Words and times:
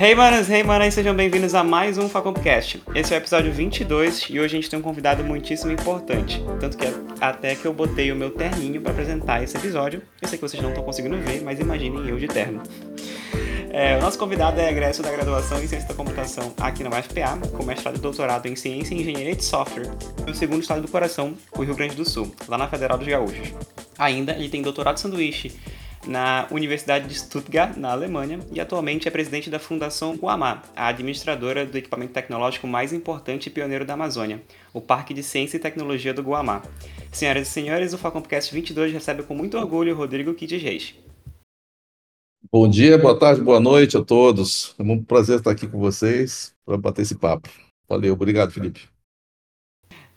Hey 0.00 0.14
manos, 0.14 0.48
hey 0.48 0.62
manas, 0.62 0.94
sejam 0.94 1.12
bem-vindos 1.12 1.56
a 1.56 1.64
mais 1.64 1.98
um 1.98 2.08
Facompcast. 2.08 2.80
Esse 2.94 3.12
é 3.12 3.16
o 3.16 3.18
episódio 3.18 3.52
22 3.52 4.26
e 4.30 4.38
hoje 4.38 4.56
a 4.56 4.60
gente 4.60 4.70
tem 4.70 4.78
um 4.78 4.82
convidado 4.82 5.24
muitíssimo 5.24 5.72
importante. 5.72 6.40
Tanto 6.60 6.78
que 6.78 6.86
até 7.20 7.56
que 7.56 7.66
eu 7.66 7.72
botei 7.72 8.12
o 8.12 8.14
meu 8.14 8.30
terninho 8.30 8.80
para 8.80 8.92
apresentar 8.92 9.42
esse 9.42 9.56
episódio. 9.56 10.00
Eu 10.22 10.28
sei 10.28 10.38
que 10.38 10.42
vocês 10.48 10.62
não 10.62 10.68
estão 10.68 10.84
conseguindo 10.84 11.18
ver, 11.18 11.42
mas 11.42 11.58
imaginem 11.58 12.08
eu 12.08 12.16
de 12.16 12.28
terno. 12.28 12.62
É, 13.70 13.96
o 13.96 14.00
nosso 14.00 14.16
convidado 14.16 14.60
é 14.60 14.70
egresso 14.70 15.02
da 15.02 15.10
graduação 15.10 15.60
em 15.60 15.66
Ciência 15.66 15.88
da 15.88 15.94
Computação 15.94 16.54
aqui 16.60 16.84
na 16.84 16.90
UFPA, 16.90 17.36
com 17.56 17.64
mestrado 17.64 17.96
e 17.96 18.00
doutorado 18.00 18.46
em 18.46 18.54
Ciência 18.54 18.94
e 18.94 19.00
Engenharia 19.00 19.34
de 19.34 19.44
Software, 19.44 19.90
no 20.24 20.32
segundo 20.32 20.60
estado 20.60 20.80
do 20.80 20.86
coração, 20.86 21.34
o 21.56 21.64
Rio 21.64 21.74
Grande 21.74 21.96
do 21.96 22.08
Sul, 22.08 22.32
lá 22.46 22.56
na 22.56 22.68
Federal 22.68 22.96
dos 22.96 23.08
Gaúchos. 23.08 23.48
Ainda, 23.98 24.30
ele 24.32 24.48
tem 24.48 24.62
doutorado 24.62 24.98
sanduíche 24.98 25.58
na 26.06 26.46
Universidade 26.50 27.08
de 27.08 27.14
Stuttgart, 27.14 27.76
na 27.76 27.92
Alemanha, 27.92 28.40
e 28.52 28.60
atualmente 28.60 29.08
é 29.08 29.10
presidente 29.10 29.50
da 29.50 29.58
Fundação 29.58 30.14
Guamá, 30.14 30.62
a 30.74 30.88
administradora 30.88 31.66
do 31.66 31.76
equipamento 31.76 32.12
tecnológico 32.12 32.66
mais 32.66 32.92
importante 32.92 33.46
e 33.46 33.50
pioneiro 33.50 33.84
da 33.84 33.94
Amazônia, 33.94 34.42
o 34.72 34.80
Parque 34.80 35.12
de 35.12 35.22
Ciência 35.22 35.56
e 35.56 35.60
Tecnologia 35.60 36.14
do 36.14 36.22
Guamá. 36.22 36.62
Senhoras 37.12 37.48
e 37.48 37.50
senhores, 37.50 37.92
o 37.92 37.98
Falconcast 37.98 38.54
22 38.54 38.92
recebe 38.92 39.22
com 39.22 39.34
muito 39.34 39.58
orgulho 39.58 39.94
Rodrigo 39.94 40.34
Kides 40.34 40.62
Reis. 40.62 40.94
Bom 42.50 42.68
dia, 42.68 42.96
boa 42.96 43.18
tarde, 43.18 43.42
boa 43.42 43.60
noite 43.60 43.96
a 43.96 44.02
todos. 44.02 44.74
É 44.78 44.82
um 44.82 45.02
prazer 45.02 45.38
estar 45.38 45.50
aqui 45.50 45.66
com 45.66 45.78
vocês 45.78 46.54
para 46.64 46.78
bater 46.78 47.02
esse 47.02 47.14
papo. 47.14 47.48
Valeu, 47.88 48.14
obrigado, 48.14 48.52
Felipe. 48.52 48.88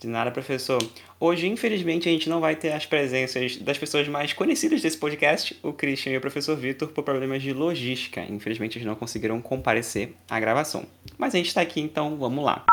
De 0.02 0.08
nada, 0.08 0.32
professor. 0.32 0.82
Hoje, 1.20 1.48
infelizmente, 1.48 2.09
a 2.09 2.12
gente 2.12 2.28
não 2.28 2.40
vai 2.40 2.55
ter 2.55 2.72
as 2.72 2.88
presenças 2.88 3.58
das 3.58 3.78
pessoas 3.78 4.08
mais 4.08 4.34
conhecidas 4.34 4.82
desse 4.82 4.98
podcast, 4.98 5.55
o 5.62 5.72
Christian 5.72 6.14
e 6.14 6.18
o 6.18 6.22
professor 6.22 6.58
Vitor, 6.58 6.88
por 6.88 7.04
problemas 7.04 7.44
de 7.44 7.54
logística. 7.54 8.20
Infelizmente, 8.28 8.80
eles 8.80 8.88
não 8.88 8.95
conseguiram 8.95 9.40
comparecer 9.40 10.16
à 10.28 10.40
gravação. 10.40 10.88
Mas 11.20 11.36
a 11.36 11.38
gente 11.38 11.50
está 11.50 11.62
aqui, 11.62 11.80
então 11.80 12.17
vamos 12.17 12.44
lá. 12.44 12.66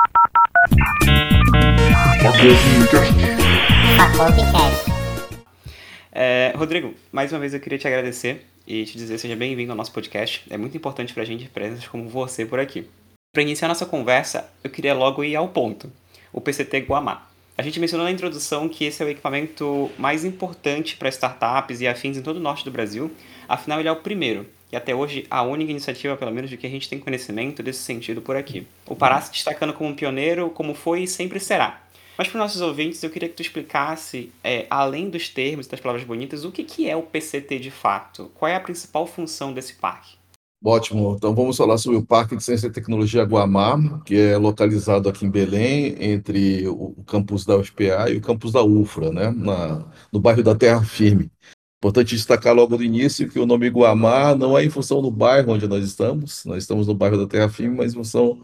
É, 6.10 6.54
Rodrigo, 6.56 6.94
mais 7.12 7.30
uma 7.30 7.40
vez 7.40 7.52
eu 7.52 7.60
queria 7.60 7.76
te 7.76 7.86
agradecer 7.86 8.46
e 8.66 8.86
te 8.86 8.96
dizer 8.96 9.18
seja 9.18 9.36
bem-vindo 9.36 9.70
ao 9.70 9.76
nosso 9.76 9.92
podcast. 9.92 10.44
É 10.48 10.56
muito 10.56 10.78
importante 10.78 11.12
para 11.12 11.24
a 11.24 11.26
gente 11.26 11.46
presenças 11.50 11.86
como 11.88 12.08
você 12.08 12.46
por 12.46 12.58
aqui. 12.58 12.88
Para 13.34 13.42
iniciar 13.42 13.68
nossa 13.68 13.84
conversa, 13.84 14.50
eu 14.64 14.70
queria 14.70 14.94
logo 14.94 15.22
ir 15.22 15.36
ao 15.36 15.48
ponto 15.48 15.92
o 16.32 16.40
PCT 16.40 16.80
Guamá. 16.80 17.27
A 17.58 17.62
gente 17.62 17.80
mencionou 17.80 18.06
na 18.06 18.12
introdução 18.12 18.68
que 18.68 18.84
esse 18.84 19.02
é 19.02 19.04
o 19.04 19.08
equipamento 19.08 19.90
mais 19.98 20.24
importante 20.24 20.96
para 20.96 21.08
startups 21.08 21.80
e 21.80 21.88
afins 21.88 22.16
em 22.16 22.22
todo 22.22 22.36
o 22.36 22.40
norte 22.40 22.64
do 22.64 22.70
Brasil, 22.70 23.10
afinal 23.48 23.80
ele 23.80 23.88
é 23.88 23.90
o 23.90 23.96
primeiro, 23.96 24.46
e 24.70 24.76
até 24.76 24.94
hoje 24.94 25.26
a 25.28 25.42
única 25.42 25.72
iniciativa, 25.72 26.16
pelo 26.16 26.30
menos 26.30 26.48
de 26.48 26.56
que 26.56 26.68
a 26.68 26.70
gente 26.70 26.88
tem 26.88 27.00
conhecimento 27.00 27.60
desse 27.60 27.80
sentido 27.80 28.22
por 28.22 28.36
aqui. 28.36 28.64
O 28.86 28.94
Pará 28.94 29.20
se 29.20 29.32
destacando 29.32 29.72
como 29.72 29.90
um 29.90 29.94
pioneiro, 29.96 30.50
como 30.50 30.72
foi 30.72 31.02
e 31.02 31.08
sempre 31.08 31.40
será. 31.40 31.82
Mas 32.16 32.28
para 32.28 32.36
os 32.36 32.42
nossos 32.42 32.60
ouvintes, 32.60 33.02
eu 33.02 33.10
queria 33.10 33.28
que 33.28 33.34
tu 33.34 33.42
explicasse, 33.42 34.30
é, 34.44 34.68
além 34.70 35.10
dos 35.10 35.28
termos 35.28 35.66
e 35.66 35.70
das 35.70 35.80
palavras 35.80 36.06
bonitas, 36.06 36.44
o 36.44 36.52
que, 36.52 36.62
que 36.62 36.88
é 36.88 36.94
o 36.94 37.02
PCT 37.02 37.58
de 37.58 37.72
fato? 37.72 38.30
Qual 38.36 38.48
é 38.48 38.54
a 38.54 38.60
principal 38.60 39.04
função 39.04 39.52
desse 39.52 39.74
parque? 39.74 40.16
Ótimo. 40.62 41.14
Então 41.16 41.34
vamos 41.34 41.56
falar 41.56 41.78
sobre 41.78 41.98
o 41.98 42.04
Parque 42.04 42.36
de 42.36 42.42
Ciência 42.42 42.66
e 42.66 42.72
Tecnologia 42.72 43.22
Guamá, 43.22 44.00
que 44.04 44.16
é 44.16 44.36
localizado 44.36 45.08
aqui 45.08 45.24
em 45.24 45.30
Belém, 45.30 45.94
entre 46.00 46.66
o 46.66 47.02
campus 47.06 47.44
da 47.44 47.56
UFPA 47.56 48.10
e 48.10 48.16
o 48.16 48.20
campus 48.20 48.52
da 48.52 48.62
UFRA, 48.62 49.12
né? 49.12 49.30
Na, 49.30 49.86
no 50.12 50.18
bairro 50.18 50.42
da 50.42 50.56
Terra 50.56 50.82
Firme. 50.82 51.30
Importante 51.78 52.16
destacar 52.16 52.54
logo 52.54 52.76
no 52.76 52.82
início 52.82 53.30
que 53.30 53.38
o 53.38 53.46
nome 53.46 53.68
Guamá 53.68 54.34
não 54.34 54.58
é 54.58 54.64
em 54.64 54.70
função 54.70 55.00
do 55.00 55.12
bairro 55.12 55.52
onde 55.52 55.68
nós 55.68 55.84
estamos, 55.84 56.44
nós 56.44 56.64
estamos 56.64 56.88
no 56.88 56.94
bairro 56.94 57.16
da 57.18 57.26
Terra 57.28 57.48
Firme, 57.48 57.76
mas 57.76 57.92
em 57.92 57.96
função 57.96 58.42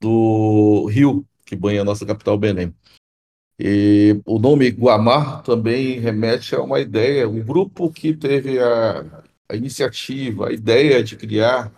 do 0.00 0.86
rio 0.86 1.26
que 1.44 1.56
banha 1.56 1.82
a 1.82 1.84
nossa 1.84 2.06
capital 2.06 2.38
Belém. 2.38 2.72
E 3.58 4.20
o 4.24 4.38
nome 4.38 4.68
Guamá 4.68 5.42
também 5.42 5.98
remete 5.98 6.54
a 6.54 6.60
uma 6.62 6.78
ideia, 6.78 7.28
um 7.28 7.42
grupo 7.42 7.90
que 7.90 8.14
teve 8.14 8.60
a 8.60 9.24
a 9.48 9.56
iniciativa, 9.56 10.48
a 10.48 10.52
ideia 10.52 11.02
de 11.02 11.16
criar 11.16 11.72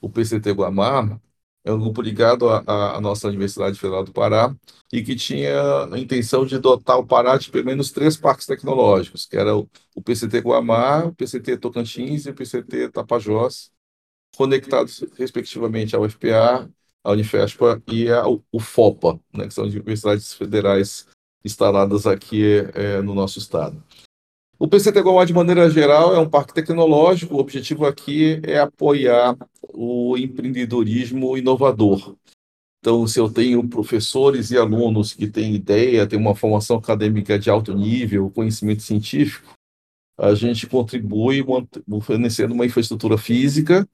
o 0.00 0.08
PCT 0.08 0.50
Guamá 0.52 1.20
é 1.64 1.72
um 1.72 1.78
grupo 1.78 2.02
ligado 2.02 2.48
à, 2.48 3.00
nossa 3.00 3.28
Universidade 3.28 3.78
Federal 3.78 4.04
do 4.04 4.12
Pará 4.12 4.54
e 4.92 5.02
que 5.02 5.14
tinha 5.14 5.84
a 5.84 5.98
intenção 5.98 6.44
de 6.44 6.58
dotar 6.58 6.98
o 6.98 7.06
Pará 7.06 7.36
de 7.36 7.50
pelo 7.50 7.64
menos 7.64 7.92
três 7.92 8.16
parques 8.16 8.46
tecnológicos, 8.46 9.26
que 9.26 9.36
era 9.36 9.56
o, 9.56 9.68
o 9.94 10.02
PCT 10.02 10.40
Guamá, 10.40 11.04
o 11.04 11.14
PCT 11.14 11.58
Tocantins 11.58 12.26
e 12.26 12.30
o 12.30 12.34
PCT 12.34 12.90
Tapajós, 12.90 13.70
conectados 14.36 15.04
respectivamente 15.16 15.94
ao 15.94 16.08
FPA, 16.08 16.68
à 17.04 17.12
Unifespa 17.12 17.80
e 17.86 18.10
ao 18.10 18.42
FOPA, 18.58 19.20
né, 19.32 19.46
que 19.46 19.54
são 19.54 19.64
universidades 19.64 20.34
federais 20.34 21.06
instaladas 21.44 22.06
aqui 22.06 22.44
é, 22.74 23.00
no 23.02 23.14
nosso 23.14 23.38
estado. 23.38 23.82
O 24.62 24.68
PCT 24.68 25.00
Guamá, 25.00 25.24
de 25.24 25.32
maneira 25.32 25.68
geral, 25.68 26.14
é 26.14 26.20
um 26.20 26.30
parque 26.30 26.54
tecnológico. 26.54 27.34
O 27.34 27.40
objetivo 27.40 27.84
aqui 27.84 28.40
é 28.44 28.60
apoiar 28.60 29.36
o 29.74 30.16
empreendedorismo 30.16 31.36
inovador. 31.36 32.14
Então, 32.78 33.04
se 33.08 33.18
eu 33.18 33.28
tenho 33.28 33.68
professores 33.68 34.52
e 34.52 34.56
alunos 34.56 35.14
que 35.14 35.26
têm 35.26 35.56
ideia, 35.56 36.06
têm 36.06 36.16
uma 36.16 36.36
formação 36.36 36.76
acadêmica 36.76 37.36
de 37.40 37.50
alto 37.50 37.74
nível, 37.74 38.30
conhecimento 38.30 38.82
científico, 38.82 39.52
a 40.16 40.32
gente 40.32 40.68
contribui 40.68 41.44
fornecendo 42.00 42.54
uma 42.54 42.64
infraestrutura 42.64 43.18
física 43.18 43.84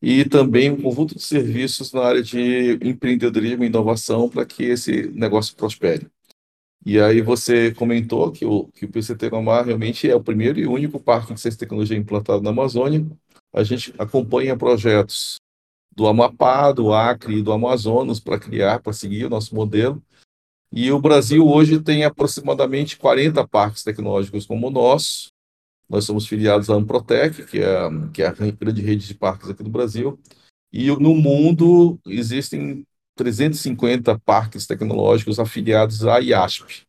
e 0.00 0.24
também 0.24 0.70
um 0.70 0.80
conjunto 0.80 1.16
de 1.16 1.22
serviços 1.22 1.92
na 1.92 2.00
área 2.00 2.22
de 2.22 2.78
empreendedorismo 2.82 3.62
e 3.62 3.66
inovação 3.66 4.26
para 4.26 4.46
que 4.46 4.64
esse 4.64 5.08
negócio 5.08 5.54
prospere. 5.54 6.10
E 6.88 6.98
aí 6.98 7.20
você 7.20 7.70
comentou 7.74 8.32
que 8.32 8.46
o, 8.46 8.66
que 8.68 8.86
o 8.86 8.88
PCT 8.88 9.28
Nomar 9.28 9.66
realmente 9.66 10.08
é 10.08 10.16
o 10.16 10.22
primeiro 10.22 10.58
e 10.58 10.66
único 10.66 10.98
parque 10.98 11.34
de 11.34 11.38
ciência 11.38 11.58
e 11.58 11.60
tecnologia 11.60 11.98
implantado 11.98 12.40
na 12.40 12.48
Amazônia. 12.48 13.06
A 13.52 13.62
gente 13.62 13.92
acompanha 13.98 14.56
projetos 14.56 15.36
do 15.94 16.06
Amapá, 16.06 16.72
do 16.72 16.94
Acre 16.94 17.36
e 17.36 17.42
do 17.42 17.52
Amazonas 17.52 18.18
para 18.18 18.38
criar, 18.38 18.80
para 18.80 18.94
seguir 18.94 19.26
o 19.26 19.28
nosso 19.28 19.54
modelo. 19.54 20.02
E 20.72 20.90
o 20.90 20.98
Brasil 20.98 21.46
hoje 21.46 21.78
tem 21.78 22.04
aproximadamente 22.04 22.96
40 22.96 23.46
parques 23.46 23.84
tecnológicos 23.84 24.46
como 24.46 24.68
o 24.68 24.70
nosso. 24.70 25.28
Nós 25.90 26.06
somos 26.06 26.26
filiados 26.26 26.70
à 26.70 26.74
Amprotec, 26.74 27.44
que 27.44 27.58
é, 27.58 27.80
que 28.14 28.22
é 28.22 28.28
a 28.28 28.32
grande 28.32 28.80
rede 28.80 29.06
de 29.06 29.14
parques 29.14 29.50
aqui 29.50 29.62
do 29.62 29.68
Brasil. 29.68 30.18
E 30.72 30.86
no 30.86 31.14
mundo 31.14 32.00
existem 32.06 32.86
350 33.18 34.18
parques 34.20 34.66
tecnológicos 34.66 35.40
afiliados 35.40 36.06
à 36.06 36.18
IASP, 36.20 36.86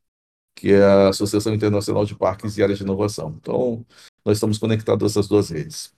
que 0.55 0.71
é 0.73 0.83
a 0.83 1.09
Associação 1.09 1.53
Internacional 1.53 2.05
de 2.05 2.15
Parques 2.15 2.57
e 2.57 2.63
Áreas 2.63 2.77
de 2.77 2.83
Inovação. 2.83 3.35
Então, 3.41 3.85
nós 4.23 4.37
estamos 4.37 4.59
conectados 4.59 5.11
essas 5.11 5.27
duas 5.27 5.49
redes. 5.49 5.91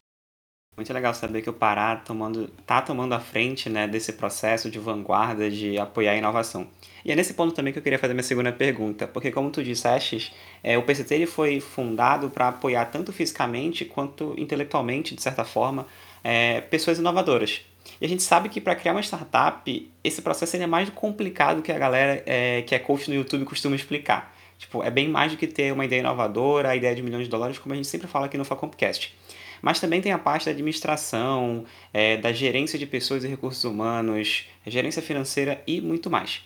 Muito 0.77 0.93
legal 0.93 1.13
saber 1.13 1.41
que 1.41 1.49
o 1.49 1.53
Pará 1.53 1.93
está 1.93 2.05
tomando, 2.05 2.47
tá 2.65 2.81
tomando 2.81 3.13
a 3.13 3.19
frente 3.19 3.69
né, 3.69 3.87
desse 3.87 4.13
processo 4.13 4.71
de 4.71 4.79
vanguarda 4.79 5.49
de 5.51 5.77
apoiar 5.77 6.13
a 6.13 6.17
inovação. 6.17 6.67
E 7.03 7.11
é 7.11 7.15
nesse 7.15 7.33
ponto 7.33 7.53
também 7.53 7.73
que 7.73 7.79
eu 7.79 7.83
queria 7.83 7.99
fazer 7.99 8.13
minha 8.13 8.23
segunda 8.23 8.53
pergunta, 8.53 9.05
porque 9.05 9.31
como 9.31 9.51
tu 9.51 9.61
disseste, 9.61 10.33
é, 10.63 10.77
o 10.77 10.83
PCT 10.83 11.13
ele 11.13 11.25
foi 11.25 11.59
fundado 11.59 12.29
para 12.29 12.47
apoiar 12.47 12.85
tanto 12.85 13.11
fisicamente 13.11 13.83
quanto 13.83 14.33
intelectualmente, 14.37 15.13
de 15.13 15.21
certa 15.21 15.43
forma, 15.43 15.85
é, 16.23 16.61
pessoas 16.61 16.97
inovadoras. 16.99 17.61
E 17.99 18.05
a 18.05 18.09
gente 18.09 18.23
sabe 18.23 18.49
que 18.49 18.59
para 18.59 18.75
criar 18.75 18.93
uma 18.93 19.01
startup, 19.01 19.91
esse 20.03 20.21
processo 20.21 20.55
é 20.57 20.67
mais 20.67 20.89
complicado 20.89 21.61
que 21.61 21.71
a 21.71 21.77
galera 21.77 22.23
é, 22.25 22.61
que 22.63 22.73
é 22.73 22.79
coach 22.79 23.09
no 23.09 23.15
YouTube 23.15 23.45
costuma 23.45 23.75
explicar. 23.75 24.35
Tipo, 24.57 24.83
é 24.83 24.91
bem 24.91 25.07
mais 25.07 25.31
do 25.31 25.37
que 25.37 25.47
ter 25.47 25.73
uma 25.73 25.85
ideia 25.85 26.01
inovadora, 26.01 26.69
a 26.69 26.75
ideia 26.75 26.93
de 26.93 27.01
milhões 27.01 27.23
de 27.23 27.29
dólares, 27.29 27.57
como 27.57 27.73
a 27.73 27.75
gente 27.75 27.87
sempre 27.87 28.07
fala 28.07 28.27
aqui 28.27 28.37
no 28.37 28.45
Facompcast. 28.45 29.15
Mas 29.61 29.79
também 29.79 30.01
tem 30.01 30.11
a 30.11 30.17
parte 30.17 30.45
da 30.45 30.51
administração, 30.51 31.65
é, 31.93 32.17
da 32.17 32.31
gerência 32.31 32.77
de 32.77 32.85
pessoas 32.85 33.23
e 33.23 33.27
recursos 33.27 33.63
humanos, 33.63 34.47
gerência 34.65 35.01
financeira 35.01 35.61
e 35.65 35.81
muito 35.81 36.09
mais. 36.09 36.43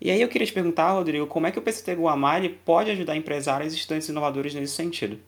E 0.00 0.10
aí 0.10 0.20
eu 0.20 0.28
queria 0.28 0.46
te 0.46 0.52
perguntar, 0.52 0.90
Rodrigo, 0.90 1.26
como 1.28 1.46
é 1.46 1.52
que 1.52 1.58
o 1.58 1.62
PCT 1.62 1.94
Guamá 1.94 2.34
pode 2.64 2.90
ajudar 2.90 3.16
empresários 3.16 3.72
e 3.72 3.76
estudantes 3.76 4.08
inovadores 4.08 4.54
nesse 4.54 4.74
sentido? 4.74 5.20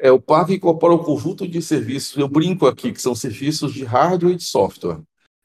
É, 0.00 0.12
o 0.12 0.20
parque 0.20 0.54
incorpora 0.54 0.94
um 0.94 1.02
conjunto 1.02 1.46
de 1.46 1.60
serviços, 1.60 2.16
eu 2.16 2.28
brinco 2.28 2.66
aqui, 2.66 2.92
que 2.92 3.02
são 3.02 3.14
serviços 3.14 3.72
de 3.74 3.84
hardware 3.84 4.34
e 4.34 4.36
de 4.36 4.44
software. 4.44 5.00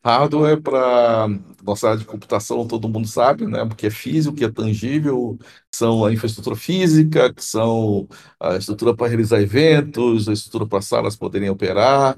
Hardware 0.05 0.61
para 0.61 1.27
nossa 1.63 1.87
área 1.87 1.99
de 1.99 2.05
computação, 2.05 2.67
todo 2.67 2.89
mundo 2.89 3.07
sabe, 3.07 3.47
né? 3.47 3.65
Porque 3.65 3.87
é 3.87 3.89
físico, 3.89 4.35
que 4.35 4.43
é 4.43 4.51
tangível, 4.51 5.39
são 5.73 6.05
a 6.05 6.13
infraestrutura 6.13 6.55
física, 6.55 7.33
que 7.33 7.43
são 7.43 8.07
a 8.39 8.57
estrutura 8.57 8.95
para 8.95 9.07
realizar 9.07 9.41
eventos, 9.41 10.27
a 10.27 10.33
estrutura 10.33 10.67
para 10.67 10.81
salas 10.81 11.15
poderem 11.15 11.49
operar, 11.49 12.17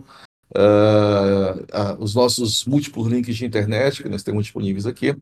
uh, 0.55 1.61
uh, 1.61 2.03
os 2.03 2.15
nossos 2.15 2.65
múltiplos 2.65 3.07
links 3.07 3.35
de 3.35 3.45
internet 3.45 4.01
que 4.01 4.09
nós 4.09 4.23
temos 4.23 4.45
disponíveis 4.45 4.87
aqui. 4.87 5.15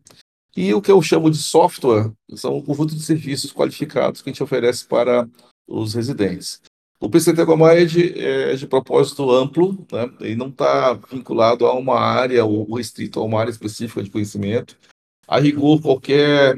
E 0.55 0.73
o 0.73 0.81
que 0.81 0.91
eu 0.91 1.01
chamo 1.01 1.29
de 1.29 1.37
software 1.37 2.11
são 2.35 2.57
um 2.57 2.61
conjunto 2.61 2.95
de 2.95 3.01
serviços 3.01 3.51
qualificados 3.51 4.21
que 4.21 4.29
a 4.29 4.33
gente 4.33 4.43
oferece 4.43 4.85
para 4.87 5.27
os 5.67 5.93
residentes. 5.93 6.61
O 7.03 7.09
PCT 7.09 7.43
Guamá 7.43 7.73
é 7.73 7.83
de, 7.83 8.17
é 8.17 8.55
de 8.55 8.65
propósito 8.65 9.29
amplo, 9.29 9.85
né? 9.91 10.09
e 10.21 10.35
não 10.35 10.47
está 10.47 10.93
vinculado 10.93 11.65
a 11.65 11.73
uma 11.73 11.99
área 11.99 12.45
ou 12.45 12.75
restrito 12.75 13.19
a 13.19 13.25
uma 13.25 13.41
área 13.41 13.51
específica 13.51 14.01
de 14.01 14.09
conhecimento. 14.09 14.79
A 15.27 15.37
rigor, 15.37 15.81
qualquer 15.81 16.55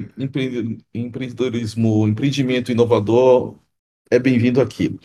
empreendedorismo, 0.94 2.08
empreendimento 2.08 2.72
inovador 2.72 3.56
é 4.12 4.20
bem-vindo 4.20 4.62
aqui. 4.62 5.00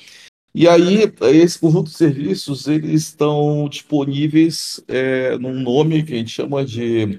E 0.55 0.69
aí, 0.69 1.11
esse 1.33 1.59
conjunto 1.59 1.89
de 1.89 1.97
serviços, 1.97 2.69
eles 2.69 3.05
estão 3.05 3.67
disponíveis 3.67 4.79
é, 4.87 5.39
num 5.39 5.59
nome 5.59 6.03
que 6.03 6.13
a 6.13 6.17
gente 6.17 6.33
chama 6.33 6.67
de 6.67 7.19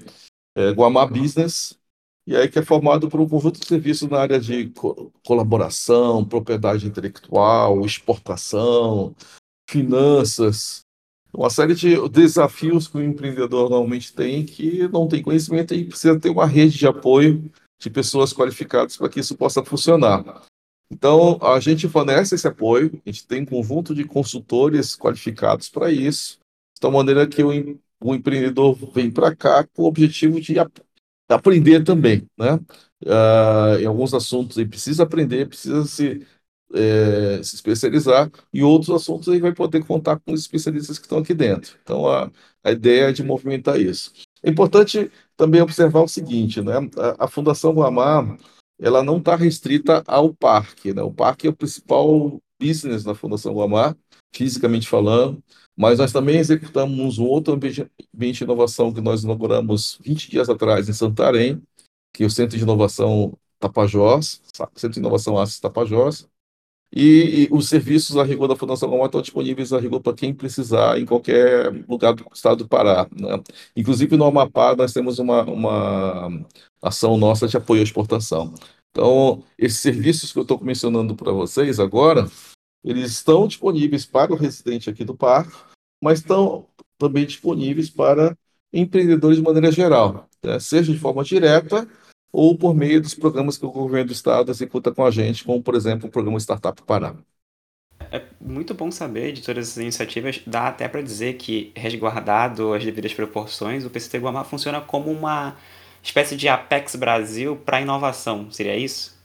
é, 0.56 0.70
Guamá 0.70 1.04
Business, 1.06 1.76
e 2.26 2.36
aí 2.36 2.48
que 2.48 2.58
é 2.58 2.62
formado 2.62 3.08
por 3.08 3.20
um 3.20 3.28
conjunto 3.28 3.60
de 3.60 3.66
serviços 3.66 4.08
na 4.08 4.18
área 4.20 4.38
de 4.38 4.70
co 4.70 5.12
colaboração, 5.26 6.24
propriedade 6.24 6.86
intelectual, 6.86 7.84
exportação, 7.84 9.14
finanças, 9.68 10.82
uma 11.34 11.50
série 11.50 11.74
de 11.74 11.96
desafios 12.10 12.86
que 12.86 12.98
o 12.98 13.02
empreendedor 13.02 13.70
normalmente 13.70 14.12
tem 14.12 14.44
que 14.44 14.86
não 14.88 15.08
tem 15.08 15.22
conhecimento 15.22 15.74
e 15.74 15.84
precisa 15.84 16.18
ter 16.18 16.30
uma 16.30 16.46
rede 16.46 16.78
de 16.78 16.86
apoio 16.86 17.50
de 17.80 17.90
pessoas 17.90 18.32
qualificadas 18.32 18.96
para 18.96 19.08
que 19.08 19.20
isso 19.20 19.36
possa 19.36 19.64
funcionar. 19.64 20.42
Então, 20.90 21.38
a 21.40 21.58
gente 21.58 21.88
fornece 21.88 22.34
esse 22.34 22.46
apoio, 22.46 23.00
a 23.04 23.10
gente 23.10 23.26
tem 23.26 23.42
um 23.42 23.46
conjunto 23.46 23.94
de 23.94 24.04
consultores 24.04 24.94
qualificados 24.94 25.70
para 25.70 25.90
isso, 25.90 26.38
de 26.74 26.80
tal 26.80 26.92
maneira 26.92 27.26
que 27.26 27.42
o, 27.42 27.48
o 27.98 28.14
empreendedor 28.14 28.74
vem 28.92 29.10
para 29.10 29.34
cá 29.34 29.64
com 29.64 29.82
o 29.82 29.86
objetivo 29.86 30.38
de 30.38 30.58
aprender 31.28 31.84
também, 31.84 32.26
né? 32.38 32.54
Uh, 33.04 33.80
em 33.80 33.86
alguns 33.86 34.14
assuntos 34.14 34.56
ele 34.56 34.68
precisa 34.68 35.02
aprender, 35.02 35.48
precisa 35.48 35.84
se, 35.84 36.24
é, 36.74 37.42
se 37.42 37.56
especializar, 37.56 38.30
e 38.52 38.62
outros 38.62 38.90
assuntos 38.90 39.28
ele 39.28 39.40
vai 39.40 39.52
poder 39.52 39.84
contar 39.84 40.18
com 40.20 40.32
os 40.32 40.40
especialistas 40.40 40.98
que 40.98 41.04
estão 41.04 41.18
aqui 41.18 41.34
dentro. 41.34 41.76
Então, 41.82 42.06
a, 42.08 42.30
a 42.62 42.70
ideia 42.72 43.08
é 43.08 43.12
de 43.12 43.22
movimentar 43.22 43.80
isso. 43.80 44.12
É 44.42 44.50
importante 44.50 45.10
também 45.36 45.60
observar 45.60 46.00
o 46.02 46.08
seguinte, 46.08 46.60
né? 46.62 46.74
A, 47.18 47.24
a 47.24 47.28
Fundação 47.28 47.74
Guamar, 47.74 48.36
ela 48.80 49.02
não 49.02 49.18
está 49.18 49.36
restrita 49.36 50.02
ao 50.06 50.32
parque, 50.34 50.92
né? 50.94 51.02
O 51.02 51.12
parque 51.12 51.46
é 51.46 51.50
o 51.50 51.56
principal 51.56 52.40
business 52.60 53.02
da 53.04 53.14
Fundação 53.14 53.54
Guamar, 53.54 53.96
fisicamente 54.32 54.88
falando, 54.88 55.42
mas 55.76 55.98
nós 55.98 56.12
também 56.12 56.38
executamos 56.38 57.18
um 57.18 57.24
outro 57.24 57.54
ambiente, 57.54 57.88
de 58.12 58.44
inovação 58.44 58.92
que 58.92 59.00
nós 59.00 59.24
inauguramos 59.24 59.98
20 60.02 60.30
dias 60.30 60.48
atrás 60.48 60.88
em 60.88 60.92
Santarém, 60.92 61.62
que 62.12 62.22
é 62.24 62.26
o 62.26 62.30
Centro 62.30 62.56
de 62.56 62.62
Inovação 62.62 63.36
Tapajós, 63.58 64.42
Centro 64.74 64.94
de 64.94 65.00
Inovação 65.00 65.38
Assis 65.38 65.60
Tapajós, 65.60 66.28
e, 66.94 67.44
e, 67.44 67.48
os 67.50 67.68
serviços 67.70 68.18
a 68.18 68.22
rigor 68.22 68.46
da 68.48 68.56
Fundação 68.56 68.90
Gomar 68.90 69.06
estão 69.06 69.22
disponíveis 69.22 69.72
a 69.72 69.80
rigor 69.80 70.00
para 70.00 70.12
quem 70.12 70.34
precisar 70.34 71.00
em 71.00 71.06
qualquer 71.06 71.72
lugar 71.88 72.12
do 72.14 72.26
estado 72.34 72.58
do 72.58 72.68
Pará. 72.68 73.08
Né? 73.18 73.42
Inclusive 73.74 74.14
no 74.16 74.26
Amapá 74.26 74.76
nós 74.76 74.92
temos 74.92 75.18
uma, 75.18 75.42
uma 75.44 76.46
ação 76.82 77.16
nossa 77.16 77.48
de 77.48 77.56
apoio 77.56 77.80
à 77.80 77.84
exportação. 77.84 78.52
Então, 78.90 79.42
esses 79.56 79.78
serviços 79.78 80.32
que 80.32 80.38
eu 80.38 80.42
estou 80.42 80.60
mencionando 80.62 81.16
para 81.16 81.32
vocês 81.32 81.80
agora, 81.80 82.30
eles 82.84 83.10
estão 83.10 83.46
disponíveis 83.46 84.04
para 84.04 84.32
o 84.32 84.36
residente 84.36 84.90
aqui 84.90 85.04
do 85.04 85.16
parque, 85.16 85.56
mas 86.02 86.18
estão 86.18 86.66
também 86.98 87.24
disponíveis 87.24 87.88
para 87.88 88.36
empreendedores 88.72 89.36
de 89.36 89.42
maneira 89.42 89.70
geral, 89.70 90.28
né? 90.42 90.58
seja 90.58 90.92
de 90.92 90.98
forma 90.98 91.22
direta 91.22 91.86
ou 92.32 92.56
por 92.56 92.74
meio 92.74 93.00
dos 93.00 93.14
programas 93.14 93.58
que 93.58 93.66
o 93.66 93.70
governo 93.70 94.06
do 94.06 94.12
estado 94.12 94.50
executa 94.50 94.90
com 94.90 95.04
a 95.04 95.10
gente, 95.10 95.44
como, 95.44 95.62
por 95.62 95.74
exemplo, 95.74 96.08
o 96.08 96.10
programa 96.10 96.38
Startup 96.38 96.80
Pará. 96.82 97.14
É 98.10 98.22
muito 98.40 98.74
bom 98.74 98.90
saber 98.90 99.32
de 99.32 99.42
todas 99.42 99.68
essas 99.68 99.82
iniciativas. 99.82 100.40
Dá 100.46 100.68
até 100.68 100.88
para 100.88 101.02
dizer 101.02 101.34
que, 101.34 101.72
resguardado 101.76 102.72
as 102.72 102.84
devidas 102.84 103.12
proporções, 103.12 103.84
o 103.84 103.90
PCT 103.90 104.18
Guamá 104.18 104.44
funciona 104.44 104.80
como 104.80 105.10
uma 105.10 105.56
espécie 106.02 106.36
de 106.36 106.48
Apex 106.48 106.96
Brasil 106.96 107.56
para 107.56 107.80
inovação. 107.80 108.50
Seria 108.50 108.76
isso? 108.76 109.21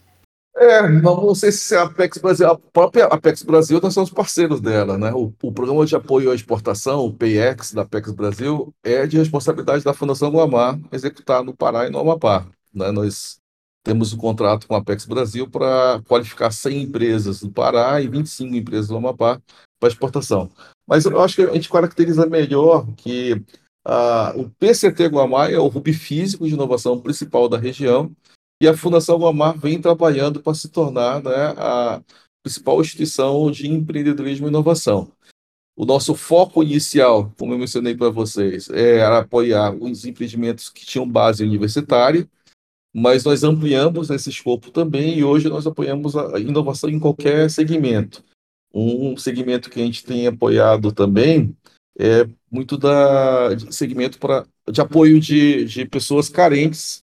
É, 0.60 0.88
não 0.88 1.34
sei 1.36 1.52
se 1.52 1.72
é 1.72 1.78
a 1.78 1.84
Apex 1.84 2.18
Brasil, 2.18 2.48
a 2.48 2.58
própria 2.58 3.04
Apex 3.04 3.44
Brasil, 3.44 3.80
nós 3.80 3.94
somos 3.94 4.10
parceiros 4.10 4.60
dela, 4.60 4.98
né? 4.98 5.12
O, 5.12 5.32
o 5.40 5.52
programa 5.52 5.86
de 5.86 5.94
apoio 5.94 6.32
à 6.32 6.34
exportação, 6.34 7.04
o 7.04 7.14
PEX 7.14 7.72
da 7.72 7.82
Apex 7.82 8.10
Brasil, 8.10 8.74
é 8.82 9.06
de 9.06 9.18
responsabilidade 9.18 9.84
da 9.84 9.94
Fundação 9.94 10.30
Guamá, 10.30 10.76
executar 10.90 11.44
no 11.44 11.56
Pará 11.56 11.86
e 11.86 11.90
no 11.90 12.00
Amapá. 12.00 12.44
Né? 12.74 12.90
Nós 12.90 13.38
temos 13.84 14.12
um 14.12 14.16
contrato 14.16 14.66
com 14.66 14.74
a 14.74 14.78
Apex 14.78 15.06
Brasil 15.06 15.48
para 15.48 16.02
qualificar 16.08 16.50
100 16.50 16.82
empresas 16.82 17.40
do 17.40 17.50
Pará 17.50 18.00
e 18.00 18.08
25 18.08 18.54
empresas 18.56 18.88
do 18.88 18.96
Amapá 18.96 19.40
para 19.78 19.88
exportação. 19.88 20.50
Mas 20.88 21.04
eu 21.04 21.20
acho 21.20 21.36
que 21.36 21.42
a 21.42 21.54
gente 21.54 21.68
caracteriza 21.68 22.26
melhor 22.26 22.84
que 22.96 23.34
uh, 23.86 24.40
o 24.40 24.50
PCT 24.58 25.06
Guamá 25.06 25.48
é 25.48 25.58
o 25.58 25.66
hub 25.66 25.92
físico 25.92 26.48
de 26.48 26.54
inovação 26.54 27.00
principal 27.00 27.48
da 27.48 27.58
região 27.58 28.10
e 28.60 28.66
a 28.66 28.76
Fundação 28.76 29.18
Guamar 29.18 29.56
vem 29.56 29.80
trabalhando 29.80 30.42
para 30.42 30.54
se 30.54 30.68
tornar 30.68 31.22
né, 31.22 31.54
a 31.56 32.02
principal 32.42 32.80
instituição 32.80 33.50
de 33.50 33.68
empreendedorismo 33.68 34.46
e 34.46 34.50
inovação. 34.50 35.12
O 35.76 35.84
nosso 35.84 36.14
foco 36.14 36.62
inicial, 36.62 37.32
como 37.38 37.54
eu 37.54 37.58
mencionei 37.58 37.94
para 37.94 38.10
vocês, 38.10 38.68
era 38.68 39.18
apoiar 39.18 39.72
os 39.72 40.04
empreendimentos 40.04 40.68
que 40.68 40.84
tinham 40.84 41.08
base 41.08 41.44
universitária, 41.44 42.28
mas 42.92 43.22
nós 43.22 43.44
ampliamos 43.44 44.10
esse 44.10 44.28
escopo 44.28 44.72
também 44.72 45.18
e 45.18 45.24
hoje 45.24 45.48
nós 45.48 45.66
apoiamos 45.66 46.16
a 46.16 46.40
inovação 46.40 46.90
em 46.90 46.98
qualquer 46.98 47.48
segmento. 47.48 48.24
Um 48.74 49.16
segmento 49.16 49.70
que 49.70 49.80
a 49.80 49.84
gente 49.84 50.04
tem 50.04 50.26
apoiado 50.26 50.90
também 50.90 51.56
é 51.96 52.28
muito 52.50 52.76
da 52.76 53.50
segmento 53.70 54.18
de 54.70 54.80
apoio 54.80 55.20
de, 55.20 55.64
de 55.64 55.84
pessoas 55.84 56.28
carentes 56.28 57.04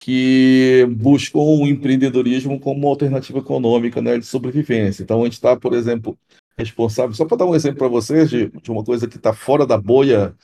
que 0.00 0.86
buscam 0.96 1.40
o 1.40 1.66
empreendedorismo 1.66 2.60
como 2.60 2.80
uma 2.80 2.88
alternativa 2.88 3.38
econômica 3.38 4.00
né, 4.00 4.18
de 4.18 4.24
sobrevivência. 4.24 5.02
Então, 5.02 5.20
a 5.20 5.24
gente 5.24 5.34
está, 5.34 5.56
por 5.56 5.74
exemplo, 5.74 6.16
responsável, 6.56 7.14
só 7.14 7.24
para 7.24 7.38
dar 7.38 7.46
um 7.46 7.54
exemplo 7.54 7.78
para 7.78 7.88
vocês 7.88 8.30
de, 8.30 8.48
de, 8.48 8.70
uma 8.70 8.84
coisa 8.84 9.08
que 9.08 9.16
está 9.16 9.32
fora 9.32 9.66
da 9.66 9.76
bolha 9.76 10.34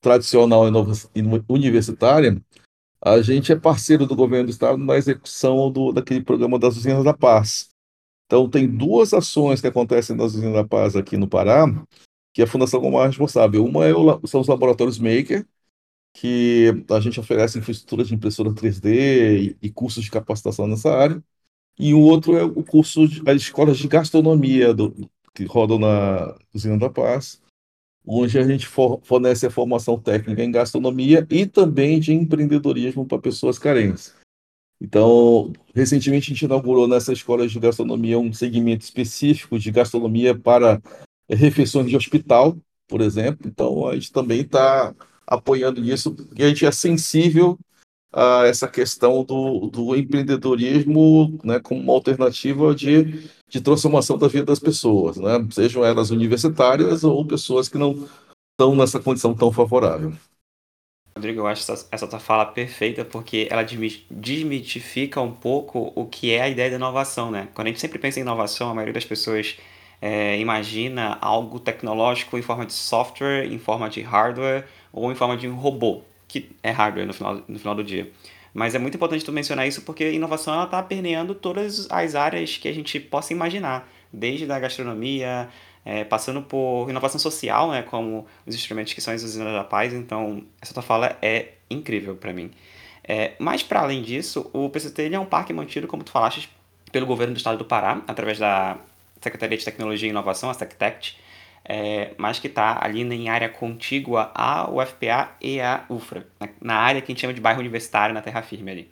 tradicional 0.00 0.64
universitária, 1.48 2.42
a 3.04 3.20
gente 3.20 3.52
é 3.52 3.56
parceiro 3.56 4.06
do 4.06 4.16
governo 4.16 4.46
do 4.46 4.50
estado 4.50 4.78
na 4.78 4.96
execução 4.96 5.70
do, 5.70 5.92
daquele 5.92 6.22
programa 6.22 6.58
das 6.58 6.76
usinas 6.76 7.04
da 7.04 7.14
paz. 7.14 7.68
Então, 8.26 8.48
tem 8.48 8.66
duas 8.66 9.12
ações 9.12 9.60
que 9.60 9.66
acontecem 9.66 10.16
nas 10.16 10.34
usinas 10.34 10.54
da 10.54 10.64
paz 10.64 10.96
aqui 10.96 11.16
no 11.16 11.28
Pará, 11.28 11.66
que 12.32 12.42
a 12.42 12.46
Fundação 12.46 12.80
Gomar 12.80 13.04
é 13.04 13.08
responsável. 13.08 13.64
Uma 13.64 13.86
é 13.86 13.94
o, 13.94 14.26
são 14.26 14.40
os 14.40 14.48
laboratórios 14.48 14.98
Maker, 14.98 15.46
que 16.12 16.84
a 16.90 17.00
gente 17.00 17.18
oferece 17.18 17.58
infraestrutura 17.58 18.04
de 18.04 18.14
impressora 18.14 18.50
3D 18.50 18.86
e, 18.90 19.56
e 19.62 19.70
cursos 19.70 20.04
de 20.04 20.10
capacitação 20.10 20.66
nessa 20.66 20.92
área. 20.92 21.22
E 21.78 21.94
o 21.94 22.00
outro 22.00 22.36
é 22.36 22.44
o 22.44 22.62
curso, 22.62 23.08
de, 23.08 23.22
as 23.28 23.36
escolas 23.42 23.78
de 23.78 23.88
gastronomia 23.88 24.74
do, 24.74 25.10
que 25.34 25.44
rodam 25.44 25.78
na 25.78 26.36
Usina 26.54 26.78
da 26.78 26.90
Paz, 26.90 27.40
onde 28.06 28.38
a 28.38 28.46
gente 28.46 28.66
for, 28.66 29.00
fornece 29.02 29.46
a 29.46 29.50
formação 29.50 29.98
técnica 29.98 30.42
em 30.44 30.50
gastronomia 30.50 31.26
e 31.30 31.46
também 31.46 31.98
de 31.98 32.12
empreendedorismo 32.12 33.06
para 33.06 33.18
pessoas 33.18 33.58
carentes. 33.58 34.14
Então, 34.80 35.52
recentemente 35.74 36.26
a 36.26 36.34
gente 36.34 36.44
inaugurou 36.44 36.88
nessa 36.88 37.12
escola 37.12 37.46
de 37.46 37.58
gastronomia 37.58 38.18
um 38.18 38.32
segmento 38.32 38.84
específico 38.84 39.58
de 39.58 39.70
gastronomia 39.70 40.36
para 40.36 40.82
refeições 41.30 41.88
de 41.88 41.96
hospital, 41.96 42.56
por 42.88 43.00
exemplo. 43.00 43.46
Então, 43.46 43.86
a 43.86 43.94
gente 43.94 44.10
também 44.12 44.40
está 44.40 44.92
apoiando 45.32 45.82
isso, 45.82 46.14
porque 46.14 46.42
a 46.42 46.48
gente 46.48 46.66
é 46.66 46.70
sensível 46.70 47.58
a 48.12 48.46
essa 48.46 48.68
questão 48.68 49.24
do, 49.24 49.68
do 49.68 49.96
empreendedorismo 49.96 51.38
né, 51.42 51.58
como 51.58 51.80
uma 51.80 51.94
alternativa 51.94 52.74
de, 52.74 53.26
de 53.48 53.60
transformação 53.60 54.18
da 54.18 54.28
vida 54.28 54.44
das 54.44 54.58
pessoas, 54.58 55.16
né? 55.16 55.38
sejam 55.50 55.82
elas 55.82 56.10
universitárias 56.10 57.04
ou 57.04 57.26
pessoas 57.26 57.70
que 57.70 57.78
não 57.78 58.06
estão 58.52 58.76
nessa 58.76 59.00
condição 59.00 59.34
tão 59.34 59.50
favorável. 59.50 60.12
Rodrigo, 61.16 61.40
eu 61.40 61.46
acho 61.46 61.70
essa, 61.70 61.88
essa 61.90 62.06
tua 62.06 62.18
fala 62.18 62.46
perfeita 62.46 63.04
porque 63.04 63.46
ela 63.50 63.62
desmitifica 63.62 65.20
um 65.20 65.32
pouco 65.32 65.92
o 65.94 66.06
que 66.06 66.32
é 66.32 66.42
a 66.42 66.48
ideia 66.48 66.70
da 66.70 66.76
inovação, 66.76 67.30
né? 67.30 67.48
Quando 67.54 67.66
a 67.66 67.70
gente 67.70 67.80
sempre 67.80 67.98
pensa 67.98 68.18
em 68.18 68.22
inovação, 68.22 68.70
a 68.70 68.74
maioria 68.74 68.94
das 68.94 69.04
pessoas 69.04 69.58
é, 70.02 70.36
imagina 70.40 71.16
algo 71.20 71.60
tecnológico 71.60 72.36
em 72.36 72.42
forma 72.42 72.66
de 72.66 72.72
software, 72.72 73.46
em 73.46 73.56
forma 73.56 73.88
de 73.88 74.02
hardware 74.02 74.66
ou 74.92 75.12
em 75.12 75.14
forma 75.14 75.36
de 75.36 75.46
um 75.46 75.54
robô, 75.54 76.02
que 76.26 76.50
é 76.60 76.72
hardware 76.72 77.06
no 77.06 77.14
final, 77.14 77.40
no 77.46 77.56
final 77.56 77.74
do 77.76 77.84
dia. 77.84 78.10
Mas 78.52 78.74
é 78.74 78.80
muito 78.80 78.96
importante 78.96 79.24
tu 79.24 79.30
mencionar 79.30 79.66
isso 79.68 79.82
porque 79.82 80.10
inovação 80.10 80.64
está 80.64 80.82
permeando 80.82 81.36
todas 81.36 81.88
as 81.88 82.16
áreas 82.16 82.56
que 82.56 82.66
a 82.66 82.72
gente 82.74 82.98
possa 82.98 83.32
imaginar, 83.32 83.88
desde 84.12 84.50
a 84.50 84.58
gastronomia, 84.58 85.48
é, 85.84 86.02
passando 86.02 86.42
por 86.42 86.90
inovação 86.90 87.20
social, 87.20 87.70
né, 87.70 87.82
como 87.82 88.26
os 88.44 88.56
instrumentos 88.56 88.92
que 88.92 89.00
são 89.00 89.14
as 89.14 89.22
usinas 89.22 89.52
da 89.52 89.62
paz. 89.62 89.94
Então, 89.94 90.42
essa 90.60 90.74
tua 90.74 90.82
fala 90.82 91.16
é 91.22 91.52
incrível 91.70 92.16
para 92.16 92.32
mim. 92.32 92.50
É, 93.04 93.32
mas, 93.38 93.62
para 93.62 93.80
além 93.80 94.02
disso, 94.02 94.50
o 94.52 94.68
PCT 94.68 95.14
é 95.14 95.18
um 95.18 95.26
parque 95.26 95.52
mantido, 95.52 95.86
como 95.86 96.02
tu 96.02 96.10
falaste, 96.10 96.50
pelo 96.90 97.06
governo 97.06 97.34
do 97.34 97.36
estado 97.36 97.56
do 97.56 97.64
Pará, 97.64 98.02
através 98.06 98.38
da 98.38 98.78
Secretaria 99.22 99.56
de 99.56 99.64
Tecnologia 99.64 100.08
e 100.08 100.10
Inovação, 100.10 100.50
a 100.50 100.54
SecTect, 100.54 101.18
é, 101.64 102.12
mas 102.16 102.38
que 102.38 102.48
está 102.48 102.84
ali 102.84 103.02
em 103.02 103.28
área 103.28 103.48
contígua 103.48 104.30
à 104.34 104.70
UFPA 104.70 105.30
e 105.40 105.60
à 105.60 105.84
UFRA, 105.88 106.26
na 106.60 106.74
área 106.74 107.00
que 107.00 107.10
a 107.10 107.14
gente 107.14 107.20
chama 107.20 107.32
de 107.32 107.40
bairro 107.40 107.60
universitário, 107.60 108.14
na 108.14 108.20
terra 108.20 108.42
firme 108.42 108.70
ali. 108.70 108.90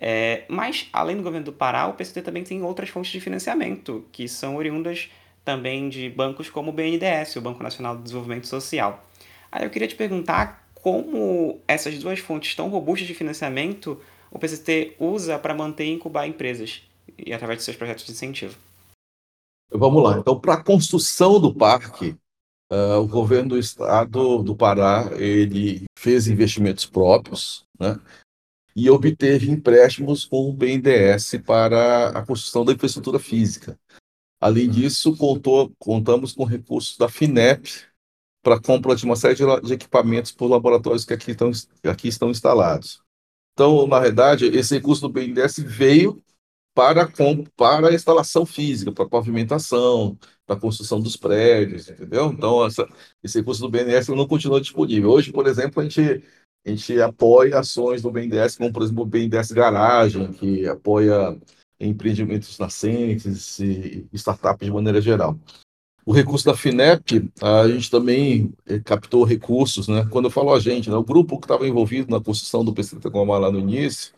É, 0.00 0.44
mas, 0.48 0.88
além 0.92 1.16
do 1.16 1.22
governo 1.22 1.44
do 1.44 1.52
Pará, 1.52 1.86
o 1.86 1.94
PCT 1.94 2.22
também 2.22 2.44
tem 2.44 2.62
outras 2.62 2.88
fontes 2.88 3.10
de 3.10 3.20
financiamento, 3.20 4.06
que 4.12 4.28
são 4.28 4.56
oriundas 4.56 5.10
também 5.44 5.88
de 5.88 6.08
bancos 6.08 6.48
como 6.48 6.70
o 6.70 6.72
BNDES, 6.72 7.36
o 7.36 7.40
Banco 7.40 7.62
Nacional 7.62 7.96
de 7.96 8.02
Desenvolvimento 8.02 8.46
Social. 8.46 9.04
Aí 9.50 9.64
eu 9.64 9.70
queria 9.70 9.88
te 9.88 9.94
perguntar 9.94 10.68
como 10.74 11.60
essas 11.66 11.98
duas 11.98 12.18
fontes 12.20 12.54
tão 12.54 12.68
robustas 12.68 13.08
de 13.08 13.14
financiamento 13.14 14.00
o 14.30 14.38
PCT 14.38 14.94
usa 14.98 15.38
para 15.38 15.54
manter 15.54 15.84
e 15.84 15.92
incubar 15.92 16.26
empresas 16.26 16.82
e 17.16 17.32
através 17.32 17.58
de 17.58 17.64
seus 17.64 17.76
projetos 17.76 18.04
de 18.04 18.12
incentivo. 18.12 18.56
Vamos 19.70 20.02
lá. 20.02 20.18
Então, 20.18 20.38
para 20.38 20.54
a 20.54 20.62
construção 20.62 21.38
do 21.38 21.54
parque, 21.54 22.16
uh, 22.72 22.98
o 23.00 23.06
governo 23.06 23.50
do 23.50 23.58
estado 23.58 24.42
do 24.42 24.56
Pará 24.56 25.10
ele 25.12 25.84
fez 25.98 26.26
investimentos 26.26 26.86
próprios, 26.86 27.64
né? 27.78 28.00
E 28.74 28.88
obteve 28.88 29.50
empréstimos 29.50 30.24
com 30.24 30.48
o 30.48 30.52
BNDES 30.52 31.40
para 31.44 32.10
a 32.10 32.24
construção 32.24 32.64
da 32.64 32.72
infraestrutura 32.72 33.18
física. 33.18 33.78
Além 34.40 34.70
disso, 34.70 35.16
contou, 35.16 35.72
contamos 35.78 36.32
com 36.32 36.44
recursos 36.44 36.96
da 36.96 37.08
FINEP 37.08 37.88
para 38.40 38.60
compra 38.60 38.94
de 38.94 39.04
uma 39.04 39.16
série 39.16 39.34
de 39.34 39.72
equipamentos 39.72 40.30
por 40.30 40.46
laboratórios 40.46 41.04
que 41.04 41.12
aqui 41.12 41.32
estão, 41.32 41.50
aqui 41.84 42.06
estão 42.06 42.30
instalados. 42.30 43.02
Então, 43.52 43.84
na 43.88 43.98
verdade, 43.98 44.46
esse 44.46 44.76
recurso 44.76 45.02
do 45.02 45.08
BNDES 45.08 45.58
veio 45.58 46.22
para, 46.78 47.10
para 47.56 47.88
a 47.88 47.92
instalação 47.92 48.46
física, 48.46 48.92
para 48.92 49.04
a 49.04 49.08
pavimentação, 49.08 50.16
para 50.46 50.54
a 50.54 50.60
construção 50.60 51.00
dos 51.00 51.16
prédios, 51.16 51.88
entendeu? 51.88 52.26
Então, 52.26 52.64
essa, 52.64 52.86
esse 53.20 53.40
recurso 53.40 53.60
do 53.62 53.68
BNDES 53.68 54.06
não 54.10 54.28
continua 54.28 54.60
disponível. 54.60 55.10
Hoje, 55.10 55.32
por 55.32 55.48
exemplo, 55.48 55.80
a 55.80 55.82
gente, 55.82 56.22
a 56.64 56.70
gente 56.70 57.00
apoia 57.00 57.58
ações 57.58 58.00
do 58.00 58.12
BNDES, 58.12 58.56
como, 58.56 58.72
por 58.72 58.84
exemplo, 58.84 59.02
o 59.02 59.06
BNDES 59.06 59.50
Garagem, 59.50 60.32
que 60.34 60.68
apoia 60.68 61.36
empreendimentos 61.80 62.56
nascentes 62.60 63.58
e 63.58 64.06
startups 64.12 64.64
de 64.64 64.72
maneira 64.72 65.00
geral. 65.00 65.36
O 66.06 66.12
recurso 66.12 66.46
da 66.46 66.56
FINEP, 66.56 67.28
a 67.42 67.66
gente 67.66 67.90
também 67.90 68.52
eh, 68.66 68.78
captou 68.78 69.24
recursos, 69.24 69.88
né? 69.88 70.06
Quando 70.10 70.26
eu 70.26 70.30
falo 70.30 70.54
a 70.54 70.60
gente, 70.60 70.88
né? 70.88 70.96
o 70.96 71.02
grupo 71.02 71.40
que 71.40 71.44
estava 71.44 71.66
envolvido 71.66 72.08
na 72.08 72.22
construção 72.22 72.64
do 72.64 72.72
PCT 72.72 73.10
Comar 73.10 73.40
lá 73.40 73.50
no 73.50 73.58
início, 73.58 74.12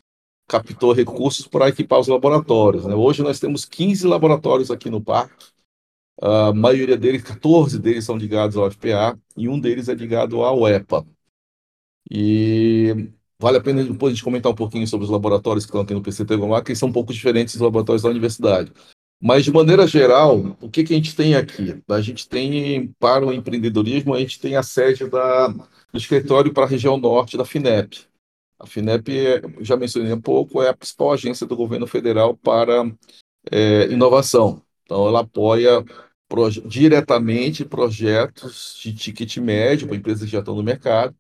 captou 0.50 0.92
recursos 0.92 1.46
para 1.46 1.68
equipar 1.68 2.00
os 2.00 2.08
laboratórios. 2.08 2.84
Né? 2.84 2.92
Hoje 2.92 3.22
nós 3.22 3.38
temos 3.38 3.64
15 3.64 4.04
laboratórios 4.04 4.68
aqui 4.68 4.90
no 4.90 5.00
parque, 5.00 5.46
a 6.20 6.52
maioria 6.52 6.96
deles, 6.96 7.22
14 7.22 7.78
deles 7.78 8.04
são 8.04 8.16
ligados 8.16 8.56
ao 8.56 8.68
FPA 8.68 9.16
e 9.36 9.48
um 9.48 9.58
deles 9.60 9.88
é 9.88 9.94
ligado 9.94 10.42
ao 10.42 10.68
EPA. 10.68 11.06
E 12.10 13.10
vale 13.38 13.58
a 13.58 13.60
pena 13.60 13.84
depois 13.84 14.12
a 14.12 14.14
gente 14.14 14.24
comentar 14.24 14.50
um 14.50 14.54
pouquinho 14.54 14.86
sobre 14.88 15.04
os 15.04 15.10
laboratórios 15.10 15.64
que 15.64 15.70
estão 15.70 15.82
aqui 15.82 15.94
no 15.94 16.02
PCT 16.02 16.36
Gomar, 16.36 16.64
que 16.64 16.74
são 16.74 16.88
um 16.88 16.92
pouco 16.92 17.12
diferentes 17.12 17.54
dos 17.54 17.62
laboratórios 17.62 18.02
da 18.02 18.10
universidade. 18.10 18.72
Mas, 19.22 19.44
de 19.44 19.52
maneira 19.52 19.86
geral, 19.86 20.56
o 20.60 20.68
que, 20.68 20.82
que 20.82 20.94
a 20.94 20.96
gente 20.96 21.14
tem 21.14 21.36
aqui? 21.36 21.80
A 21.88 22.00
gente 22.00 22.28
tem, 22.28 22.88
para 22.98 23.24
o 23.24 23.32
empreendedorismo, 23.32 24.14
a 24.14 24.18
gente 24.18 24.40
tem 24.40 24.56
a 24.56 24.62
sede 24.62 25.08
da, 25.08 25.46
do 25.48 25.98
escritório 25.98 26.52
para 26.52 26.64
a 26.64 26.68
região 26.68 26.96
norte 26.96 27.36
da 27.36 27.44
FINEP. 27.44 28.09
A 28.60 28.66
FINEP, 28.66 29.10
já 29.60 29.74
mencionei 29.74 30.12
um 30.12 30.20
pouco, 30.20 30.62
é 30.62 30.68
a 30.68 30.76
principal 30.76 31.12
agência 31.12 31.46
do 31.46 31.56
governo 31.56 31.86
federal 31.86 32.36
para 32.36 32.84
é, 33.50 33.86
inovação. 33.86 34.62
Então, 34.84 35.08
ela 35.08 35.20
apoia 35.20 35.82
proje 36.28 36.60
diretamente 36.60 37.64
projetos 37.64 38.78
de 38.80 38.94
ticket 38.94 39.38
médio 39.38 39.88
para 39.88 39.96
empresas 39.96 40.24
que 40.24 40.30
já 40.30 40.40
estão 40.40 40.54
no 40.54 40.62
mercado. 40.62 41.16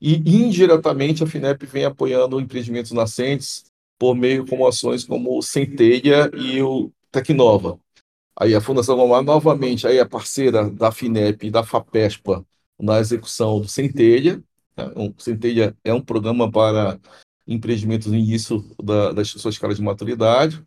E, 0.00 0.16
indiretamente, 0.16 1.22
a 1.22 1.26
FINEP 1.26 1.64
vem 1.66 1.84
apoiando 1.84 2.40
empreendimentos 2.40 2.90
nascentes 2.90 3.64
por 3.96 4.16
meio 4.16 4.44
como 4.44 4.66
ações 4.66 5.04
como 5.04 5.38
o 5.38 5.42
Centelha 5.42 6.28
e 6.34 6.60
o 6.60 6.90
Tecnova. 7.12 7.78
Aí 8.36 8.54
a 8.56 8.60
Fundação 8.60 8.96
Gomar, 8.96 9.22
novamente, 9.22 9.86
aí 9.86 9.98
é 9.98 10.04
parceira 10.04 10.68
da 10.68 10.90
FINEP 10.90 11.46
e 11.46 11.50
da 11.50 11.62
FAPESPA 11.62 12.44
na 12.80 12.98
execução 12.98 13.60
do 13.60 13.68
Centelha, 13.68 14.42
Tá? 14.74 14.92
O 14.96 15.14
Centelha 15.18 15.76
é 15.84 15.92
um 15.92 16.00
programa 16.00 16.50
para 16.50 16.98
empreendimentos 17.46 18.08
no 18.08 18.16
início 18.16 18.64
da, 18.82 19.12
das 19.12 19.28
suas 19.28 19.54
escala 19.54 19.74
de 19.74 19.82
maturidade. 19.82 20.64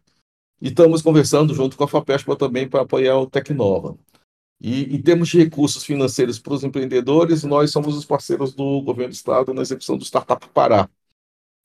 E 0.62 0.68
estamos 0.70 1.02
conversando 1.02 1.54
junto 1.54 1.76
com 1.78 1.84
a 1.84 1.88
FAPESPA 1.88 2.36
também 2.36 2.68
para 2.68 2.82
apoiar 2.82 3.18
o 3.18 3.30
Tecnova. 3.30 3.98
E 4.62 4.96
em 4.96 5.02
termos 5.02 5.30
de 5.30 5.38
recursos 5.38 5.84
financeiros 5.84 6.40
para 6.40 6.54
os 6.54 6.64
empreendedores, 6.64 7.44
nós 7.44 7.72
somos 7.72 7.96
os 7.96 8.06
parceiros 8.06 8.54
do 8.54 8.82
governo 8.82 9.12
do 9.12 9.16
estado 9.16 9.54
na 9.54 9.62
execução 9.62 9.98
do 9.98 10.06
Startup 10.06 10.48
Pará. 10.50 10.90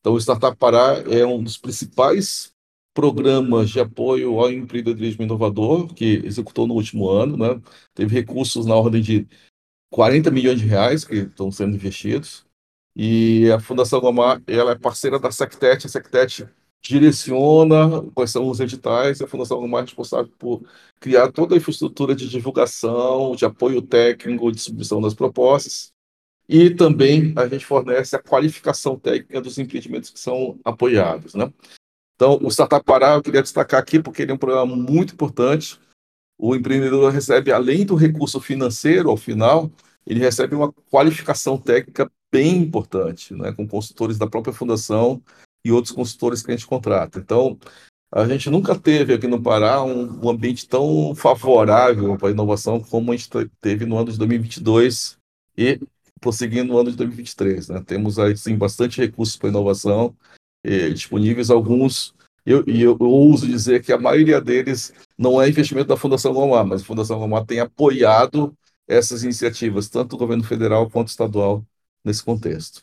Então, 0.00 0.14
o 0.14 0.18
Startup 0.18 0.56
Pará 0.56 0.96
é 1.08 1.24
um 1.24 1.42
dos 1.42 1.56
principais 1.56 2.52
programas 2.92 3.70
de 3.70 3.78
apoio 3.78 4.40
ao 4.40 4.50
empreendedorismo 4.50 5.22
inovador 5.22 5.94
que 5.94 6.22
executou 6.24 6.66
no 6.66 6.74
último 6.74 7.08
ano. 7.08 7.36
Né? 7.36 7.62
Teve 7.94 8.14
recursos 8.14 8.66
na 8.66 8.74
ordem 8.74 9.00
de 9.00 9.28
40 9.90 10.30
milhões 10.30 10.58
de 10.58 10.66
reais 10.66 11.04
que 11.04 11.16
estão 11.16 11.50
sendo 11.50 11.74
investidos. 11.74 12.44
E 12.96 13.50
a 13.52 13.60
Fundação 13.60 14.00
Gomar, 14.00 14.42
ela 14.46 14.72
é 14.72 14.78
parceira 14.78 15.18
da 15.18 15.30
Sectet, 15.30 15.86
a 15.86 15.88
Sectet 15.88 16.48
direciona 16.82 18.02
quais 18.14 18.30
são 18.30 18.48
os 18.48 18.58
editais, 18.58 19.20
e 19.20 19.24
a 19.24 19.28
Fundação 19.28 19.60
Gomar 19.60 19.82
é 19.82 19.84
responsável 19.84 20.32
por 20.38 20.62
criar 20.98 21.30
toda 21.30 21.54
a 21.54 21.58
infraestrutura 21.58 22.14
de 22.14 22.28
divulgação, 22.28 23.36
de 23.36 23.44
apoio 23.44 23.82
técnico, 23.82 24.50
distribuição 24.50 25.00
das 25.00 25.14
propostas, 25.14 25.92
e 26.48 26.70
também 26.70 27.32
a 27.36 27.46
gente 27.46 27.64
fornece 27.64 28.16
a 28.16 28.22
qualificação 28.22 28.98
técnica 28.98 29.40
dos 29.40 29.58
empreendimentos 29.58 30.10
que 30.10 30.18
são 30.18 30.58
apoiados, 30.64 31.34
né? 31.34 31.52
Então, 32.16 32.38
o 32.42 32.48
Startup 32.50 32.84
Pará 32.84 33.14
eu 33.14 33.22
queria 33.22 33.40
destacar 33.40 33.80
aqui 33.80 34.02
porque 34.02 34.22
ele 34.22 34.32
é 34.32 34.34
um 34.34 34.38
programa 34.38 34.74
muito 34.74 35.14
importante, 35.14 35.78
o 36.40 36.56
empreendedor 36.56 37.12
recebe, 37.12 37.52
além 37.52 37.84
do 37.84 37.94
recurso 37.94 38.40
financeiro, 38.40 39.10
ao 39.10 39.16
final, 39.16 39.70
ele 40.06 40.20
recebe 40.20 40.54
uma 40.54 40.72
qualificação 40.90 41.58
técnica 41.58 42.10
bem 42.32 42.56
importante, 42.56 43.34
né, 43.34 43.52
com 43.52 43.68
consultores 43.68 44.16
da 44.16 44.26
própria 44.26 44.54
fundação 44.54 45.22
e 45.62 45.70
outros 45.70 45.92
consultores 45.92 46.42
que 46.42 46.50
a 46.50 46.56
gente 46.56 46.66
contrata. 46.66 47.18
Então, 47.18 47.58
a 48.10 48.26
gente 48.26 48.48
nunca 48.48 48.74
teve 48.74 49.12
aqui 49.12 49.26
no 49.26 49.42
Pará 49.42 49.84
um, 49.84 50.24
um 50.24 50.30
ambiente 50.30 50.66
tão 50.66 51.14
favorável 51.14 52.16
para 52.16 52.28
a 52.28 52.32
inovação 52.32 52.80
como 52.80 53.12
a 53.12 53.16
gente 53.16 53.28
teve 53.60 53.84
no 53.84 53.98
ano 53.98 54.10
de 54.10 54.18
2022 54.18 55.18
e 55.58 55.78
prosseguindo 56.20 56.72
no 56.72 56.78
ano 56.78 56.90
de 56.90 56.96
2023. 56.96 57.68
Né? 57.68 57.82
Temos 57.86 58.18
aí, 58.18 58.34
sim, 58.36 58.56
bastante 58.56 58.98
recursos 58.98 59.36
para 59.36 59.50
inovação 59.50 60.16
eh, 60.64 60.88
disponíveis, 60.88 61.50
alguns 61.50 62.14
e 62.46 62.52
eu, 62.52 62.64
eu, 62.66 62.96
eu 62.98 63.06
ouso 63.06 63.46
dizer 63.46 63.82
que 63.82 63.92
a 63.92 63.98
maioria 63.98 64.40
deles 64.40 64.92
não 65.20 65.40
é 65.40 65.46
investimento 65.50 65.86
da 65.88 65.98
Fundação 65.98 66.32
Gomar, 66.32 66.64
mas 66.64 66.80
a 66.80 66.84
Fundação 66.84 67.18
Gomar 67.18 67.44
tem 67.44 67.60
apoiado 67.60 68.56
essas 68.88 69.22
iniciativas, 69.22 69.86
tanto 69.90 70.10
do 70.10 70.16
governo 70.16 70.42
federal 70.42 70.88
quanto 70.88 71.08
estadual, 71.08 71.62
nesse 72.02 72.24
contexto. 72.24 72.82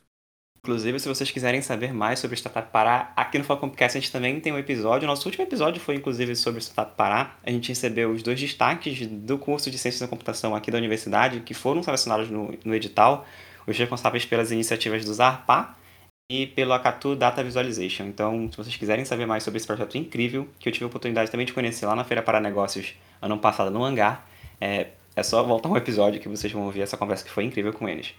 Inclusive, 0.59 0.99
se 0.99 1.07
vocês 1.07 1.31
quiserem 1.31 1.63
saber 1.63 1.91
mais 1.91 2.19
sobre 2.19 2.35
o 2.35 2.37
Startup 2.37 2.71
Pará, 2.71 3.11
aqui 3.15 3.39
no 3.39 3.43
Falconcast 3.43 3.97
a 3.97 4.01
gente 4.01 4.11
também 4.11 4.39
tem 4.39 4.53
um 4.53 4.57
episódio. 4.59 5.07
Nosso 5.07 5.27
último 5.27 5.45
episódio 5.45 5.81
foi, 5.81 5.95
inclusive, 5.95 6.35
sobre 6.35 6.59
o 6.59 6.61
Startup 6.61 6.95
Pará. 6.95 7.37
A 7.43 7.49
gente 7.49 7.69
recebeu 7.69 8.11
os 8.11 8.21
dois 8.21 8.39
destaques 8.39 9.07
do 9.07 9.39
curso 9.39 9.71
de 9.71 9.77
Ciências 9.79 10.01
da 10.01 10.07
Computação 10.07 10.53
aqui 10.53 10.69
da 10.69 10.77
universidade, 10.77 11.39
que 11.39 11.55
foram 11.55 11.81
selecionados 11.81 12.29
no, 12.29 12.53
no 12.63 12.75
edital, 12.75 13.25
os 13.65 13.75
responsáveis 13.75 14.25
pelas 14.25 14.51
iniciativas 14.51 15.03
do 15.03 15.11
ZARPA 15.11 15.75
e 16.29 16.45
pelo 16.45 16.73
Akatu 16.73 17.15
Data 17.15 17.41
Visualization. 17.41 18.03
Então, 18.03 18.49
se 18.51 18.57
vocês 18.57 18.75
quiserem 18.75 19.05
saber 19.05 19.25
mais 19.25 19.43
sobre 19.43 19.57
esse 19.57 19.67
projeto 19.67 19.97
incrível, 19.97 20.47
que 20.59 20.67
eu 20.67 20.73
tive 20.73 20.83
a 20.83 20.87
oportunidade 20.87 21.31
também 21.31 21.45
de 21.45 21.53
conhecer 21.53 21.85
lá 21.85 21.95
na 21.95 22.03
Feira 22.03 22.21
para 22.21 22.41
Negócios 22.41 22.95
ano 23.21 23.37
passado 23.37 23.71
no 23.71 23.83
Hangar, 23.83 24.27
é, 24.59 24.87
é 25.15 25.23
só 25.23 25.41
voltar 25.41 25.69
um 25.69 25.77
episódio 25.77 26.19
que 26.19 26.27
vocês 26.27 26.51
vão 26.51 26.63
ouvir 26.63 26.81
essa 26.81 26.97
conversa 26.97 27.23
que 27.23 27.31
foi 27.31 27.45
incrível 27.45 27.71
com 27.71 27.87
eles. 27.87 28.13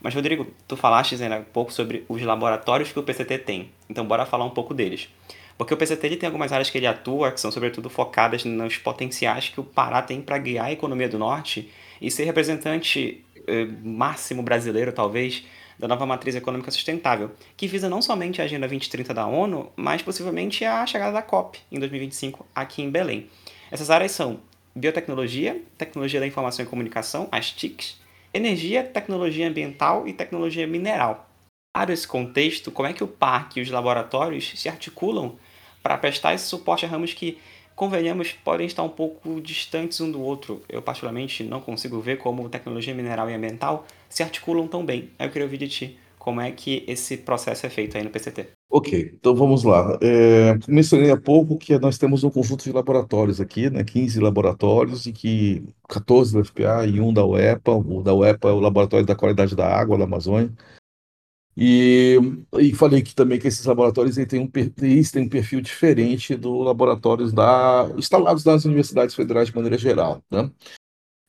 Mas, 0.00 0.12
Rodrigo, 0.12 0.48
tu 0.66 0.76
falaste 0.76 1.14
ainda 1.14 1.38
um 1.38 1.44
pouco 1.44 1.72
sobre 1.72 2.04
os 2.08 2.20
laboratórios 2.20 2.90
que 2.90 2.98
o 2.98 3.02
PCT 3.04 3.38
tem. 3.38 3.70
Então, 3.88 4.04
bora 4.04 4.26
falar 4.26 4.44
um 4.44 4.50
pouco 4.50 4.74
deles. 4.74 5.08
Porque 5.56 5.72
o 5.72 5.76
PCT 5.76 6.04
ele 6.04 6.16
tem 6.16 6.26
algumas 6.26 6.50
áreas 6.50 6.68
que 6.68 6.78
ele 6.78 6.88
atua, 6.88 7.30
que 7.30 7.40
são 7.40 7.52
sobretudo 7.52 7.88
focadas 7.88 8.44
nos 8.44 8.76
potenciais 8.78 9.50
que 9.50 9.60
o 9.60 9.64
Pará 9.64 10.02
tem 10.02 10.20
para 10.20 10.36
guiar 10.38 10.66
a 10.66 10.72
economia 10.72 11.08
do 11.08 11.18
Norte 11.18 11.70
e 12.00 12.10
ser 12.10 12.24
representante 12.24 13.24
eh, 13.46 13.68
máximo 13.84 14.42
brasileiro, 14.42 14.92
talvez, 14.92 15.44
da 15.78 15.88
nova 15.88 16.06
matriz 16.06 16.34
econômica 16.34 16.70
sustentável, 16.70 17.32
que 17.56 17.66
visa 17.66 17.88
não 17.88 18.02
somente 18.02 18.40
a 18.40 18.44
Agenda 18.44 18.68
2030 18.68 19.12
da 19.14 19.26
ONU, 19.26 19.70
mas 19.76 20.02
possivelmente 20.02 20.64
a 20.64 20.84
chegada 20.86 21.12
da 21.12 21.22
COP 21.22 21.58
em 21.70 21.78
2025 21.78 22.46
aqui 22.54 22.82
em 22.82 22.90
Belém. 22.90 23.28
Essas 23.70 23.90
áreas 23.90 24.12
são 24.12 24.40
biotecnologia, 24.74 25.62
tecnologia 25.76 26.20
da 26.20 26.26
informação 26.26 26.64
e 26.64 26.68
comunicação, 26.68 27.28
as 27.30 27.50
TICs, 27.50 28.00
energia, 28.32 28.82
tecnologia 28.82 29.48
ambiental 29.48 30.08
e 30.08 30.12
tecnologia 30.12 30.66
mineral. 30.66 31.28
Para 31.74 31.92
esse 31.92 32.06
contexto, 32.06 32.70
como 32.70 32.88
é 32.88 32.92
que 32.92 33.04
o 33.04 33.08
parque 33.08 33.60
e 33.60 33.62
os 33.62 33.70
laboratórios 33.70 34.52
se 34.56 34.68
articulam 34.68 35.36
para 35.82 35.98
prestar 35.98 36.34
esse 36.34 36.46
suporte 36.46 36.84
a 36.84 36.88
ramos 36.88 37.12
que 37.12 37.38
convenhamos, 37.74 38.32
podem 38.32 38.66
estar 38.66 38.82
um 38.82 38.88
pouco 38.88 39.40
distantes 39.40 40.00
um 40.00 40.10
do 40.10 40.20
outro. 40.20 40.62
Eu, 40.68 40.82
particularmente, 40.82 41.44
não 41.44 41.60
consigo 41.60 42.00
ver 42.00 42.18
como 42.18 42.48
tecnologia 42.48 42.94
mineral 42.94 43.28
e 43.30 43.34
ambiental 43.34 43.86
se 44.08 44.22
articulam 44.22 44.66
tão 44.66 44.84
bem. 44.84 45.10
Aí 45.18 45.26
eu 45.26 45.30
queria 45.30 45.46
ouvir 45.46 45.58
de 45.58 45.68
ti 45.68 45.98
como 46.18 46.40
é 46.40 46.52
que 46.52 46.84
esse 46.86 47.16
processo 47.16 47.66
é 47.66 47.68
feito 47.68 47.96
aí 47.96 48.04
no 48.04 48.10
PCT. 48.10 48.50
Ok, 48.70 49.12
então 49.18 49.34
vamos 49.34 49.64
lá. 49.64 49.98
É, 50.00 50.56
mencionei 50.68 51.10
há 51.10 51.20
pouco 51.20 51.58
que 51.58 51.76
nós 51.80 51.98
temos 51.98 52.22
um 52.22 52.30
conjunto 52.30 52.62
de 52.62 52.70
laboratórios 52.70 53.40
aqui, 53.40 53.68
né, 53.68 53.82
15 53.82 54.20
laboratórios, 54.20 55.04
e 55.06 55.12
que 55.12 55.64
14 55.88 56.32
da 56.32 56.44
FPA 56.44 56.86
e 56.86 57.00
um 57.00 57.12
da 57.12 57.26
UEPA. 57.26 57.72
O 57.72 58.02
da 58.02 58.14
UEPA 58.14 58.50
é 58.50 58.52
o 58.52 58.60
Laboratório 58.60 59.04
da 59.04 59.16
Qualidade 59.16 59.56
da 59.56 59.66
Água 59.66 59.98
da 59.98 60.04
Amazônia. 60.04 60.52
E, 61.56 62.16
e 62.58 62.74
falei 62.74 63.02
que 63.02 63.14
também 63.14 63.38
que 63.38 63.46
esses 63.46 63.64
laboratórios 63.64 64.16
têm 64.26 64.40
um, 64.40 64.50
eles 64.80 65.10
têm 65.10 65.24
um 65.24 65.28
perfil 65.28 65.60
diferente 65.60 66.34
dos 66.34 66.64
laboratórios 66.64 67.32
da, 67.32 67.90
instalados 67.96 68.44
nas 68.44 68.64
universidades 68.64 69.14
federais 69.14 69.48
de 69.48 69.54
maneira 69.54 69.76
geral. 69.76 70.22
Né? 70.30 70.50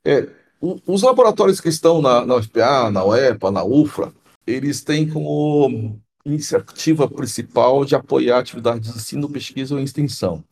É, 0.06 0.30
o, 0.62 0.80
os 0.88 1.02
laboratórios 1.02 1.60
que 1.60 1.68
estão 1.68 2.02
na, 2.02 2.26
na 2.26 2.36
UFPA, 2.36 2.90
na 2.90 3.04
UEPA, 3.04 3.52
na 3.52 3.64
UFRA, 3.66 4.14
eles 4.48 4.82
têm 4.82 5.10
como 5.10 6.02
iniciativa 6.26 7.10
principal 7.10 7.84
de 7.84 7.96
apoiar 7.96 8.40
atividades 8.40 8.92
de 8.92 8.98
ensino, 8.98 9.30
pesquisa 9.30 9.76
ou 9.76 9.82
extensão. 9.82 10.44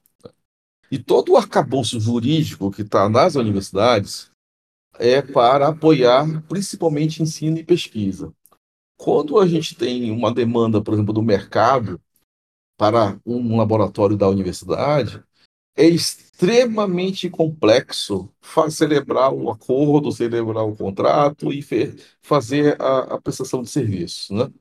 E 0.92 1.00
todo 1.00 1.32
o 1.32 1.38
arcabouço 1.38 1.98
jurídico 2.00 2.70
que 2.70 2.82
está 2.82 3.08
nas 3.08 3.36
universidades 3.36 4.30
é 5.00 5.22
para 5.22 5.70
apoiar 5.70 6.42
principalmente 6.50 7.24
ensino 7.24 7.58
e 7.58 7.64
pesquisa. 7.64 8.34
Quando 9.04 9.40
a 9.40 9.48
gente 9.48 9.74
tem 9.74 10.12
uma 10.12 10.32
demanda, 10.32 10.80
por 10.80 10.94
exemplo, 10.94 11.12
do 11.12 11.24
mercado 11.24 12.00
para 12.78 13.20
um 13.26 13.58
laboratório 13.58 14.16
da 14.16 14.30
universidade, 14.30 15.24
é 15.76 15.88
extremamente 15.88 17.28
complexo 17.28 18.32
celebrar 18.70 19.34
o 19.34 19.50
acordo, 19.50 20.12
celebrar 20.12 20.66
o 20.66 20.76
contrato 20.76 21.52
e 21.52 21.66
fazer 22.22 22.80
a, 22.80 23.16
a 23.16 23.20
prestação 23.20 23.64
de 23.64 23.72
serviço, 23.72 24.36
né? 24.36 24.52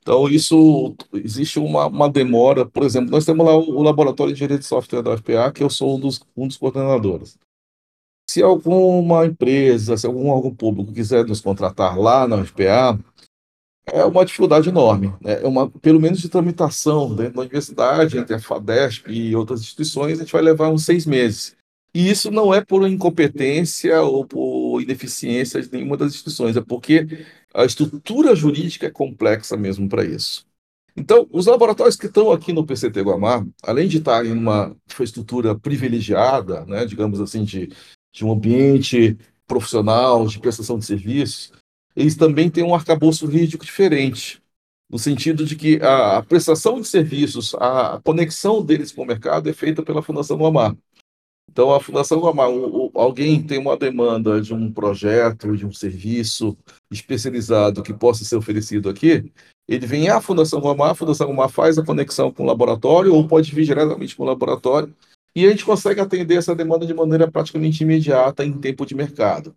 Então, 0.00 0.26
isso, 0.26 0.96
existe 1.12 1.58
uma, 1.58 1.86
uma 1.86 2.08
demora. 2.08 2.64
Por 2.64 2.84
exemplo, 2.84 3.10
nós 3.10 3.26
temos 3.26 3.44
lá 3.44 3.54
o, 3.54 3.76
o 3.76 3.82
Laboratório 3.82 4.32
de 4.32 4.38
Engenharia 4.38 4.58
de 4.58 4.64
Software 4.64 5.02
da 5.02 5.12
UFPA, 5.12 5.52
que 5.52 5.62
eu 5.62 5.68
sou 5.68 5.96
um 5.96 6.00
dos, 6.00 6.18
um 6.34 6.48
dos 6.48 6.56
coordenadores. 6.56 7.38
Se 8.26 8.42
alguma 8.42 9.26
empresa, 9.26 9.98
se 9.98 10.06
algum 10.06 10.30
órgão 10.30 10.54
público 10.54 10.94
quiser 10.94 11.26
nos 11.26 11.42
contratar 11.42 11.98
lá 11.98 12.26
na 12.26 12.36
UFPA, 12.36 12.98
é 13.86 14.04
uma 14.04 14.24
dificuldade 14.24 14.68
enorme. 14.68 15.14
Né? 15.20 15.42
É 15.42 15.46
uma, 15.46 15.70
pelo 15.70 16.00
menos 16.00 16.20
de 16.20 16.28
tramitação 16.28 17.14
dentro 17.14 17.34
da 17.34 17.40
universidade, 17.42 18.18
entre 18.18 18.34
a 18.34 18.40
FADESP 18.40 19.10
e 19.10 19.34
outras 19.34 19.60
instituições, 19.60 20.18
a 20.18 20.22
gente 20.22 20.32
vai 20.32 20.42
levar 20.42 20.68
uns 20.68 20.84
seis 20.84 21.06
meses. 21.06 21.56
E 21.94 22.10
isso 22.10 22.30
não 22.30 22.54
é 22.54 22.64
por 22.64 22.88
incompetência 22.88 24.00
ou 24.02 24.24
por 24.24 24.80
ineficiência 24.80 25.60
de 25.60 25.70
nenhuma 25.70 25.96
das 25.96 26.12
instituições, 26.12 26.56
é 26.56 26.60
porque 26.60 27.26
a 27.52 27.64
estrutura 27.64 28.34
jurídica 28.34 28.86
é 28.86 28.90
complexa 28.90 29.56
mesmo 29.56 29.88
para 29.88 30.04
isso. 30.04 30.46
Então, 30.96 31.26
os 31.30 31.46
laboratórios 31.46 31.96
que 31.96 32.06
estão 32.06 32.30
aqui 32.30 32.52
no 32.52 32.66
PCT 32.66 33.02
Guamar, 33.02 33.46
além 33.62 33.88
de 33.88 33.98
estarem 33.98 34.32
em 34.32 34.36
uma 34.36 34.76
infraestrutura 34.90 35.58
privilegiada, 35.58 36.64
né, 36.66 36.84
digamos 36.84 37.20
assim, 37.20 37.44
de, 37.44 37.70
de 38.12 38.24
um 38.24 38.32
ambiente 38.32 39.16
profissional, 39.46 40.26
de 40.26 40.38
prestação 40.38 40.78
de 40.78 40.84
serviços, 40.84 41.52
eles 41.94 42.16
também 42.16 42.50
têm 42.50 42.64
um 42.64 42.74
arcabouço 42.74 43.26
jurídico 43.26 43.64
diferente, 43.64 44.42
no 44.90 44.98
sentido 44.98 45.44
de 45.44 45.56
que 45.56 45.80
a, 45.82 46.22
prestação 46.22 46.80
de 46.80 46.88
serviços, 46.88 47.54
a, 47.54 48.00
conexão 48.04 48.62
deles 48.62 48.92
com 48.92 49.02
o 49.02 49.06
mercado 49.06 49.48
é 49.48 49.52
feita 49.52 49.82
pela 49.82 50.02
Fundação 50.02 50.36
Guamar. 50.36 50.76
Então, 51.50 51.74
a 51.74 51.80
Fundação 51.80 52.20
Guamar, 52.20 52.48
alguém 52.94 53.42
tem 53.42 53.58
uma 53.58 53.76
demanda 53.76 54.40
de 54.40 54.54
um 54.54 54.72
projeto, 54.72 55.56
de 55.56 55.66
um 55.66 55.72
serviço 55.72 56.56
especializado 56.90 57.82
que 57.82 57.92
possa 57.92 58.24
ser 58.24 58.36
oferecido 58.36 58.88
aqui, 58.88 59.30
ele 59.68 59.86
vem 59.86 60.08
à 60.08 60.20
Fundação 60.20 60.60
Guamar, 60.60 60.90
a 60.90 60.94
Fundação 60.94 61.26
Guamar 61.26 61.48
faz 61.48 61.78
a 61.78 61.84
conexão 61.84 62.32
com 62.32 62.42
o 62.42 62.46
laboratório, 62.46 63.14
ou 63.14 63.26
pode 63.26 63.54
vir 63.54 63.64
diretamente 63.64 64.16
com 64.16 64.22
o 64.22 64.26
laboratório, 64.26 64.94
e 65.34 65.46
a 65.46 65.50
gente 65.50 65.64
consegue 65.64 66.00
atender 66.00 66.36
essa 66.36 66.54
demanda 66.54 66.86
de 66.86 66.92
maneira 66.92 67.30
praticamente 67.30 67.82
imediata 67.82 68.44
em 68.44 68.52
tempo 68.52 68.84
de 68.84 68.94
mercado 68.94 69.54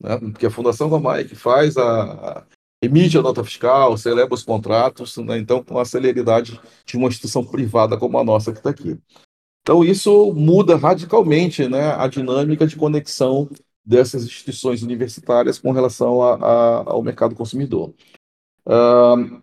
né? 0.00 0.18
porque 0.18 0.46
a 0.46 0.50
Fundação 0.50 0.88
Romai 0.88 1.24
que 1.24 1.34
faz 1.34 1.76
a, 1.76 2.02
a 2.12 2.46
emite 2.82 3.16
a 3.18 3.22
nota 3.22 3.42
fiscal, 3.42 3.96
celebra 3.96 4.34
os 4.34 4.44
contratos, 4.44 5.16
né? 5.18 5.38
então 5.38 5.62
com 5.62 5.78
a 5.78 5.84
celeridade 5.84 6.60
de 6.84 6.96
uma 6.96 7.08
instituição 7.08 7.44
privada 7.44 7.96
como 7.96 8.18
a 8.18 8.24
nossa 8.24 8.52
que 8.52 8.58
está 8.58 8.70
aqui. 8.70 8.98
Então 9.62 9.84
isso 9.84 10.32
muda 10.32 10.76
radicalmente 10.76 11.68
né, 11.68 11.92
a 11.94 12.06
dinâmica 12.06 12.66
de 12.66 12.76
conexão 12.76 13.50
dessas 13.84 14.24
instituições 14.24 14.82
universitárias 14.82 15.58
com 15.58 15.72
relação 15.72 16.22
a, 16.22 16.34
a, 16.34 16.90
ao 16.90 17.02
mercado 17.02 17.34
consumidor. 17.34 17.92
Uh, 18.64 19.42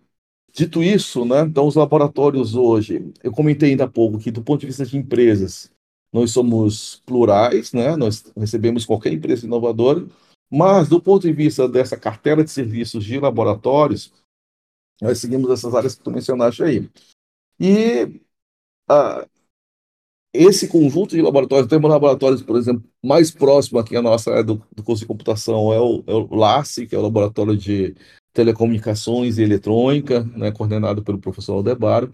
dito 0.50 0.82
isso, 0.82 1.26
né, 1.26 1.40
então 1.40 1.66
os 1.66 1.74
laboratórios 1.74 2.54
hoje, 2.54 3.12
eu 3.22 3.32
comentei 3.32 3.70
ainda 3.70 3.84
há 3.84 3.88
pouco 3.88 4.18
que 4.18 4.30
do 4.30 4.42
ponto 4.42 4.60
de 4.60 4.66
vista 4.66 4.86
de 4.86 4.96
empresas, 4.96 5.70
nós 6.10 6.30
somos 6.30 7.02
plurais, 7.04 7.72
né, 7.74 7.94
nós 7.94 8.24
recebemos 8.34 8.86
qualquer 8.86 9.12
empresa 9.12 9.44
inovadora, 9.44 10.06
mas, 10.50 10.88
do 10.88 11.00
ponto 11.00 11.22
de 11.26 11.32
vista 11.32 11.68
dessa 11.68 11.96
cartela 11.96 12.44
de 12.44 12.50
serviços 12.50 13.04
de 13.04 13.18
laboratórios, 13.18 14.12
nós 15.00 15.18
seguimos 15.18 15.50
essas 15.50 15.74
áreas 15.74 15.94
que 15.94 16.02
tu 16.02 16.10
mencionaste 16.10 16.62
aí. 16.62 16.88
E 17.58 18.20
ah, 18.88 19.26
esse 20.34 20.66
conjunto 20.66 21.14
de 21.14 21.22
laboratórios, 21.22 21.68
temos 21.68 21.88
laboratórios, 21.88 22.42
por 22.42 22.56
exemplo, 22.56 22.82
mais 23.02 23.30
próximo 23.30 23.78
aqui 23.78 23.96
à 23.96 24.02
nossa 24.02 24.32
área 24.32 24.42
do, 24.42 24.60
do 24.74 24.82
curso 24.82 25.02
de 25.02 25.06
computação 25.06 25.72
é 25.72 25.80
o, 25.80 26.02
é 26.08 26.12
o 26.12 26.28
que 26.88 26.94
é 26.94 26.98
o 26.98 27.02
Laboratório 27.02 27.56
de 27.56 27.94
Telecomunicações 28.32 29.38
e 29.38 29.42
Eletrônica, 29.42 30.24
né, 30.24 30.50
coordenado 30.50 31.04
pelo 31.04 31.20
professor 31.20 31.54
Aldebaro. 31.54 32.12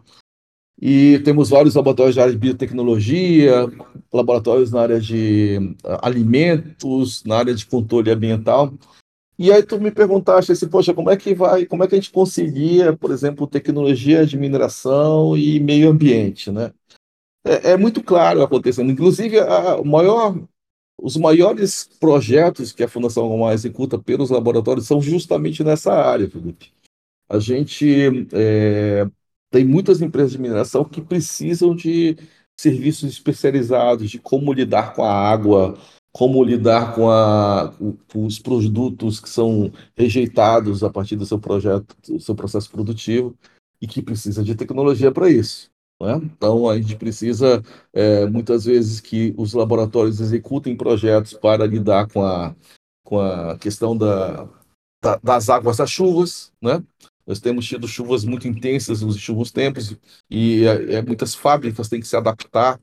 E 0.81 1.19
temos 1.21 1.51
vários 1.51 1.75
laboratórios 1.75 2.17
área 2.17 2.33
de 2.33 2.39
biotecnologia, 2.39 3.67
laboratórios 4.11 4.73
na 4.73 4.81
área 4.81 4.99
de 4.99 5.77
ah, 5.85 6.09
alimentos, 6.09 7.23
na 7.25 7.37
área 7.37 7.55
de 7.55 7.67
controle 7.67 8.11
ambiental. 8.11 8.73
E 9.39 9.53
aí 9.53 9.63
tu 9.63 9.81
me 9.81 9.91
perguntaste 9.91 10.53
assim, 10.53 10.69
poxa, 10.69 10.95
como 10.95 11.11
é 11.11 11.17
que 11.17 11.35
vai, 11.35 11.67
como 11.67 11.85
é 11.85 11.89
que 11.89 11.95
a 11.95 11.99
gente 11.99 12.11
conseguia, 12.11 12.97
por 12.97 13.11
exemplo, 13.11 13.47
tecnologia 13.47 14.25
de 14.25 14.39
mineração 14.39 15.37
e 15.37 15.61
meio 15.61 15.91
ambiente, 15.91 16.51
né? 16.51 16.73
É, 17.45 17.73
é 17.73 17.77
muito 17.77 18.03
claro 18.03 18.43
acontecendo. 18.43 18.91
Inclusive, 18.91 19.39
a, 19.39 19.83
maior, 19.83 20.39
os 21.01 21.17
maiores 21.17 21.89
projetos 22.01 22.73
que 22.73 22.83
a 22.83 22.89
Fundação 22.89 23.29
Gomar 23.29 23.55
executa 23.55 23.99
pelos 23.99 24.31
laboratórios 24.31 24.87
são 24.87 25.01
justamente 25.01 25.65
nessa 25.65 25.93
área, 25.93 26.29
Felipe. 26.29 26.73
A 27.29 27.39
gente 27.39 28.29
é, 28.33 29.07
tem 29.51 29.65
muitas 29.65 30.01
empresas 30.01 30.33
de 30.33 30.41
mineração 30.41 30.85
que 30.85 31.01
precisam 31.01 31.75
de 31.75 32.17
serviços 32.59 33.11
especializados 33.11 34.11
de 34.11 34.19
como 34.19 34.53
lidar 34.53 34.95
com 34.95 35.03
a 35.03 35.13
água, 35.13 35.77
como 36.13 36.43
lidar 36.45 36.95
com, 36.95 37.11
a, 37.11 37.73
com 38.13 38.27
os 38.27 38.39
produtos 38.39 39.19
que 39.19 39.29
são 39.29 39.73
rejeitados 39.97 40.85
a 40.85 40.91
partir 40.91 41.17
do 41.17 41.27
seu 41.27 41.39
projeto, 41.39 41.97
do 42.07 42.21
seu 42.21 42.35
processo 42.35 42.71
produtivo, 42.71 43.37
e 43.81 43.87
que 43.87 44.03
precisa 44.03 44.45
de 44.45 44.55
tecnologia 44.55 45.11
para 45.11 45.31
isso. 45.31 45.71
Né? 46.01 46.21
Então, 46.23 46.69
a 46.69 46.77
gente 46.77 46.97
precisa, 46.97 47.63
é, 47.93 48.27
muitas 48.27 48.65
vezes, 48.65 49.01
que 49.01 49.35
os 49.37 49.53
laboratórios 49.53 50.21
executem 50.21 50.77
projetos 50.77 51.35
para 51.35 51.67
lidar 51.67 52.09
com 52.09 52.23
a, 52.25 52.55
com 53.05 53.21
a 53.21 53.57
questão 53.59 53.97
da, 53.97 54.49
da, 55.03 55.19
das 55.23 55.49
águas 55.49 55.79
das 55.79 55.91
chuvas, 55.91 56.53
né? 56.61 56.83
Nós 57.31 57.39
temos 57.39 57.65
tido 57.65 57.87
chuvas 57.87 58.25
muito 58.25 58.49
intensas 58.49 59.03
nos 59.03 59.15
últimos 59.15 59.53
tempos 59.53 59.97
e 60.29 60.65
é, 60.67 60.95
é, 60.95 61.03
muitas 61.03 61.33
fábricas 61.33 61.89
têm 61.89 62.01
que 62.01 62.09
se 62.09 62.17
adaptar 62.17 62.81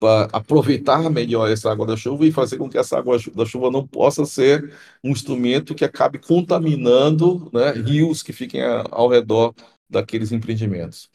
para 0.00 0.26
aproveitar 0.32 1.10
melhor 1.10 1.50
essa 1.50 1.70
água 1.70 1.86
da 1.86 1.98
chuva 1.98 2.24
e 2.24 2.32
fazer 2.32 2.56
com 2.56 2.66
que 2.66 2.78
essa 2.78 2.96
água 2.96 3.18
da 3.34 3.44
chuva 3.44 3.70
não 3.70 3.86
possa 3.86 4.24
ser 4.24 4.72
um 5.04 5.10
instrumento 5.10 5.74
que 5.74 5.84
acabe 5.84 6.18
contaminando 6.18 7.50
né, 7.52 7.72
rios 7.72 8.22
que 8.22 8.32
fiquem 8.32 8.62
ao 8.90 9.06
redor 9.06 9.54
daqueles 9.86 10.32
empreendimentos. 10.32 11.10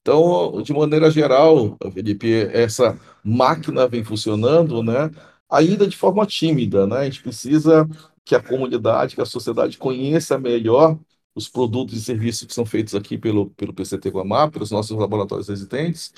Então, 0.00 0.62
de 0.62 0.72
maneira 0.72 1.10
geral, 1.10 1.76
Felipe, 1.92 2.48
essa 2.54 2.98
máquina 3.22 3.86
vem 3.86 4.02
funcionando, 4.02 4.82
né, 4.82 5.10
ainda 5.46 5.86
de 5.86 5.94
forma 5.94 6.24
tímida, 6.24 6.86
né? 6.86 7.00
A 7.00 7.04
gente 7.04 7.22
precisa 7.22 7.86
que 8.24 8.34
a 8.34 8.42
comunidade, 8.42 9.14
que 9.14 9.20
a 9.20 9.26
sociedade 9.26 9.76
conheça 9.76 10.38
melhor 10.38 10.98
os 11.40 11.48
produtos 11.48 11.96
e 11.96 12.02
serviços 12.02 12.46
que 12.46 12.54
são 12.54 12.64
feitos 12.64 12.94
aqui 12.94 13.18
pelo, 13.18 13.50
pelo 13.50 13.74
PCT 13.74 14.10
Guamá, 14.10 14.50
pelos 14.50 14.70
nossos 14.70 14.96
laboratórios 14.96 15.48
residentes, 15.48 16.12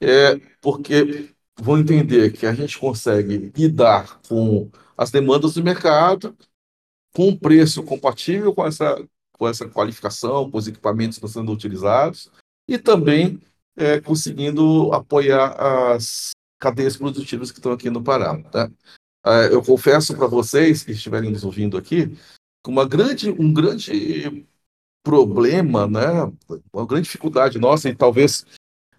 é 0.00 0.36
porque 0.60 1.30
vão 1.60 1.78
entender 1.78 2.32
que 2.32 2.46
a 2.46 2.54
gente 2.54 2.78
consegue 2.78 3.52
lidar 3.56 4.20
com 4.28 4.70
as 4.96 5.10
demandas 5.10 5.54
do 5.54 5.62
mercado 5.62 6.36
com 7.14 7.28
um 7.28 7.36
preço 7.36 7.82
compatível 7.82 8.54
com 8.54 8.66
essa, 8.66 9.04
com 9.32 9.48
essa 9.48 9.68
qualificação, 9.68 10.50
com 10.50 10.58
os 10.58 10.68
equipamentos 10.68 11.18
que 11.18 11.26
estão 11.26 11.42
sendo 11.42 11.52
utilizados, 11.52 12.30
e 12.68 12.78
também 12.78 13.40
é, 13.76 14.00
conseguindo 14.00 14.92
apoiar 14.92 15.50
as, 15.92 16.30
cadeias 16.58 16.96
produtivas 16.96 17.50
que 17.50 17.58
estão 17.58 17.72
aqui 17.72 17.88
no 17.88 18.02
Pará. 18.02 18.40
Tá? 18.42 18.70
É, 19.24 19.52
eu 19.52 19.62
confesso 19.62 20.16
para 20.16 20.26
vocês 20.26 20.82
que 20.82 20.92
estiverem 20.92 21.30
nos 21.30 21.44
ouvindo 21.44 21.78
aqui, 21.78 22.16
uma 22.66 22.86
grande, 22.86 23.30
um 23.30 23.52
grande 23.52 24.46
problema, 25.08 25.86
né, 25.86 26.30
uma 26.70 26.84
grande 26.84 27.04
dificuldade 27.04 27.58
nossa, 27.58 27.88
e 27.88 27.96
talvez 27.96 28.44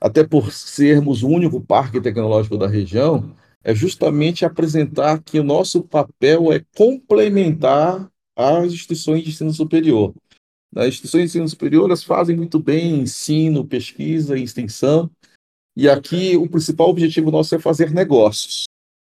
até 0.02 0.26
por 0.26 0.52
sermos 0.52 1.22
o 1.22 1.28
único 1.28 1.62
parque 1.62 2.02
tecnológico 2.02 2.58
da 2.58 2.67
região, 2.67 3.36
é 3.63 3.76
justamente 3.76 4.43
apresentar 4.43 5.22
que 5.22 5.39
o 5.39 5.43
nosso 5.43 5.84
papel 5.84 6.52
é 6.52 6.65
complementar 6.76 8.10
as 8.36 8.74
instituições 8.74 9.24
de 9.24 9.30
ensino 9.30 9.54
superior. 9.54 10.15
As 10.76 10.88
instituições 10.88 11.22
de 11.24 11.28
ensino 11.28 11.48
superior 11.48 11.86
elas 11.86 12.04
fazem 12.04 12.36
muito 12.36 12.58
bem 12.58 13.02
ensino, 13.02 13.63
pesquisa 13.63 14.36
e 14.36 14.41
extensão, 14.41 15.12
e 15.78 15.88
aqui 15.88 16.36
o 16.36 16.50
principal 16.50 16.89
objetivo 16.89 17.30
nosso 17.30 17.54
é 17.54 17.60
fazer 17.60 17.91
negócios, 17.91 18.63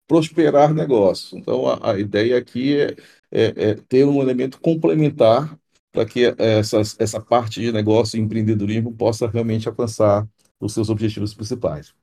prosperar 0.10 0.74
negócios. 0.74 1.32
Então, 1.32 1.68
a, 1.68 1.92
a 1.92 2.00
ideia 2.00 2.38
aqui 2.38 2.76
é, 2.76 2.96
é, 3.32 3.70
é, 3.70 3.76
ter 3.76 4.04
um 4.04 4.22
elemento 4.22 4.60
complementar 4.60 5.58
para 5.92 6.06
que 6.06 6.34
essa, 6.38 6.82
essa 7.00 7.20
parte 7.20 7.62
de 7.62 7.72
negócio 7.72 8.18
e 8.18 8.22
empreendedorismo 8.22 8.94
possa 8.94 9.28
realmente 9.28 9.68
alcançar 9.68 10.28
os 10.60 10.74
seus 10.74 10.90
objetivos 10.90 11.34
principais. 11.34 11.94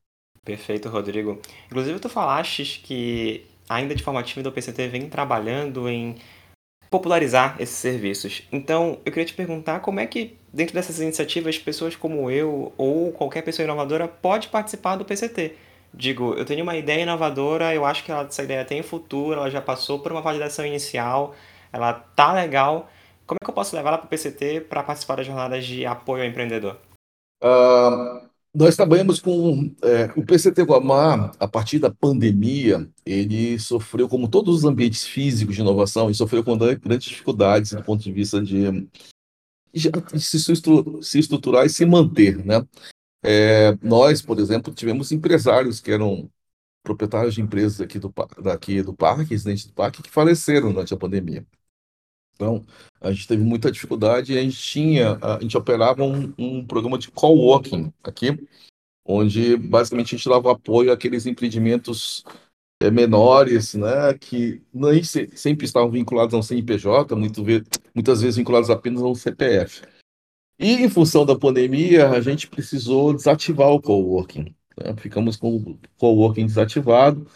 Perfeito, 0.45 0.89
Rodrigo. 0.89 1.41
Inclusive, 1.67 1.99
tu 2.01 2.09
falaste 2.09 2.81
que, 2.83 3.47
ainda 3.69 3.95
de 3.95 4.03
forma 4.03 4.23
tímida, 4.23 4.49
o 4.49 4.53
PCT 4.53 4.89
vem 4.89 5.09
trabalhando 5.09 5.89
em 5.89 6.17
popularizar 6.91 7.57
esses 7.61 7.77
serviços. 7.77 8.43
Então, 8.51 8.99
eu 9.05 9.13
queria 9.13 9.27
te 9.27 9.35
perguntar 9.35 9.81
como 9.81 10.01
é 10.01 10.07
que, 10.07 10.37
dentro 10.53 10.75
dessas 10.75 11.01
iniciativas, 11.01 11.59
pessoas 11.59 11.95
como 11.97 12.31
eu 12.31 12.73
ou 12.79 13.13
qualquer 13.13 13.43
pessoa 13.43 13.65
inovadora 13.65 14.09
pode 14.09 14.49
participar 14.49 14.97
do 14.97 15.05
PCT. 15.05 15.55
Digo, 15.93 16.35
eu 16.35 16.45
tenho 16.45 16.63
uma 16.63 16.77
ideia 16.77 17.03
inovadora, 17.03 17.75
eu 17.75 17.85
acho 17.85 18.05
que 18.05 18.13
essa 18.13 18.43
ideia 18.43 18.65
tem 18.65 18.83
futuro, 18.83 19.41
ela 19.41 19.51
já 19.51 19.61
passou 19.61 20.01
por 20.01 20.13
uma 20.13 20.21
validação 20.23 20.65
inicial, 20.65 21.35
ela 21.73 21.93
tá 21.93 22.33
legal. 22.33 22.91
Como 23.29 23.39
é 23.43 23.45
que 23.45 23.51
eu 23.51 23.55
posso 23.55 23.77
levar 23.77 23.91
ela 23.91 23.99
para 23.99 24.07
o 24.07 24.09
PCT 24.09 24.63
para 24.63 24.83
participar 24.83 25.17
das 25.17 25.27
jornadas 25.27 25.67
de 25.67 25.85
apoio 25.85 26.23
ao 26.23 26.29
empreendedor? 26.29 26.81
Uh, 27.45 28.27
nós 28.55 28.75
trabalhamos 28.75 29.21
com 29.21 29.71
é, 29.83 30.07
o 30.17 30.25
PCT 30.25 30.63
Guamá, 30.63 31.31
a 31.39 31.47
partir 31.47 31.79
da 31.79 31.91
pandemia, 31.91 32.91
ele 33.05 33.59
sofreu, 33.59 34.09
como 34.09 34.29
todos 34.29 34.57
os 34.57 34.65
ambientes 34.65 35.07
físicos 35.07 35.55
de 35.55 35.61
inovação, 35.61 36.07
ele 36.07 36.15
sofreu 36.15 36.43
com 36.43 36.57
grandes 36.57 37.09
dificuldades 37.09 37.73
do 37.73 37.85
ponto 37.85 38.03
de 38.03 38.11
vista 38.11 38.41
de, 38.41 38.89
de 39.75 40.21
se, 40.21 41.19
estruturar 41.21 41.67
e 41.67 41.71
se 41.71 41.85
manter, 41.85 42.43
né? 42.45 42.67
É, 43.23 43.77
nós, 43.83 44.23
por 44.23 44.39
exemplo, 44.39 44.73
tivemos 44.73 45.13
empresários 45.13 45.81
que 45.81 45.93
eram 45.93 46.31
proprietários 46.83 47.35
de 47.35 47.43
empresas 47.43 47.79
aqui 47.81 47.99
do, 47.99 48.13
daqui 48.43 48.83
do 48.83 48.95
parque, 48.95 49.25
residentes 49.25 49.67
do 49.67 49.75
parque, 49.75 50.03
que 50.03 50.11
faleceram 50.11 50.73
durante 50.73 50.95
a 50.95 50.97
pandemia. 50.97 51.47
Então, 52.39 52.65
a 53.01 53.11
gente 53.11 53.27
teve 53.27 53.43
muita 53.43 53.71
dificuldade 53.71 54.39
a 54.39 54.41
gente 54.41 54.57
tinha, 54.57 55.19
a 55.21 55.41
gente 55.41 55.57
operava 55.57 56.05
um, 56.05 56.33
um 56.39 56.65
programa 56.65 56.97
de 56.97 57.11
coworking 57.11 57.93
aqui, 58.03 58.47
onde 59.05 59.57
basicamente 59.57 60.15
a 60.15 60.19
gente 60.19 60.29
dava 60.29 60.53
apoio 60.53 60.93
àqueles 60.93 61.27
empreendimentos 61.27 62.25
é, 62.81 62.93
menores, 62.93 63.75
né, 63.75 64.15
que 64.15 64.63
nem 64.73 65.03
se, 65.03 65.29
sempre 65.35 65.67
estavam 65.67 65.91
vinculados 65.91 66.33
a 66.33 66.39
um 66.39 66.43
CNPJ, 66.43 67.17
muito, 67.17 67.45
muitas 67.93 68.21
vezes 68.23 68.37
vinculados 68.37 68.71
apenas 68.71 69.03
a 69.03 69.07
um 69.07 69.17
CPF. 69.17 69.83
E 70.61 70.75
em 70.75 70.89
função 70.89 71.27
da 71.27 71.37
pandemia, 71.37 72.09
a 72.11 72.21
gente 72.21 72.49
precisou 72.49 73.13
desativar 73.13 73.71
o 73.71 73.83
coworking. 73.83 74.55
Né? 74.77 74.95
Ficamos 74.97 75.37
com 75.37 75.57
o 75.57 75.79
coworking 75.97 76.47
desativado 76.47 77.27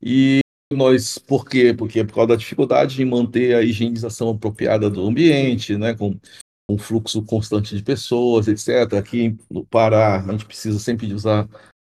e 0.00 0.43
nós, 0.74 1.18
por 1.18 1.46
quê? 1.46 1.72
Porque 1.72 2.00
é 2.00 2.04
por 2.04 2.14
causa 2.14 2.28
da 2.28 2.36
dificuldade 2.36 2.96
de 2.96 3.04
manter 3.04 3.54
a 3.54 3.62
higienização 3.62 4.30
apropriada 4.30 4.90
do 4.90 5.06
ambiente, 5.06 5.76
né, 5.76 5.94
com 5.94 6.18
um 6.68 6.78
fluxo 6.78 7.22
constante 7.22 7.76
de 7.76 7.82
pessoas, 7.82 8.48
etc. 8.48 8.94
Aqui 8.94 9.36
no 9.50 9.64
Pará, 9.64 10.20
a 10.20 10.32
gente 10.32 10.46
precisa 10.46 10.78
sempre 10.78 11.06
de 11.06 11.14
usar 11.14 11.48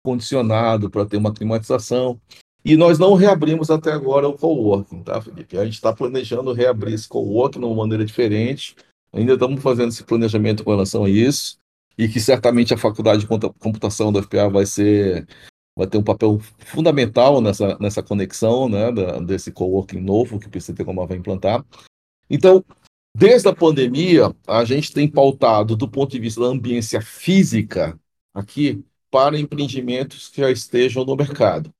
condicionado 0.04 0.90
para 0.90 1.06
ter 1.06 1.16
uma 1.16 1.32
climatização. 1.32 2.20
E 2.64 2.76
nós 2.76 2.98
não 2.98 3.14
reabrimos 3.14 3.70
até 3.70 3.90
agora 3.90 4.28
o 4.28 4.36
coworking, 4.36 5.02
tá, 5.02 5.20
Felipe? 5.20 5.56
A 5.56 5.64
gente 5.64 5.74
está 5.74 5.92
planejando 5.92 6.52
reabrir 6.52 6.94
esse 6.94 7.08
coworking 7.08 7.60
de 7.60 7.64
uma 7.64 7.74
maneira 7.74 8.04
diferente. 8.04 8.76
Ainda 9.12 9.34
estamos 9.34 9.62
fazendo 9.62 9.88
esse 9.88 10.04
planejamento 10.04 10.62
com 10.62 10.70
relação 10.70 11.04
a 11.04 11.10
isso. 11.10 11.58
E 11.96 12.08
que 12.08 12.20
certamente 12.20 12.72
a 12.72 12.78
faculdade 12.78 13.22
de 13.22 13.26
computação 13.26 14.12
da 14.12 14.22
FPA 14.22 14.48
vai 14.48 14.66
ser 14.66 15.26
vai 15.80 15.86
ter 15.86 15.96
um 15.96 16.02
papel 16.02 16.38
fundamental 16.58 17.40
nessa, 17.40 17.78
nessa 17.78 18.02
conexão 18.02 18.68
né, 18.68 18.92
da, 18.92 19.18
desse 19.18 19.50
coworking 19.50 20.00
novo 20.00 20.38
que 20.38 20.46
o 20.46 20.50
PCT 20.50 20.84
Comar 20.84 21.06
vai 21.06 21.16
implantar. 21.16 21.64
Então, 22.28 22.62
desde 23.16 23.48
a 23.48 23.54
pandemia, 23.54 24.34
a 24.46 24.62
gente 24.62 24.92
tem 24.92 25.08
pautado 25.08 25.74
do 25.74 25.88
ponto 25.88 26.12
de 26.12 26.18
vista 26.18 26.42
da 26.42 26.48
ambiência 26.48 27.00
física 27.00 27.98
aqui 28.34 28.84
para 29.10 29.38
empreendimentos 29.38 30.28
que 30.28 30.42
já 30.42 30.50
estejam 30.50 31.02
no 31.02 31.16
mercado. 31.16 31.72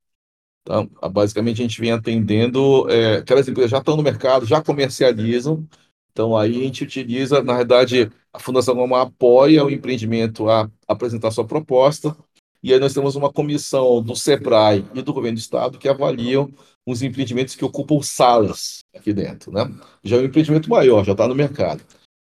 Então, 0.62 0.90
basicamente, 1.12 1.60
a 1.60 1.64
gente 1.64 1.80
vem 1.80 1.92
atendendo, 1.92 2.90
é, 2.90 3.18
aquelas 3.18 3.46
empresas 3.48 3.70
já 3.70 3.78
estão 3.78 3.98
no 3.98 4.02
mercado, 4.02 4.46
já 4.46 4.62
comercializam, 4.62 5.68
então 6.10 6.36
aí 6.36 6.58
a 6.58 6.64
gente 6.64 6.84
utiliza, 6.84 7.42
na 7.42 7.58
verdade, 7.58 8.10
a 8.32 8.38
Fundação 8.38 8.74
Goma 8.74 9.02
apoia 9.02 9.64
o 9.64 9.70
empreendimento 9.70 10.48
a 10.48 10.70
apresentar 10.88 11.30
sua 11.30 11.46
proposta, 11.46 12.16
e 12.62 12.72
aí 12.72 12.78
nós 12.78 12.92
temos 12.92 13.16
uma 13.16 13.32
comissão 13.32 14.02
do 14.02 14.14
SEBRAE 14.14 14.84
e 14.94 15.02
do 15.02 15.12
governo 15.12 15.36
do 15.36 15.40
estado 15.40 15.78
que 15.78 15.88
avaliam 15.88 16.52
os 16.86 17.02
empreendimentos 17.02 17.54
que 17.54 17.64
ocupam 17.64 18.02
salas 18.02 18.80
aqui 18.94 19.12
dentro. 19.12 19.50
Né? 19.50 19.62
Já 20.04 20.16
é 20.16 20.20
um 20.20 20.24
empreendimento 20.24 20.68
maior, 20.68 21.04
já 21.04 21.12
está 21.12 21.26
no 21.26 21.34
mercado. 21.34 21.82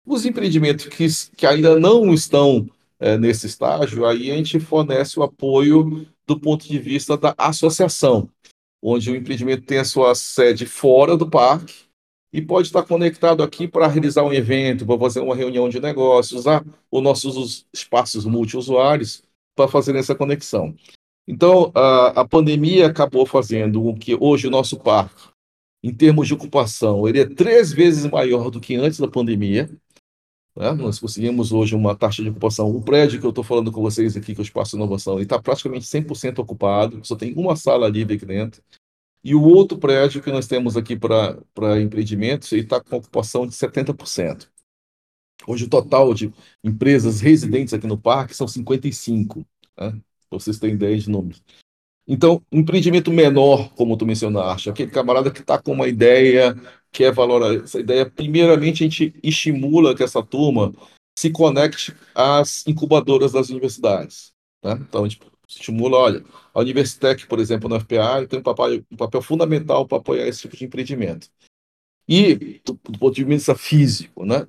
Os 0.06 0.24
empreendimentos 0.24 0.86
que, 0.86 1.06
que 1.36 1.46
ainda 1.46 1.78
não 1.78 2.12
estão 2.14 2.66
é, 2.98 3.18
nesse 3.18 3.46
estágio, 3.46 4.06
aí 4.06 4.30
a 4.30 4.36
gente 4.36 4.58
fornece 4.58 5.18
o 5.18 5.22
apoio 5.22 6.06
do 6.26 6.40
ponto 6.40 6.66
de 6.66 6.78
vista 6.78 7.16
da 7.16 7.34
associação, 7.36 8.28
onde 8.82 9.10
o 9.10 9.16
empreendimento 9.16 9.66
tem 9.66 9.78
a 9.78 9.84
sua 9.84 10.14
sede 10.14 10.64
fora 10.64 11.16
do 11.16 11.28
parque 11.28 11.74
e 12.32 12.40
pode 12.40 12.68
estar 12.68 12.82
conectado 12.84 13.42
aqui 13.42 13.68
para 13.68 13.86
realizar 13.86 14.22
um 14.22 14.32
evento, 14.32 14.86
para 14.86 14.98
fazer 14.98 15.20
uma 15.20 15.36
reunião 15.36 15.68
de 15.68 15.78
negócios, 15.78 16.40
usar 16.40 16.64
os 16.90 17.02
nossos 17.02 17.66
espaços 17.72 18.24
multiusuários 18.24 19.22
para 19.54 19.68
fazer 19.68 19.94
essa 19.96 20.14
conexão. 20.14 20.74
Então, 21.26 21.70
a, 21.74 22.20
a 22.20 22.28
pandemia 22.28 22.86
acabou 22.86 23.24
fazendo 23.24 23.82
com 23.82 23.96
que 23.96 24.16
hoje 24.18 24.48
o 24.48 24.50
nosso 24.50 24.78
parque, 24.78 25.30
em 25.82 25.94
termos 25.94 26.28
de 26.28 26.34
ocupação, 26.34 27.08
ele 27.08 27.20
é 27.20 27.26
três 27.26 27.72
vezes 27.72 28.10
maior 28.10 28.50
do 28.50 28.60
que 28.60 28.74
antes 28.74 28.98
da 28.98 29.08
pandemia. 29.08 29.70
Né? 30.56 30.72
Nós 30.72 30.98
conseguimos 30.98 31.52
hoje 31.52 31.74
uma 31.74 31.94
taxa 31.96 32.22
de 32.22 32.28
ocupação. 32.28 32.70
O 32.70 32.82
prédio 32.82 33.20
que 33.20 33.26
eu 33.26 33.30
estou 33.30 33.44
falando 33.44 33.72
com 33.72 33.80
vocês 33.82 34.16
aqui, 34.16 34.34
que 34.34 34.40
é 34.40 34.42
o 34.42 34.44
Espaço 34.44 34.76
Inovação, 34.76 35.20
está 35.20 35.40
praticamente 35.40 35.86
100% 35.86 36.38
ocupado, 36.40 37.00
só 37.04 37.16
tem 37.16 37.32
uma 37.34 37.56
sala 37.56 37.88
livre 37.88 38.16
aqui 38.16 38.26
dentro. 38.26 38.62
E 39.24 39.34
o 39.34 39.42
outro 39.42 39.78
prédio 39.78 40.20
que 40.20 40.32
nós 40.32 40.48
temos 40.48 40.76
aqui 40.76 40.96
para 40.96 41.80
empreendimentos, 41.80 42.50
ele 42.52 42.62
está 42.62 42.80
com 42.80 42.96
ocupação 42.96 43.46
de 43.46 43.54
70%. 43.54 44.51
Hoje 45.46 45.64
o 45.64 45.68
total 45.68 46.14
de 46.14 46.32
empresas 46.62 47.20
residentes 47.20 47.74
aqui 47.74 47.86
no 47.86 47.98
parque 47.98 48.34
são 48.34 48.46
55, 48.46 49.44
né? 49.78 50.00
vocês 50.30 50.56
ideia 50.62 50.96
de 50.96 51.10
números. 51.10 51.42
Então, 52.06 52.44
empreendimento 52.50 53.12
menor, 53.12 53.72
como 53.74 53.96
tu 53.96 54.04
mencionaste, 54.04 54.68
aquele 54.68 54.90
camarada 54.90 55.30
que 55.30 55.40
está 55.40 55.60
com 55.60 55.72
uma 55.72 55.86
ideia, 55.86 56.54
quer 56.90 57.12
valorar 57.12 57.54
essa 57.54 57.78
ideia, 57.78 58.08
primeiramente 58.08 58.82
a 58.82 58.88
gente 58.88 59.14
estimula 59.22 59.94
que 59.94 60.02
essa 60.02 60.22
turma 60.22 60.72
se 61.16 61.30
conecte 61.30 61.94
às 62.14 62.66
incubadoras 62.66 63.32
das 63.32 63.50
universidades. 63.50 64.32
Né? 64.64 64.72
Então, 64.80 65.04
a 65.04 65.08
gente 65.08 65.20
estimula, 65.48 65.96
olha, 65.98 66.24
a 66.52 66.60
Universitec, 66.60 67.26
por 67.26 67.38
exemplo, 67.38 67.68
na 67.68 67.78
FPA, 67.78 68.26
tem 68.26 68.40
um 68.40 68.42
papel, 68.42 68.84
um 68.90 68.96
papel 68.96 69.22
fundamental 69.22 69.86
para 69.86 69.98
apoiar 69.98 70.26
esse 70.26 70.42
tipo 70.42 70.56
de 70.56 70.64
empreendimento. 70.64 71.28
E, 72.08 72.60
do, 72.64 72.72
do 72.72 72.98
ponto 72.98 73.14
de 73.14 73.24
vista 73.24 73.54
físico, 73.54 74.24
né? 74.24 74.46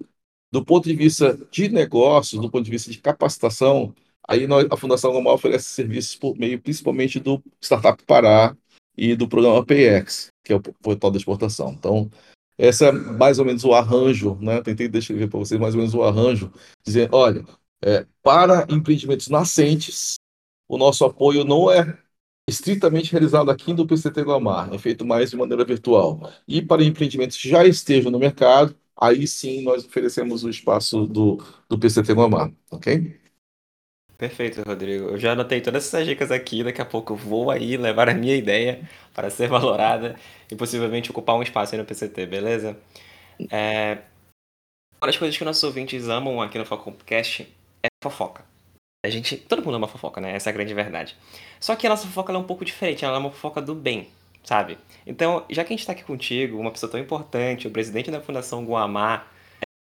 Do 0.53 0.63
ponto 0.63 0.87
de 0.87 0.95
vista 0.95 1.35
de 1.49 1.67
negócios, 1.67 2.39
do 2.39 2.47
ponto 2.47 2.63
de 2.63 2.69
vista 2.69 2.91
de 2.91 2.99
capacitação, 2.99 3.91
aí 4.29 4.45
nós, 4.45 4.67
a 4.69 4.77
Fundação 4.77 5.11
Global 5.11 5.33
oferece 5.33 5.69
serviços 5.69 6.15
por 6.15 6.37
meio 6.37 6.61
principalmente 6.61 7.19
do 7.19 7.43
Startup 7.59 7.99
Pará 8.05 8.55
e 8.95 9.15
do 9.15 9.27
programa 9.27 9.65
PX, 9.65 10.27
que 10.43 10.53
é 10.53 10.55
o 10.55 10.61
portal 10.61 11.09
da 11.09 11.17
exportação. 11.17 11.71
Então, 11.71 12.07
esse 12.55 12.85
é 12.85 12.91
mais 12.91 13.39
ou 13.39 13.45
menos 13.45 13.63
o 13.63 13.73
arranjo, 13.73 14.37
né? 14.39 14.61
Tentei 14.61 14.87
descrever 14.87 15.27
para 15.27 15.39
vocês 15.39 15.59
mais 15.59 15.73
ou 15.73 15.79
menos 15.79 15.95
o 15.95 16.03
arranjo, 16.03 16.53
dizer, 16.85 17.09
olha, 17.11 17.43
é, 17.83 18.05
para 18.21 18.67
empreendimentos 18.69 19.29
nascentes, 19.29 20.19
o 20.69 20.77
nosso 20.77 21.03
apoio 21.03 21.43
não 21.43 21.71
é 21.71 21.97
estritamente 22.47 23.11
realizado 23.11 23.49
aqui 23.49 23.73
no 23.73 23.87
PCT 23.87 24.23
Glamar, 24.23 24.71
é 24.71 24.77
feito 24.77 25.03
mais 25.03 25.31
de 25.31 25.35
maneira 25.35 25.65
virtual. 25.65 26.31
E 26.47 26.61
para 26.61 26.83
empreendimentos 26.83 27.37
que 27.37 27.49
já 27.49 27.65
estejam 27.65 28.11
no 28.11 28.19
mercado, 28.19 28.77
aí 28.99 29.27
sim 29.27 29.63
nós 29.63 29.86
oferecemos 29.86 30.43
o 30.43 30.49
espaço 30.49 31.06
do, 31.06 31.38
do 31.69 31.79
PCT 31.79 32.13
Guamá, 32.13 32.51
ok? 32.71 33.19
Perfeito, 34.17 34.62
Rodrigo. 34.65 35.10
Eu 35.10 35.17
já 35.17 35.34
anotei 35.34 35.60
todas 35.60 35.86
essas 35.86 36.06
dicas 36.06 36.32
aqui. 36.32 36.63
Daqui 36.63 36.82
a 36.82 36.86
pouco 36.86 37.13
eu 37.13 37.17
vou 37.17 37.51
aí 37.51 37.75
levar 37.75 38.08
a 38.10 38.13
minha 38.13 38.36
ideia 38.36 38.88
para 39.13 39.29
ser 39.29 39.47
valorada 39.49 40.15
e 40.49 40.56
possivelmente 40.56 41.12
ocupar 41.12 41.36
um 41.36 41.43
espaço 41.43 41.75
aí 41.75 41.82
no 41.82 41.86
PCT, 41.86 42.25
beleza? 42.25 42.77
É... 43.51 43.99
Uma 45.01 45.08
das 45.08 45.17
coisas 45.17 45.38
que 45.38 45.43
nossos 45.43 45.63
ouvintes 45.63 46.08
amam 46.08 46.41
aqui 46.41 46.58
no 46.58 46.65
Focomcast 46.65 47.43
é 47.84 47.88
fofoca. 48.01 48.45
A 49.06 49.10
gente, 49.10 49.36
todo 49.36 49.62
mundo 49.63 49.75
ama 49.75 49.88
fofoca, 49.88 50.21
né? 50.21 50.34
Essa 50.34 50.49
é 50.49 50.51
a 50.51 50.53
grande 50.53 50.73
verdade. 50.73 51.17
Só 51.60 51.75
que 51.75 51.86
a 51.86 51.89
nossa 51.89 52.08
fofoca 52.08 52.32
é 52.32 52.38
um 52.38 52.43
pouco 52.45 52.63
diferente, 52.63 53.03
ela 53.03 53.17
é 53.17 53.19
uma 53.19 53.32
fofoca 53.32 53.62
do 53.62 53.75
bem, 53.75 54.10
sabe? 54.43 54.77
Então, 55.06 55.45
já 55.49 55.63
que 55.63 55.73
a 55.73 55.73
gente 55.73 55.82
está 55.82 55.93
aqui 55.93 56.03
contigo, 56.03 56.58
uma 56.58 56.71
pessoa 56.71 56.91
tão 56.91 56.99
importante, 56.99 57.67
o 57.67 57.71
presidente 57.71 58.12
da 58.12 58.21
Fundação 58.21 58.65
Guamá, 58.65 59.25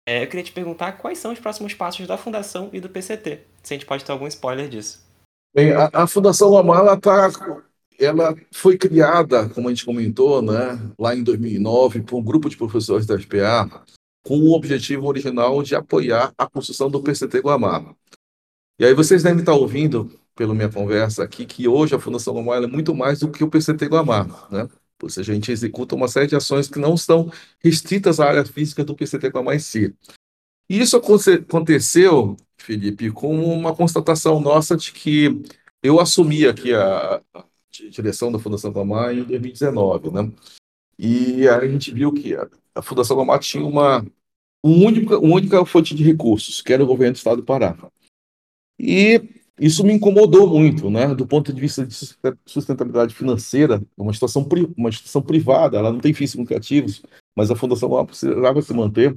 é, 0.08 0.22
eu 0.22 0.28
queria 0.28 0.44
te 0.44 0.52
perguntar 0.52 0.92
quais 0.92 1.18
são 1.18 1.32
os 1.32 1.40
próximos 1.40 1.74
passos 1.74 2.06
da 2.06 2.16
Fundação 2.16 2.70
e 2.72 2.80
do 2.80 2.88
PCT. 2.88 3.40
Se 3.62 3.74
a 3.74 3.76
gente 3.76 3.86
pode 3.86 4.04
ter 4.04 4.12
algum 4.12 4.26
spoiler 4.26 4.68
disso. 4.68 5.04
Bem, 5.54 5.72
a, 5.72 5.90
a 5.92 6.06
Fundação 6.06 6.50
Guamá, 6.50 6.78
ela, 6.78 6.96
tá, 6.96 7.30
ela 7.98 8.36
foi 8.52 8.78
criada, 8.78 9.48
como 9.48 9.68
a 9.68 9.70
gente 9.70 9.84
comentou, 9.84 10.42
né, 10.42 10.78
lá 10.98 11.14
em 11.14 11.24
2009, 11.24 12.02
por 12.02 12.18
um 12.18 12.22
grupo 12.22 12.48
de 12.48 12.56
professores 12.56 13.06
da 13.06 13.18
FPA, 13.18 13.84
com 14.24 14.38
o 14.38 14.52
objetivo 14.52 15.06
original 15.06 15.62
de 15.62 15.74
apoiar 15.74 16.32
a 16.36 16.48
construção 16.48 16.90
do 16.90 17.02
PCT 17.02 17.40
Guamá. 17.40 17.94
E 18.78 18.84
aí 18.84 18.92
vocês 18.92 19.22
devem 19.22 19.40
estar 19.40 19.54
ouvindo, 19.54 20.10
pela 20.36 20.54
minha 20.54 20.68
conversa 20.70 21.24
aqui, 21.24 21.46
que 21.46 21.66
hoje 21.66 21.94
a 21.94 21.98
Fundação 21.98 22.34
Guamá 22.34 22.56
é 22.56 22.66
muito 22.66 22.94
mais 22.94 23.20
do 23.20 23.30
que 23.30 23.42
o 23.42 23.48
PCT 23.48 23.86
Guamá, 23.86 24.46
né? 24.50 24.68
Ou 25.02 25.08
seja, 25.08 25.32
a 25.32 25.34
gente 25.34 25.50
executa 25.50 25.94
uma 25.94 26.08
série 26.08 26.26
de 26.26 26.36
ações 26.36 26.68
que 26.68 26.78
não 26.78 26.94
estão 26.94 27.30
restritas 27.58 28.20
à 28.20 28.26
área 28.26 28.44
física 28.44 28.84
do 28.84 28.94
PCT 28.94 29.28
Guamá 29.28 29.54
em 29.54 29.58
si. 29.58 29.94
E 30.68 30.80
isso 30.80 30.96
aconteceu, 30.96 32.36
Felipe, 32.58 33.10
com 33.10 33.34
uma 33.52 33.74
constatação 33.74 34.40
nossa 34.40 34.76
de 34.76 34.92
que 34.92 35.42
eu 35.82 36.00
assumi 36.00 36.46
aqui 36.46 36.74
a, 36.74 37.22
direção 37.90 38.30
da 38.30 38.38
Fundação 38.38 38.70
Guamá 38.70 39.12
em 39.12 39.22
2019, 39.22 40.10
né? 40.10 40.32
E 40.98 41.48
a 41.48 41.66
gente 41.66 41.92
viu 41.92 42.12
que 42.12 42.34
a, 42.74 42.82
Fundação 42.82 43.16
Guamá 43.16 43.38
tinha 43.38 43.64
uma, 43.64 44.04
uma, 44.62 44.86
única, 44.86 45.18
uma 45.18 45.34
única 45.34 45.64
fonte 45.64 45.94
de 45.94 46.02
recursos, 46.02 46.60
que 46.60 46.72
era 46.72 46.82
o 46.82 46.86
governo 46.86 47.12
do 47.14 47.16
Estado 47.16 47.36
do 47.36 47.44
Pará. 47.44 47.76
E 48.78 49.35
isso 49.58 49.84
me 49.84 49.92
incomodou 49.92 50.46
muito, 50.46 50.90
né? 50.90 51.14
Do 51.14 51.26
ponto 51.26 51.52
de 51.52 51.60
vista 51.60 51.86
de 51.86 51.94
sustentabilidade 52.44 53.14
financeira, 53.14 53.82
uma 53.96 54.12
situação, 54.12 54.46
uma 54.76 54.88
instituição 54.90 55.22
privada, 55.22 55.78
ela 55.78 55.92
não 55.92 55.98
tem 55.98 56.12
fins 56.12 56.34
lucrativos, 56.34 57.02
mas 57.34 57.50
a 57.50 57.56
Fundação 57.56 57.90
lá 57.90 58.04
precisava 58.04 58.60
se 58.60 58.74
manter. 58.74 59.16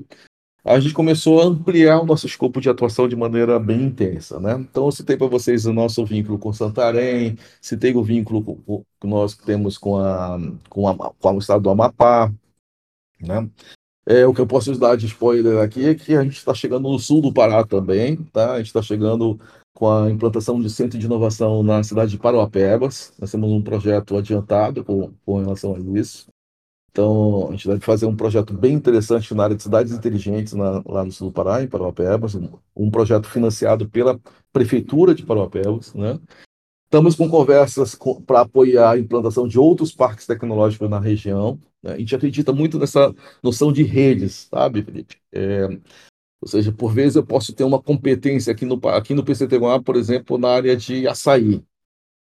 A 0.64 0.80
gente 0.80 0.94
começou 0.94 1.42
a 1.42 1.46
ampliar 1.46 2.02
o 2.02 2.06
nosso 2.06 2.26
escopo 2.26 2.60
de 2.62 2.70
atuação 2.70 3.08
de 3.08 3.16
maneira 3.16 3.60
bem 3.60 3.84
intensa, 3.84 4.40
né? 4.40 4.54
Então, 4.54 4.86
eu 4.86 4.92
citei 4.92 5.18
para 5.18 5.28
vocês 5.28 5.66
o 5.66 5.74
nosso 5.74 6.06
vínculo 6.06 6.38
com 6.38 6.54
Santarém, 6.54 7.38
citei 7.62 7.96
o 7.96 8.04
vínculo 8.04 8.86
que 9.00 9.08
nós 9.08 9.36
temos 9.36 9.78
com, 9.78 9.98
a, 9.98 10.38
com, 10.70 10.88
a, 10.88 10.96
com 10.96 11.36
o 11.36 11.40
estado 11.40 11.64
do 11.64 11.70
Amapá, 11.70 12.32
né? 13.22 13.50
É, 14.06 14.26
o 14.26 14.34
que 14.34 14.42
eu 14.42 14.48
posso 14.48 14.78
dar 14.78 14.96
de 14.96 15.06
spoiler 15.06 15.60
aqui 15.60 15.86
é 15.86 15.96
que 15.96 16.16
a 16.16 16.24
gente 16.24 16.38
está 16.38 16.54
chegando 16.54 16.90
no 16.90 16.98
sul 16.98 17.22
do 17.22 17.34
Pará 17.34 17.64
também, 17.64 18.16
tá? 18.16 18.54
A 18.54 18.58
gente 18.58 18.68
está 18.68 18.82
chegando 18.82 19.40
com 19.74 19.90
a 19.90 20.10
implantação 20.10 20.60
de 20.62 20.70
centro 20.70 21.00
de 21.00 21.06
inovação 21.06 21.64
na 21.64 21.84
cidade 21.84 22.12
de 22.12 22.18
Parauapebas. 22.18 23.14
Nós 23.20 23.32
temos 23.32 23.50
um 23.52 23.62
projeto 23.62 24.18
adiantado 24.18 24.84
com, 24.84 25.14
com 25.26 25.40
relação 25.40 25.76
a 25.76 25.80
isso. 25.98 26.28
Então, 26.92 27.48
a 27.48 27.52
gente 27.52 27.68
deve 27.68 27.80
fazer 27.82 28.06
um 28.06 28.16
projeto 28.16 28.54
bem 28.54 28.74
interessante 28.74 29.34
na 29.34 29.44
área 29.44 29.56
de 29.56 29.64
cidades 29.64 29.94
inteligentes 29.94 30.54
na, 30.54 30.82
lá 30.86 31.06
no 31.06 31.12
sul 31.12 31.30
do 31.30 31.34
Pará, 31.34 31.64
em 31.64 31.68
Parauapebas, 31.68 32.36
um, 32.36 32.50
um 32.76 32.90
projeto 32.90 33.28
financiado 33.28 33.88
pela 33.88 34.20
Prefeitura 34.52 35.14
de 35.14 35.24
Parauapebas, 35.24 35.94
né? 35.94 36.20
Estamos 36.86 37.16
com 37.16 37.30
conversas 37.30 37.96
para 38.26 38.42
apoiar 38.42 38.92
a 38.94 38.98
implantação 38.98 39.48
de 39.48 39.60
outros 39.60 39.94
parques 39.94 40.26
tecnológicos 40.26 40.90
na 40.90 41.00
região. 41.00 41.60
Né? 41.84 41.94
A 41.94 41.98
gente 42.00 42.16
acredita 42.16 42.52
muito 42.52 42.80
nessa 42.80 43.14
noção 43.44 43.72
de 43.72 43.84
redes, 43.84 44.48
sabe, 44.50 44.82
Felipe? 44.82 45.18
É, 45.32 45.68
ou 46.42 46.48
seja, 46.48 46.72
por 46.72 46.94
vezes 46.94 47.16
eu 47.16 47.26
posso 47.26 47.54
ter 47.54 47.64
uma 47.64 47.82
competência 47.82 48.52
aqui 48.52 48.66
no, 48.66 48.80
aqui 48.90 49.14
no 49.14 49.24
PCT1A, 49.24 49.84
por 49.84 49.96
exemplo, 49.96 50.38
na 50.38 50.50
área 50.50 50.76
de 50.76 51.08
açaí. 51.08 51.64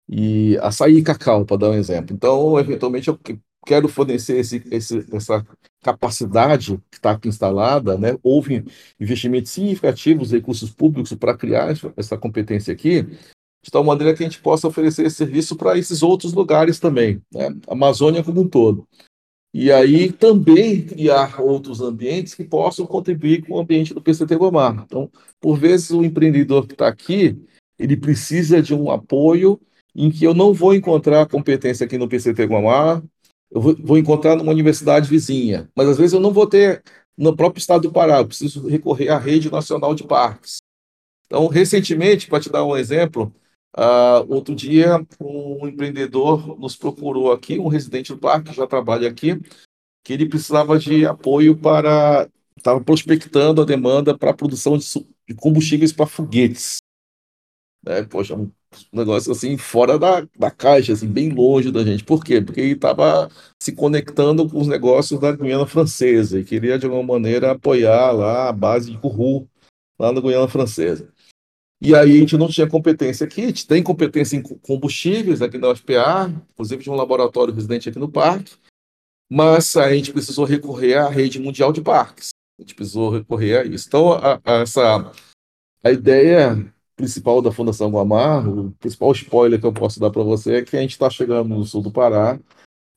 E 0.07 0.57
açaí 0.59 0.97
e 0.97 1.03
cacau, 1.03 1.45
para 1.45 1.57
dar 1.57 1.69
um 1.71 1.73
exemplo. 1.73 2.15
Então, 2.15 2.59
eventualmente, 2.59 3.07
eu 3.07 3.19
quero 3.65 3.87
fornecer 3.87 4.37
esse, 4.37 4.63
esse, 4.69 5.05
essa 5.11 5.45
capacidade 5.81 6.77
que 6.91 6.97
está 6.97 7.11
aqui 7.11 7.27
instalada, 7.27 7.97
né? 7.97 8.17
houve 8.21 8.63
investimentos 8.99 9.51
significativos, 9.51 10.31
recursos 10.31 10.69
públicos 10.69 11.13
para 11.13 11.35
criar 11.35 11.73
essa 11.97 12.17
competência 12.17 12.71
aqui, 12.71 13.03
de 13.03 13.71
tal 13.71 13.83
maneira 13.83 14.15
que 14.15 14.23
a 14.23 14.27
gente 14.27 14.41
possa 14.41 14.67
oferecer 14.67 15.07
esse 15.07 15.15
serviço 15.15 15.55
para 15.55 15.77
esses 15.77 16.03
outros 16.03 16.33
lugares 16.33 16.79
também, 16.79 17.19
né? 17.33 17.49
Amazônia 17.67 18.23
como 18.23 18.41
um 18.41 18.47
todo. 18.47 18.87
E 19.57 19.71
aí 19.71 20.11
também 20.11 20.85
criar 20.85 21.39
outros 21.39 21.79
ambientes 21.79 22.35
que 22.35 22.43
possam 22.43 22.85
contribuir 22.85 23.47
com 23.47 23.53
o 23.53 23.59
ambiente 23.61 23.93
do 23.93 24.01
PCT 24.01 24.35
Gomar. 24.35 24.83
Então, 24.85 25.09
por 25.39 25.57
vezes, 25.57 25.91
o 25.91 26.03
empreendedor 26.03 26.67
que 26.67 26.73
está 26.73 26.89
aqui, 26.89 27.41
ele 27.79 27.95
precisa 27.95 28.61
de 28.61 28.75
um 28.75 28.91
apoio 28.91 29.57
em 29.95 30.11
que 30.11 30.25
eu 30.25 30.33
não 30.33 30.53
vou 30.53 30.75
encontrar 30.75 31.25
competência 31.27 31.85
aqui 31.85 31.97
no 31.97 32.09
PCT 32.09 32.43
Guamá, 32.43 33.01
eu 33.49 33.61
vou, 33.61 33.75
vou, 33.79 33.97
encontrar 33.97 34.35
numa 34.35 34.51
universidade 34.51 35.09
vizinha, 35.09 35.69
mas 35.73 35.87
às 35.87 35.97
vezes 35.97 36.11
eu 36.11 36.19
não 36.19 36.33
vou 36.33 36.47
ter 36.47 36.83
no 37.17 37.33
próprio 37.33 37.61
estado 37.61 37.83
do 37.83 37.93
Pará, 37.93 38.17
eu 38.17 38.27
preciso 38.27 38.67
recorrer 38.67 39.07
à 39.07 39.17
rede 39.17 39.49
nacional 39.49 39.95
de 39.95 40.03
parques. 40.03 40.57
Então, 41.27 41.47
recentemente, 41.47 42.27
para 42.27 42.41
te 42.41 42.49
dar 42.49 42.65
um 42.65 42.75
exemplo, 42.75 43.33
Uh, 43.77 44.23
outro 44.33 44.55
dia, 44.55 45.05
um 45.19 45.67
empreendedor 45.67 46.57
nos 46.57 46.77
procurou 46.77 47.31
aqui, 47.31 47.59
um 47.59 47.67
residente 47.67 48.13
do 48.13 48.17
parque, 48.17 48.51
que 48.51 48.55
já 48.55 48.65
trabalha 48.65 49.09
aqui, 49.09 49.37
que 50.03 50.13
ele 50.13 50.29
precisava 50.29 50.79
de 50.79 51.05
apoio 51.05 51.57
para. 51.57 52.29
Estava 52.57 52.79
prospectando 52.79 53.61
a 53.61 53.65
demanda 53.65 54.17
para 54.17 54.31
a 54.31 54.33
produção 54.33 54.77
de, 54.77 54.85
de 55.27 55.35
combustíveis 55.35 55.91
para 55.91 56.05
foguetes. 56.05 56.77
É, 57.85 58.01
poxa, 58.03 58.33
um 58.33 58.49
negócio 58.93 59.31
assim, 59.31 59.57
fora 59.57 59.99
da, 59.99 60.25
da 60.37 60.49
caixa, 60.49 60.93
assim, 60.93 61.07
bem 61.07 61.29
longe 61.29 61.71
da 61.71 61.83
gente. 61.83 62.03
Por 62.03 62.23
quê? 62.23 62.41
Porque 62.41 62.61
ele 62.61 62.71
estava 62.71 63.29
se 63.61 63.73
conectando 63.73 64.49
com 64.49 64.59
os 64.59 64.67
negócios 64.67 65.19
da 65.19 65.33
Guiana 65.33 65.67
Francesa 65.67 66.39
e 66.39 66.45
queria, 66.45 66.79
de 66.79 66.85
alguma 66.85 67.03
maneira, 67.03 67.51
apoiar 67.51 68.11
lá 68.11 68.49
a 68.49 68.53
base 68.53 68.91
de 68.91 68.97
Kourou, 68.97 69.47
lá 69.99 70.11
na 70.11 70.21
Guiana 70.21 70.47
Francesa. 70.47 71.13
E 71.85 71.93
aí 71.93 72.17
a 72.17 72.19
gente 72.19 72.35
não 72.35 72.47
tinha 72.47 72.67
competência 72.67 73.27
aqui, 73.27 73.43
a 73.43 73.47
gente 73.47 73.67
tem 73.67 73.83
competência 73.83 74.35
em 74.35 74.41
combustíveis 74.41 75.39
aqui 75.39 75.59
na 75.59 75.69
UFPA, 75.69 76.33
inclusive 76.51 76.81
de 76.81 76.89
um 76.89 76.95
laboratório 76.95 77.53
residente 77.53 77.87
aqui 77.87 77.99
no 77.99 78.09
parque, 78.09 78.53
mas 79.29 79.75
a 79.77 79.93
gente 79.93 80.11
precisou 80.11 80.45
recorrer 80.45 80.95
à 80.95 81.07
rede 81.07 81.39
mundial 81.39 81.71
de 81.71 81.81
parques. 81.81 82.29
A 82.57 82.63
gente 82.63 82.73
precisou 82.73 83.11
recorrer 83.11 83.59
a 83.59 83.63
isso. 83.65 83.87
Então, 83.87 84.13
a, 84.13 84.41
a 84.43 84.53
essa, 84.61 85.11
a 85.83 85.91
ideia 85.91 86.73
principal 86.95 87.39
da 87.39 87.51
Fundação 87.51 87.91
Guamar, 87.91 88.49
o 88.49 88.71
principal 88.79 89.11
spoiler 89.11 89.59
que 89.59 89.67
eu 89.67 89.73
posso 89.73 89.99
dar 89.99 90.09
para 90.09 90.23
você 90.23 90.55
é 90.55 90.61
que 90.63 90.75
a 90.75 90.81
gente 90.81 90.93
está 90.93 91.07
chegando 91.07 91.49
no 91.49 91.65
sul 91.65 91.83
do 91.83 91.91
Pará, 91.91 92.39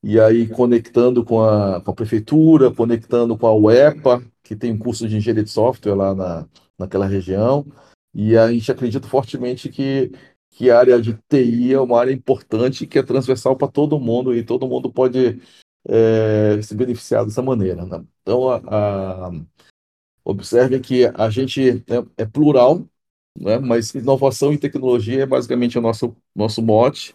e 0.02 0.18
aí 0.18 0.48
conectando 0.48 1.22
com 1.22 1.42
a, 1.42 1.82
com 1.82 1.90
a 1.90 1.94
prefeitura, 1.94 2.70
conectando 2.70 3.36
com 3.36 3.46
a 3.46 3.54
UEPA, 3.54 4.22
que 4.42 4.56
tem 4.56 4.72
um 4.72 4.78
curso 4.78 5.06
de 5.06 5.14
engenharia 5.14 5.44
de 5.44 5.50
software 5.50 5.94
lá 5.94 6.14
na, 6.14 6.46
naquela 6.78 7.04
região, 7.04 7.66
e 8.14 8.36
a 8.36 8.50
gente 8.52 8.70
acredita 8.70 9.06
fortemente 9.06 9.68
que, 9.68 10.10
que 10.50 10.70
a 10.70 10.78
área 10.78 11.00
de 11.00 11.14
TI 11.28 11.74
é 11.74 11.80
uma 11.80 12.00
área 12.00 12.12
importante 12.12 12.86
que 12.86 12.98
é 12.98 13.02
transversal 13.02 13.56
para 13.56 13.68
todo 13.68 14.00
mundo 14.00 14.34
e 14.34 14.42
todo 14.42 14.66
mundo 14.66 14.92
pode 14.92 15.40
é, 15.88 16.60
se 16.62 16.74
beneficiar 16.74 17.24
dessa 17.24 17.42
maneira. 17.42 17.84
Né? 17.84 18.04
Então, 18.22 18.48
a, 18.48 18.58
a, 18.66 19.30
observe 20.24 20.80
que 20.80 21.06
a 21.14 21.30
gente 21.30 21.84
é, 21.86 22.22
é 22.22 22.26
plural, 22.26 22.84
né? 23.36 23.58
mas 23.58 23.94
inovação 23.94 24.52
e 24.52 24.58
tecnologia 24.58 25.22
é 25.22 25.26
basicamente 25.26 25.78
o 25.78 25.82
nosso, 25.82 26.16
nosso 26.34 26.62
mote 26.62 27.14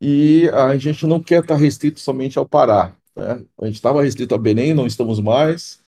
e 0.00 0.48
a 0.50 0.76
gente 0.76 1.06
não 1.06 1.22
quer 1.22 1.42
estar 1.42 1.56
restrito 1.56 2.00
somente 2.00 2.38
ao 2.38 2.46
Pará. 2.46 2.96
Né? 3.16 3.44
A 3.60 3.66
gente 3.66 3.76
estava 3.76 4.02
restrito 4.02 4.34
a 4.34 4.38
Belém, 4.38 4.74
não 4.74 4.86
estamos 4.86 5.20
mais 5.20 5.83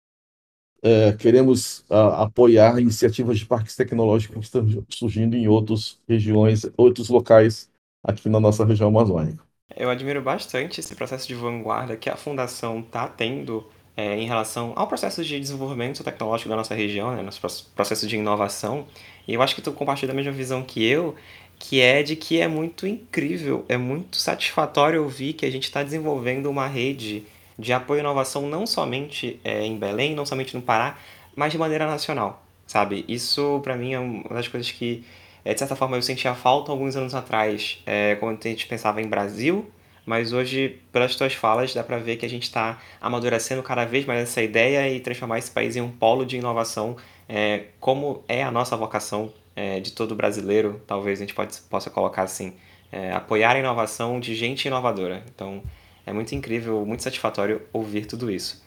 é, 0.82 1.12
queremos 1.14 1.84
a, 1.90 2.24
apoiar 2.24 2.80
iniciativas 2.80 3.38
de 3.38 3.46
parques 3.46 3.76
tecnológicos 3.76 4.36
que 4.36 4.44
estão 4.44 4.86
surgindo 4.90 5.36
em 5.36 5.48
outras 5.48 6.00
regiões, 6.08 6.62
outros 6.76 7.08
locais 7.08 7.70
aqui 8.02 8.28
na 8.28 8.40
nossa 8.40 8.64
região 8.64 8.88
amazônica. 8.88 9.42
Eu 9.74 9.88
admiro 9.90 10.20
bastante 10.22 10.80
esse 10.80 10.94
processo 10.94 11.26
de 11.26 11.34
vanguarda 11.34 11.96
que 11.96 12.10
a 12.10 12.16
Fundação 12.16 12.80
está 12.80 13.08
tendo 13.08 13.66
é, 13.96 14.16
em 14.18 14.26
relação 14.26 14.72
ao 14.76 14.86
processo 14.86 15.24
de 15.24 15.38
desenvolvimento 15.40 16.04
tecnológico 16.04 16.48
da 16.50 16.56
nossa 16.56 16.74
região, 16.74 17.14
né, 17.14 17.22
nosso 17.22 17.70
processo 17.74 18.06
de 18.06 18.16
inovação. 18.16 18.86
E 19.26 19.34
eu 19.34 19.42
acho 19.42 19.54
que 19.54 19.62
tu 19.62 19.72
compartilha 19.72 20.12
a 20.12 20.14
mesma 20.14 20.32
visão 20.32 20.62
que 20.62 20.84
eu, 20.84 21.14
que 21.58 21.80
é 21.80 22.02
de 22.02 22.16
que 22.16 22.40
é 22.40 22.48
muito 22.48 22.86
incrível, 22.86 23.64
é 23.68 23.76
muito 23.76 24.16
satisfatório 24.16 25.02
ouvir 25.02 25.32
que 25.34 25.46
a 25.46 25.50
gente 25.50 25.64
está 25.64 25.82
desenvolvendo 25.82 26.46
uma 26.50 26.66
rede 26.66 27.24
de 27.58 27.72
apoio 27.72 28.00
à 28.00 28.02
inovação 28.02 28.48
não 28.48 28.66
somente 28.66 29.40
é, 29.44 29.64
em 29.64 29.78
Belém, 29.78 30.14
não 30.14 30.26
somente 30.26 30.54
no 30.54 30.62
Pará, 30.62 30.96
mas 31.34 31.52
de 31.52 31.58
maneira 31.58 31.86
nacional, 31.86 32.44
sabe? 32.66 33.04
Isso 33.08 33.60
para 33.62 33.76
mim 33.76 33.94
é 33.94 33.98
uma 33.98 34.28
das 34.30 34.48
coisas 34.48 34.70
que 34.70 35.04
É, 35.44 35.52
de 35.52 35.58
certa 35.58 35.74
forma, 35.74 35.96
eu 35.96 36.02
sentia 36.02 36.34
falta 36.34 36.70
alguns 36.70 36.94
anos 36.94 37.14
atrás, 37.16 37.82
é, 37.84 38.14
quando 38.20 38.38
a 38.46 38.48
gente 38.48 38.66
pensava 38.68 39.02
em 39.02 39.08
Brasil, 39.08 39.68
mas 40.06 40.32
hoje, 40.32 40.78
pelas 40.92 41.16
tuas 41.16 41.34
falas, 41.34 41.74
dá 41.74 41.82
para 41.82 41.98
ver 41.98 42.16
que 42.16 42.24
a 42.24 42.28
gente 42.28 42.44
está 42.44 42.78
amadurecendo 43.00 43.60
cada 43.60 43.84
vez 43.84 44.06
mais 44.06 44.20
essa 44.20 44.40
ideia 44.40 44.88
e 44.88 45.00
transformar 45.00 45.38
esse 45.38 45.50
país 45.50 45.74
em 45.74 45.80
um 45.80 45.90
polo 45.90 46.24
de 46.24 46.36
inovação, 46.36 46.96
é, 47.28 47.64
como 47.80 48.22
é 48.28 48.44
a 48.44 48.52
nossa 48.52 48.76
vocação 48.76 49.32
é, 49.56 49.80
de 49.80 49.90
todo 49.90 50.14
brasileiro, 50.14 50.80
talvez 50.86 51.18
a 51.18 51.22
gente 51.24 51.34
pode, 51.34 51.60
possa 51.68 51.90
colocar 51.90 52.22
assim, 52.22 52.54
é, 52.92 53.10
apoiar 53.12 53.56
a 53.56 53.58
inovação 53.58 54.20
de 54.20 54.36
gente 54.36 54.68
inovadora. 54.68 55.24
Então, 55.34 55.60
é 56.06 56.12
muito 56.12 56.34
incrível, 56.34 56.84
muito 56.84 57.02
satisfatório 57.02 57.62
ouvir 57.72 58.06
tudo 58.06 58.30
isso. 58.30 58.62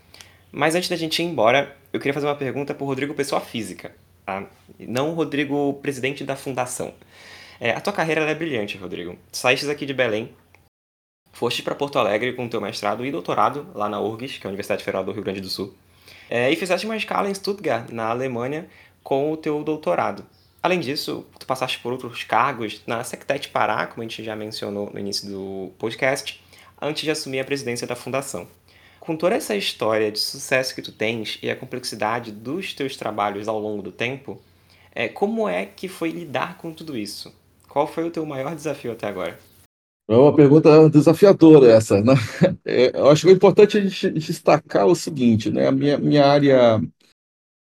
Mas 0.52 0.76
antes 0.76 0.90
da 0.90 0.96
gente 0.96 1.22
ir 1.22 1.26
embora, 1.26 1.76
eu 1.92 2.00
queria 2.00 2.14
fazer 2.14 2.28
uma 2.28 2.36
pergunta 2.36 2.74
para 2.74 2.84
o 2.84 2.88
Rodrigo 2.88 3.14
Pessoa 3.14 3.42
Física, 3.42 3.94
tá? 4.26 4.48
não 4.80 5.12
o 5.12 5.14
Rodrigo 5.14 5.74
Presidente 5.82 6.24
da 6.24 6.36
Fundação. 6.36 6.94
É, 7.60 7.72
a 7.72 7.82
tua 7.82 7.94
carreira 7.94 8.22
é 8.22 8.36
brilhante, 8.36 8.78
Rodrigo. 8.78 9.18
Saíste 9.32 9.70
aqui 9.70 9.86
de 9.86 9.94
Belém, 9.94 10.34
foste 11.34 11.62
para 11.62 11.76
Porto 11.76 12.00
Alegre 12.00 12.34
com 12.34 12.48
teu 12.48 12.62
mestrado 12.62 13.06
e 13.06 13.12
doutorado 13.12 13.68
lá 13.74 13.90
na 13.90 14.00
URGS, 14.00 14.38
que 14.38 14.46
é 14.46 14.48
a 14.48 14.52
Universidade 14.52 14.84
Federal 14.84 15.04
do 15.04 15.12
Rio 15.12 15.24
Grande 15.24 15.42
do 15.42 15.50
Sul, 15.50 15.74
é, 16.30 16.50
e 16.50 16.56
fizeste 16.56 16.86
uma 16.86 16.96
escala 16.96 17.30
em 17.30 17.34
Stuttgart, 17.34 17.90
na 17.90 18.08
Alemanha, 18.08 18.68
com 19.04 19.32
o 19.32 19.38
teu 19.38 19.64
doutorado. 19.64 20.26
Além 20.64 20.80
disso, 20.80 21.26
tu 21.38 21.46
passaste 21.46 21.80
por 21.80 21.92
outros 21.92 22.24
cargos 22.24 22.82
na 22.88 23.04
Sectet 23.04 23.50
Pará, 23.50 23.86
como 23.86 24.02
a 24.02 24.08
gente 24.08 24.24
já 24.24 24.36
mencionou 24.36 24.90
no 24.92 25.00
início 25.00 25.30
do 25.30 25.72
podcast, 25.78 26.42
antes 26.86 27.04
de 27.04 27.12
assumir 27.12 27.40
a 27.40 27.46
presidência 27.46 27.88
da 27.88 27.96
fundação. 27.96 28.48
Com 29.00 29.16
toda 29.16 29.36
essa 29.36 29.56
história 29.56 30.12
de 30.12 30.20
sucesso 30.20 30.74
que 30.74 30.82
tu 30.82 30.92
tens 30.92 31.40
e 31.42 31.50
a 31.50 31.56
complexidade 31.56 32.32
dos 32.32 32.74
teus 32.74 32.96
trabalhos 32.96 33.48
ao 33.48 33.60
longo 33.60 33.82
do 33.82 33.92
tempo, 33.92 34.40
é, 34.94 35.08
como 35.08 35.50
é 35.50 35.66
que 35.66 35.88
foi 35.88 36.10
lidar 36.10 36.58
com 36.58 36.72
tudo 36.72 36.98
isso? 36.98 37.34
Qual 37.68 37.88
foi 37.88 38.06
o 38.08 38.12
teu 38.12 38.26
maior 38.26 38.56
desafio 38.56 38.92
até 38.92 39.08
agora? 39.08 39.38
É 40.08 40.16
uma 40.16 40.36
pergunta 40.36 40.90
desafiadora 40.90 41.72
essa, 41.72 42.02
né? 42.02 42.14
É, 42.64 42.98
eu 42.98 43.10
acho 43.10 43.24
que 43.26 43.32
é 43.32 43.36
importante 43.36 43.78
a 43.78 43.82
gente 43.82 44.10
destacar 44.12 44.86
o 44.86 44.96
seguinte, 44.96 45.50
né? 45.52 45.68
A 45.68 45.72
minha, 45.72 45.98
minha 45.98 46.26
área 46.26 46.82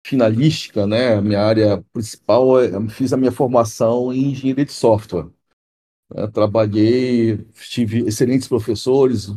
finalística, 0.07 0.87
né? 0.87 1.15
A 1.15 1.23
minha 1.23 1.41
área 1.41 1.85
principal, 1.93 2.61
eu 2.61 2.89
fiz 2.89 3.13
a 3.13 3.17
minha 3.17 3.33
formação 3.33 4.13
em 4.13 4.33
engenharia 4.33 4.65
de 4.65 4.73
software. 4.73 5.27
Trabalhei, 6.33 7.39
tive 7.71 8.01
excelentes 8.01 8.49
professores, 8.49 9.33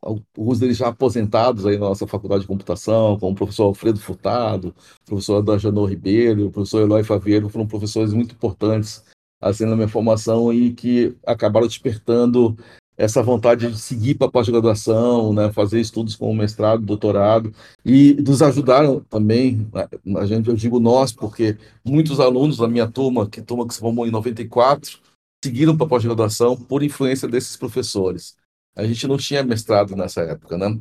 alguns 0.00 0.58
deles 0.58 0.76
já 0.76 0.88
aposentados 0.88 1.66
aí 1.66 1.78
na 1.78 1.88
nossa 1.88 2.06
faculdade 2.06 2.42
de 2.42 2.46
computação, 2.46 3.18
como 3.18 3.32
o 3.32 3.34
professor 3.34 3.64
Alfredo 3.64 3.98
Furtado, 3.98 4.74
o 5.02 5.06
professor 5.06 5.38
Adajanor 5.38 5.88
Ribeiro, 5.88 6.46
o 6.46 6.50
professor 6.50 6.82
Eloy 6.82 7.02
Faveiro, 7.02 7.48
foram 7.48 7.66
professores 7.66 8.12
muito 8.12 8.34
importantes 8.34 9.02
assim 9.40 9.66
na 9.66 9.76
minha 9.76 9.88
formação 9.88 10.52
e 10.52 10.72
que 10.72 11.14
acabaram 11.26 11.66
despertando 11.66 12.56
essa 12.96 13.22
vontade 13.22 13.70
de 13.70 13.78
seguir 13.78 14.14
para 14.14 14.28
a 14.28 14.30
pós-graduação, 14.30 15.32
né, 15.32 15.52
fazer 15.52 15.80
estudos 15.80 16.14
com 16.14 16.32
mestrado, 16.32 16.84
doutorado, 16.84 17.52
e 17.84 18.14
nos 18.14 18.40
ajudaram 18.40 19.00
também, 19.10 19.68
né, 19.74 19.88
a 20.16 20.26
gente, 20.26 20.48
eu 20.48 20.54
digo 20.54 20.78
nós, 20.78 21.12
porque 21.12 21.56
muitos 21.84 22.20
alunos 22.20 22.58
da 22.58 22.68
minha 22.68 22.86
turma, 22.86 23.28
que 23.28 23.42
turma 23.42 23.66
que 23.66 23.74
se 23.74 23.80
formou 23.80 24.06
em 24.06 24.12
94, 24.12 25.00
seguiram 25.44 25.76
para 25.76 25.86
pós-graduação 25.86 26.56
por 26.56 26.82
influência 26.82 27.28
desses 27.28 27.54
professores. 27.54 28.34
A 28.74 28.84
gente 28.84 29.06
não 29.06 29.18
tinha 29.18 29.42
mestrado 29.42 29.94
nessa 29.94 30.22
época, 30.22 30.56
né? 30.56 30.80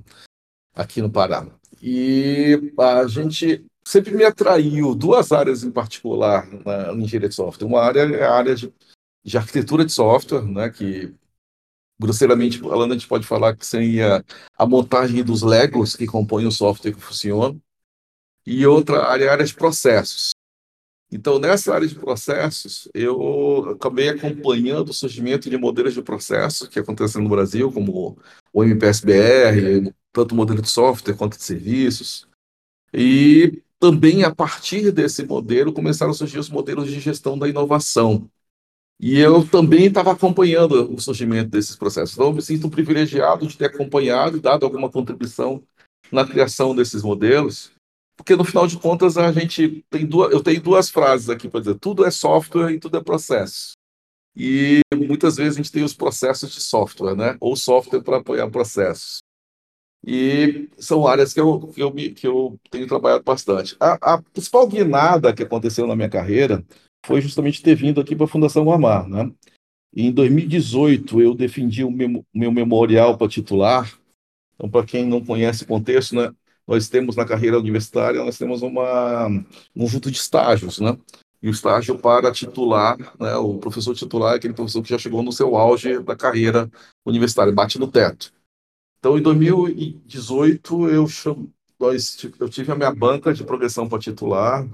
Aqui 0.73 1.02
no 1.02 1.12
Pará. 1.12 1.45
E 1.82 2.73
a 2.80 3.06
gente 3.08 3.65
sempre 3.84 4.15
me 4.15 4.23
atraiu 4.23 4.95
duas 4.95 5.34
áreas 5.34 5.63
em 5.63 5.71
particular 5.71 6.47
na, 6.65 6.93
engenharia 6.93 7.28
de 7.28 7.36
software. 7.36 7.67
Uma 7.67 7.82
área 7.82 8.02
é 8.02 8.23
a 8.23 8.34
área 8.34 8.56
de, 8.56 8.73
de 9.23 9.38
arquitetura 9.38 9.84
de 9.84 9.91
software, 9.91 10.43
né? 10.43 10.69
Que 10.69 11.13
grosseiramente 11.99 12.60
falando, 12.60 12.91
a 12.91 12.93
gente 12.95 13.08
pode 13.08 13.28
falar 13.28 13.56
que 13.56 13.65
seria 13.65 14.23
a 14.58 14.65
montagem 14.65 15.23
dos 15.23 15.41
Legos 15.41 15.95
que 15.95 16.08
compõem 16.08 16.47
o 16.47 16.52
software 16.52 16.93
que 16.93 17.02
funciona. 17.02 17.60
E 18.45 18.65
outra 18.65 19.06
área 19.06 19.26
é 19.26 19.30
a 19.30 19.34
área 19.34 19.45
de 19.45 19.54
processos. 19.54 20.32
Então, 21.15 21.38
nessa 21.38 21.76
área 21.76 21.88
de 21.88 21.93
processos, 21.93 22.89
eu 22.91 23.69
acabei 23.69 24.10
acompanhando 24.10 24.89
o 24.89 24.93
surgimento 24.93 25.47
de 25.47 25.56
modelos 25.56 25.93
de 25.93 26.02
processo 26.02 26.67
que 26.67 26.80
acontecem 26.80 27.21
no 27.21 27.30
Brasil, 27.30 27.71
como 27.71 28.17
o 28.52 28.63
MPSBR, 28.63 29.93
tanto 30.12 30.34
modelo 30.34 30.60
de 30.60 30.71
software 30.71 31.13
quanto 31.13 31.38
de 31.38 31.43
serviços. 31.43 32.28
E 32.91 33.62
também, 33.80 34.23
a 34.23 34.34
partir 34.34 34.91
desse 34.91 35.23
modelo, 35.23 35.71
começaram 35.71 36.10
a 36.10 36.15
surgir 36.15 36.39
os 36.39 36.49
modelos 36.49 36.89
de 36.89 36.99
gestão 36.99 37.38
da 37.38 37.47
inovação. 37.47 38.28
E 38.99 39.19
eu 39.19 39.47
também 39.47 39.86
estava 39.86 40.13
acompanhando 40.13 40.91
o 40.91 40.99
surgimento 40.99 41.52
desses 41.52 41.76
processos. 41.76 42.15
Então, 42.15 42.28
eu 42.28 42.34
me 42.34 42.41
sinto 42.41 42.71
privilegiado 42.71 43.45
de 43.45 43.56
ter 43.56 43.65
acompanhado 43.65 44.38
e 44.38 44.41
dado 44.41 44.65
alguma 44.65 44.89
contribuição 44.89 45.62
na 46.12 46.26
criação 46.26 46.76
desses 46.76 47.04
modelos 47.04 47.71
porque 48.15 48.36
no 48.36 48.43
final 48.43 48.67
de 48.67 48.78
contas 48.78 49.17
a 49.17 49.32
gente 49.32 49.84
tem 49.89 50.06
duas, 50.06 50.32
eu 50.32 50.41
tenho 50.41 50.62
duas 50.62 50.89
frases 50.89 51.30
aqui 51.30 51.49
para 51.49 51.62
dizer, 51.62 51.80
tudo 51.80 52.06
é 52.06 52.12
software 52.12 52.71
e 52.71 52.80
tudo 52.80 52.97
é 52.97 53.04
processo. 53.04 53.73
E 54.36 54.82
muitas 54.95 55.38
vezes 55.38 55.54
a 55.54 55.58
gente 55.58 55.71
tem 55.71 55.84
os 55.84 55.93
processos 55.93 56.52
de 56.52 56.62
software, 56.62 57.15
né? 57.15 57.38
Ou 57.39 57.56
software 57.56 58.02
para 58.02 58.17
apoiar 58.17 58.49
processos. 58.49 59.21
E 60.06 60.69
são 60.78 61.08
áreas 61.08 61.34
que 61.34 61.39
eu, 61.39 61.67
que 61.67 61.82
eu, 61.82 61.93
que 61.93 62.28
eu 62.28 62.60
tenho 62.69 62.88
trabalhado 62.88 63.23
bastante. 63.23 63.76
A, 63.80 64.15
a 64.15 64.21
principal 64.21 64.67
guinada 64.67 65.34
que 65.34 65.43
aconteceu 65.43 65.88
na 65.88 65.95
minha 65.95 66.10
carreira 66.10 66.65
foi 67.06 67.21
justamente 67.21 67.62
ter 67.62 67.76
vindo 67.76 68.02
aqui 68.02 68.15
para 68.15 68.26
a 68.26 68.30
Fundação 68.30 68.65
Guamar, 68.65 69.08
né? 69.08 69.32
em 69.95 70.12
2018 70.12 71.21
eu 71.21 71.36
defendi 71.36 71.84
o 71.84 71.91
meu, 71.91 72.26
meu 72.34 72.52
memorial 72.52 73.17
para 73.17 73.30
titular. 73.30 73.97
Então, 74.56 74.69
para 74.69 74.86
quem 74.86 75.06
não 75.06 75.23
conhece 75.23 75.63
o 75.63 75.67
contexto, 75.67 76.15
né? 76.15 76.34
Nós 76.67 76.88
temos 76.88 77.15
na 77.15 77.26
carreira 77.26 77.60
universitária, 77.60 78.23
nós 78.23 78.38
temos 78.38 78.62
uma, 78.62 79.28
um 79.28 79.45
conjunto 79.78 80.10
de 80.10 80.17
estágios, 80.17 80.80
né? 80.80 80.97
E 81.41 81.49
o 81.49 81.52
estágio 81.52 81.97
para 81.99 82.32
titular, 82.32 82.97
né? 83.19 83.36
O 83.36 83.58
professor 83.58 83.93
titular 83.93 84.34
é 84.34 84.38
aquele 84.38 84.54
professor 84.54 84.82
que 84.82 84.89
já 84.89 84.97
chegou 84.97 85.21
no 85.21 85.32
seu 85.32 85.56
auge 85.58 85.99
da 85.99 86.15
carreira 86.15 86.71
universitária, 87.06 87.52
bate 87.52 87.78
no 87.78 87.88
teto. 87.88 88.32
Então, 88.99 89.17
em 89.17 89.21
2018, 89.21 90.89
eu, 90.89 91.08
chamo, 91.10 91.52
eu 92.39 92.49
tive 92.49 92.71
a 92.71 92.76
minha 92.76 92.95
banca 92.95 93.34
de 93.34 93.43
progressão 93.43 93.89
para 93.89 93.99
titular. 93.99 94.65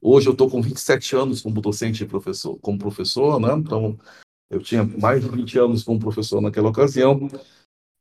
Hoje 0.00 0.28
eu 0.28 0.32
estou 0.32 0.48
com 0.48 0.62
27 0.62 1.16
anos 1.16 1.42
como 1.42 1.60
docente 1.60 2.04
e 2.04 2.06
professor, 2.06 2.56
como 2.60 2.78
professor, 2.78 3.40
né? 3.40 3.52
Então, 3.54 3.98
eu 4.48 4.60
tinha 4.60 4.84
mais 4.84 5.22
de 5.22 5.28
20 5.28 5.58
anos 5.58 5.82
como 5.82 5.98
professor 5.98 6.40
naquela 6.40 6.68
ocasião. 6.68 7.28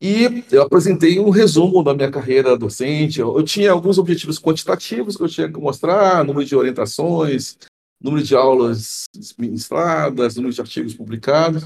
E 0.02 0.44
eu 0.52 0.64
apresentei 0.64 1.20
um 1.20 1.30
resumo 1.30 1.84
da 1.84 1.94
minha 1.94 2.10
carreira 2.10 2.58
docente. 2.58 3.20
Eu 3.20 3.44
tinha 3.44 3.72
alguns 3.72 4.00
objetivos 4.00 4.40
quantitativos 4.40 5.16
que 5.16 5.22
eu 5.22 5.30
tinha 5.30 5.52
que 5.52 5.60
mostrar, 5.60 6.26
número 6.26 6.44
de 6.44 6.56
orientações, 6.56 7.56
número 8.02 8.26
de 8.26 8.36
aulas 8.36 9.04
ministradas, 9.38 10.36
número 10.36 10.52
de 10.52 10.60
artigos 10.60 10.96
publicados. 10.96 11.64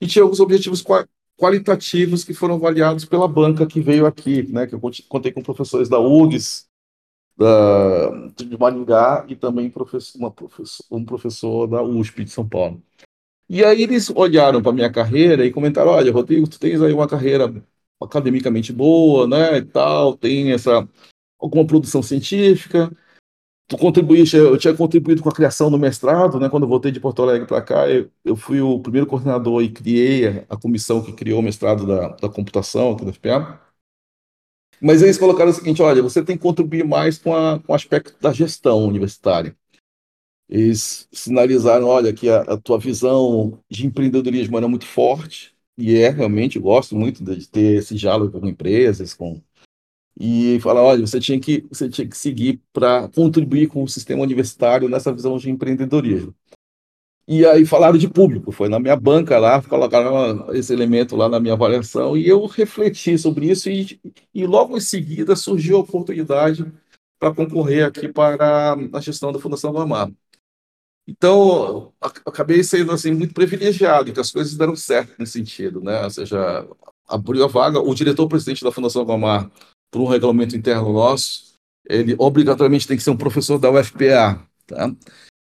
E 0.00 0.06
tinha 0.06 0.22
alguns 0.22 0.38
objetivos 0.38 0.84
qualitativos 1.36 2.22
que 2.22 2.32
foram 2.32 2.54
avaliados 2.54 3.04
pela 3.04 3.26
banca 3.26 3.66
que 3.66 3.80
veio 3.80 4.06
aqui, 4.06 4.44
né, 4.44 4.68
que 4.68 4.74
eu 4.76 4.80
contei 5.08 5.32
com 5.32 5.42
professores 5.42 5.88
da 5.88 5.98
URGS, 5.98 6.66
da, 7.36 8.28
de 8.36 8.56
Maringá 8.56 9.26
e 9.28 9.34
também 9.34 9.68
professor, 9.68 10.18
uma 10.18 10.32
um 10.92 11.04
professor 11.04 11.66
da 11.66 11.82
USP 11.82 12.22
de 12.22 12.30
São 12.30 12.48
Paulo. 12.48 12.80
E 13.48 13.64
aí 13.64 13.82
eles 13.82 14.10
olharam 14.10 14.62
para 14.62 14.72
minha 14.72 14.90
carreira 14.90 15.44
e 15.44 15.52
comentaram: 15.52 15.90
olha, 15.90 16.12
Rodrigo, 16.12 16.48
tu 16.48 16.58
tens 16.58 16.80
aí 16.82 16.92
uma 16.92 17.08
carreira 17.08 17.52
academicamente 18.02 18.72
boa, 18.72 19.26
né, 19.26 19.58
e 19.58 19.64
tal, 19.64 20.16
tem 20.16 20.52
essa 20.52 20.86
alguma 21.38 21.66
produção 21.66 22.02
científica. 22.02 22.90
Tu 23.68 23.78
contribuíste, 23.78 24.36
eu 24.36 24.58
tinha 24.58 24.74
contribuído 24.74 25.22
com 25.22 25.30
a 25.30 25.34
criação 25.34 25.70
do 25.70 25.78
mestrado, 25.78 26.38
né, 26.40 26.50
quando 26.50 26.64
eu 26.64 26.68
voltei 26.68 26.92
de 26.92 27.00
Porto 27.00 27.22
Alegre 27.22 27.46
para 27.48 27.62
cá, 27.62 27.88
eu, 27.90 28.10
eu, 28.24 28.36
fui 28.36 28.60
o 28.60 28.78
primeiro 28.80 29.06
coordenador 29.06 29.62
e 29.62 29.70
criei 29.72 30.28
a, 30.28 30.46
a 30.50 30.56
comissão 30.56 31.02
que 31.02 31.12
criou 31.12 31.40
o 31.40 31.42
mestrado 31.42 31.86
da, 31.86 32.08
da 32.10 32.28
computação 32.28 32.92
aqui 32.92 33.04
da 33.06 33.12
FPA. 33.12 33.60
Mas 34.80 35.02
eles 35.02 35.18
colocaram 35.18 35.50
o 35.50 35.54
seguinte: 35.54 35.82
olha, 35.82 36.02
você 36.02 36.22
tem 36.22 36.36
que 36.36 36.42
contribuir 36.42 36.84
mais 36.84 37.18
com, 37.18 37.34
a, 37.34 37.58
com 37.60 37.72
o 37.72 37.74
aspecto 37.74 38.14
da 38.20 38.32
gestão 38.32 38.84
universitária. 38.86 39.56
Eles 40.48 41.08
sinalizaram, 41.12 41.86
olha, 41.86 42.12
que 42.12 42.28
a, 42.28 42.42
a 42.42 42.56
tua 42.56 42.78
visão 42.78 43.58
de 43.70 43.86
empreendedorismo 43.86 44.56
era 44.56 44.68
muito 44.68 44.86
forte, 44.86 45.54
e 45.76 45.96
é, 45.96 46.10
realmente, 46.10 46.58
gosto 46.58 46.96
muito 46.96 47.24
de 47.24 47.48
ter 47.48 47.78
esse 47.78 47.94
diálogo 47.94 48.40
com 48.40 48.46
empresas, 48.46 49.14
com 49.14 49.42
e 50.18 50.60
falar, 50.60 50.82
olha, 50.82 51.06
você 51.06 51.18
tinha 51.20 51.40
que 51.40 51.66
você 51.68 51.88
tinha 51.88 52.08
que 52.08 52.16
seguir 52.16 52.62
para 52.72 53.08
contribuir 53.08 53.66
com 53.68 53.82
o 53.82 53.88
sistema 53.88 54.22
universitário 54.22 54.88
nessa 54.88 55.12
visão 55.12 55.36
de 55.38 55.50
empreendedorismo. 55.50 56.34
E 57.26 57.46
aí 57.46 57.64
falaram 57.64 57.96
de 57.96 58.08
público, 58.08 58.52
foi 58.52 58.68
na 58.68 58.78
minha 58.78 58.96
banca 58.96 59.38
lá, 59.38 59.62
colocaram 59.62 60.52
esse 60.54 60.72
elemento 60.72 61.16
lá 61.16 61.26
na 61.28 61.40
minha 61.40 61.54
avaliação 61.54 62.16
e 62.16 62.28
eu 62.28 62.44
refleti 62.46 63.16
sobre 63.18 63.50
isso 63.50 63.70
e, 63.70 63.98
e 64.34 64.46
logo 64.46 64.76
em 64.76 64.80
seguida 64.80 65.34
surgiu 65.34 65.78
a 65.78 65.80
oportunidade 65.80 66.70
para 67.18 67.34
concorrer 67.34 67.86
aqui 67.86 68.08
para 68.08 68.74
a 68.92 69.00
gestão 69.00 69.32
da 69.32 69.38
Fundação 69.38 69.72
Vamar. 69.72 70.10
Então, 71.06 71.92
acabei 72.00 72.64
sendo 72.64 72.92
assim 72.92 73.12
muito 73.12 73.34
privilegiado, 73.34 74.12
que 74.12 74.20
as 74.20 74.30
coisas 74.30 74.56
deram 74.56 74.74
certo 74.74 75.14
nesse 75.18 75.32
sentido, 75.32 75.80
né? 75.80 76.02
Ou 76.02 76.10
seja, 76.10 76.66
abriu 77.06 77.44
a 77.44 77.48
vaga, 77.48 77.78
o 77.78 77.94
diretor-presidente 77.94 78.64
da 78.64 78.72
Fundação 78.72 79.04
Gomar, 79.04 79.50
por 79.90 80.00
um 80.00 80.06
regulamento 80.06 80.56
interno 80.56 80.92
nosso, 80.92 81.54
ele 81.88 82.14
obrigatoriamente 82.18 82.88
tem 82.88 82.96
que 82.96 83.02
ser 83.02 83.10
um 83.10 83.16
professor 83.16 83.58
da 83.58 83.70
UFPA, 83.70 84.42
tá? 84.66 84.94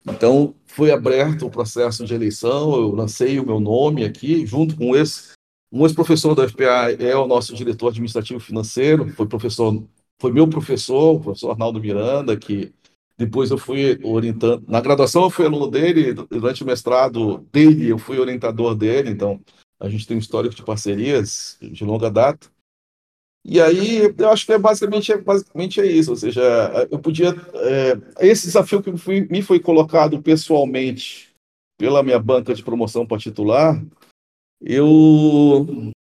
Então, 0.09 0.55
foi 0.67 0.91
aberto 0.91 1.47
o 1.47 1.51
processo 1.51 2.05
de 2.05 2.15
eleição, 2.15 2.75
eu 2.75 2.95
lancei 2.95 3.41
o 3.41 3.47
meu 3.47 3.61
nome 3.61 4.05
aqui, 4.05 4.45
junto 4.45 4.77
com 4.77 4.95
esse, 4.97 5.33
um 5.71 5.85
ex-professor 5.85 6.35
da 6.35 6.45
UFPA 6.45 6.93
é 6.99 7.17
o 7.17 7.27
nosso 7.27 7.55
diretor 7.55 7.89
administrativo 7.89 8.41
financeiro, 8.41 9.09
foi 9.15 9.27
professor, 9.27 9.83
foi 10.21 10.33
meu 10.33 10.49
professor, 10.49 11.17
o 11.17 11.21
professor 11.21 11.51
Arnaldo 11.51 11.81
Miranda, 11.81 12.37
que 12.37 12.73
depois 13.17 13.51
eu 13.51 13.59
fui 13.59 13.99
orientando. 14.05 14.65
Na 14.69 14.81
graduação 14.81 15.25
eu 15.25 15.31
fui 15.31 15.47
aluno 15.47 15.69
dele, 15.69 16.13
durante 16.13 16.63
o 16.63 16.67
mestrado 16.67 17.39
dele 17.53 17.89
eu 17.89 17.99
fui 17.99 18.19
orientador 18.19 18.75
dele, 18.75 19.11
então 19.11 19.41
a 19.81 19.89
gente 19.89 20.07
tem 20.07 20.17
um 20.17 20.21
histórico 20.21 20.55
de 20.55 20.63
parcerias 20.63 21.59
de 21.61 21.85
longa 21.85 22.11
data. 22.11 22.49
E 23.49 23.61
aí 23.61 24.13
eu 24.19 24.31
acho 24.31 24.45
que 24.45 24.53
é 24.53 24.59
basicamente, 24.59 25.13
é, 25.13 25.19
basicamente 25.19 25.81
é 25.81 25.87
isso, 25.87 26.11
ou 26.11 26.17
seja, 26.17 26.43
eu 26.91 26.99
podia. 26.99 27.29
É, 27.55 28.27
esse 28.29 28.47
desafio 28.47 28.83
que 28.83 28.97
fui, 28.97 29.27
me 29.31 29.41
foi 29.41 29.61
colocado 29.61 30.21
pessoalmente 30.21 31.33
pela 31.79 32.03
minha 32.03 32.19
banca 32.19 32.53
de 32.55 32.63
promoção 32.65 33.07
para 33.07 33.19
titular, 33.19 33.81
eu 34.61 35.93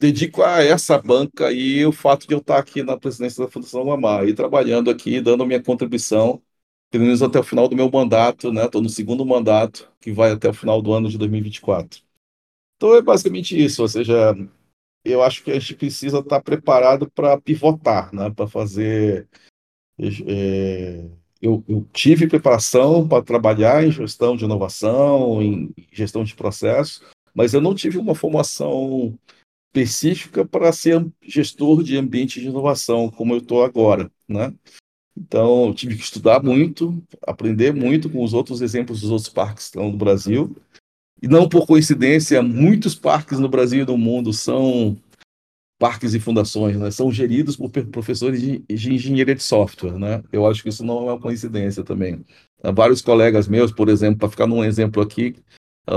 dedico 0.00 0.42
a 0.42 0.62
essa 0.64 0.98
banca 0.98 1.52
e 1.52 1.84
o 1.84 1.92
fato 1.92 2.26
de 2.26 2.32
eu 2.32 2.38
estar 2.38 2.58
aqui 2.58 2.82
na 2.82 2.96
presidência 2.96 3.44
da 3.44 3.50
Fundação 3.50 3.84
Guamá 3.84 4.24
e 4.24 4.32
trabalhando 4.32 4.90
aqui, 4.90 5.20
dando 5.20 5.44
minha 5.44 5.62
contribuição, 5.62 6.42
pelo 6.90 7.04
menos 7.04 7.22
até 7.22 7.38
o 7.38 7.44
final 7.44 7.68
do 7.68 7.76
meu 7.76 7.90
mandato, 7.90 8.50
né? 8.50 8.64
Estou 8.64 8.80
no 8.80 8.88
segundo 8.88 9.26
mandato, 9.26 9.92
que 10.00 10.10
vai 10.10 10.32
até 10.32 10.48
o 10.48 10.54
final 10.54 10.80
do 10.80 10.94
ano 10.94 11.10
de 11.10 11.18
2024. 11.18 12.00
Então 12.76 12.94
é 12.94 13.02
basicamente 13.02 13.62
isso, 13.62 13.82
ou 13.82 13.88
seja, 13.88 14.34
eu 15.04 15.22
acho 15.22 15.44
que 15.44 15.50
a 15.50 15.58
gente 15.58 15.74
precisa 15.74 16.20
estar 16.20 16.40
preparado 16.40 17.10
para 17.10 17.38
pivotar, 17.38 18.12
né? 18.14 18.30
Para 18.30 18.48
fazer. 18.48 19.28
É, 20.26 21.04
eu, 21.42 21.62
eu 21.68 21.86
tive 21.92 22.26
preparação 22.26 23.06
para 23.06 23.22
trabalhar 23.22 23.84
em 23.84 23.92
gestão 23.92 24.34
de 24.34 24.46
inovação, 24.46 25.42
em 25.42 25.74
gestão 25.92 26.24
de 26.24 26.34
processos, 26.34 27.02
mas 27.34 27.52
eu 27.52 27.60
não 27.60 27.74
tive 27.74 27.98
uma 27.98 28.14
formação 28.14 29.18
específica 29.72 30.44
para 30.44 30.72
ser 30.72 31.06
gestor 31.22 31.82
de 31.82 31.96
ambiente 31.96 32.40
de 32.40 32.48
inovação, 32.48 33.08
como 33.10 33.34
eu 33.34 33.38
estou 33.38 33.64
agora, 33.64 34.10
né? 34.28 34.52
Então, 35.16 35.72
tive 35.74 35.96
que 35.96 36.02
estudar 36.02 36.42
muito, 36.42 37.02
aprender 37.26 37.74
muito 37.74 38.08
com 38.08 38.24
os 38.24 38.32
outros 38.32 38.62
exemplos 38.62 39.00
dos 39.00 39.10
outros 39.10 39.28
parques 39.28 39.64
que 39.64 39.76
estão 39.76 39.90
no 39.90 39.96
Brasil. 39.96 40.56
E 41.22 41.28
não 41.28 41.48
por 41.48 41.66
coincidência, 41.66 42.42
muitos 42.42 42.94
parques 42.94 43.38
no 43.38 43.48
Brasil 43.48 43.82
e 43.82 43.86
no 43.86 43.98
mundo 43.98 44.32
são 44.32 44.96
parques 45.78 46.14
e 46.14 46.20
fundações, 46.20 46.76
né? 46.76 46.90
São 46.90 47.12
geridos 47.12 47.56
por 47.56 47.70
professores 47.70 48.40
de, 48.40 48.58
de 48.60 48.94
engenharia 48.94 49.34
de 49.34 49.42
software, 49.42 49.98
né? 49.98 50.22
Eu 50.32 50.46
acho 50.46 50.62
que 50.62 50.68
isso 50.68 50.84
não 50.84 51.08
é 51.08 51.12
uma 51.12 51.20
coincidência 51.20 51.84
também. 51.84 52.24
Vários 52.74 53.02
colegas 53.02 53.46
meus, 53.46 53.72
por 53.72 53.88
exemplo, 53.88 54.18
para 54.18 54.30
ficar 54.30 54.46
num 54.46 54.64
exemplo 54.64 55.02
aqui, 55.02 55.36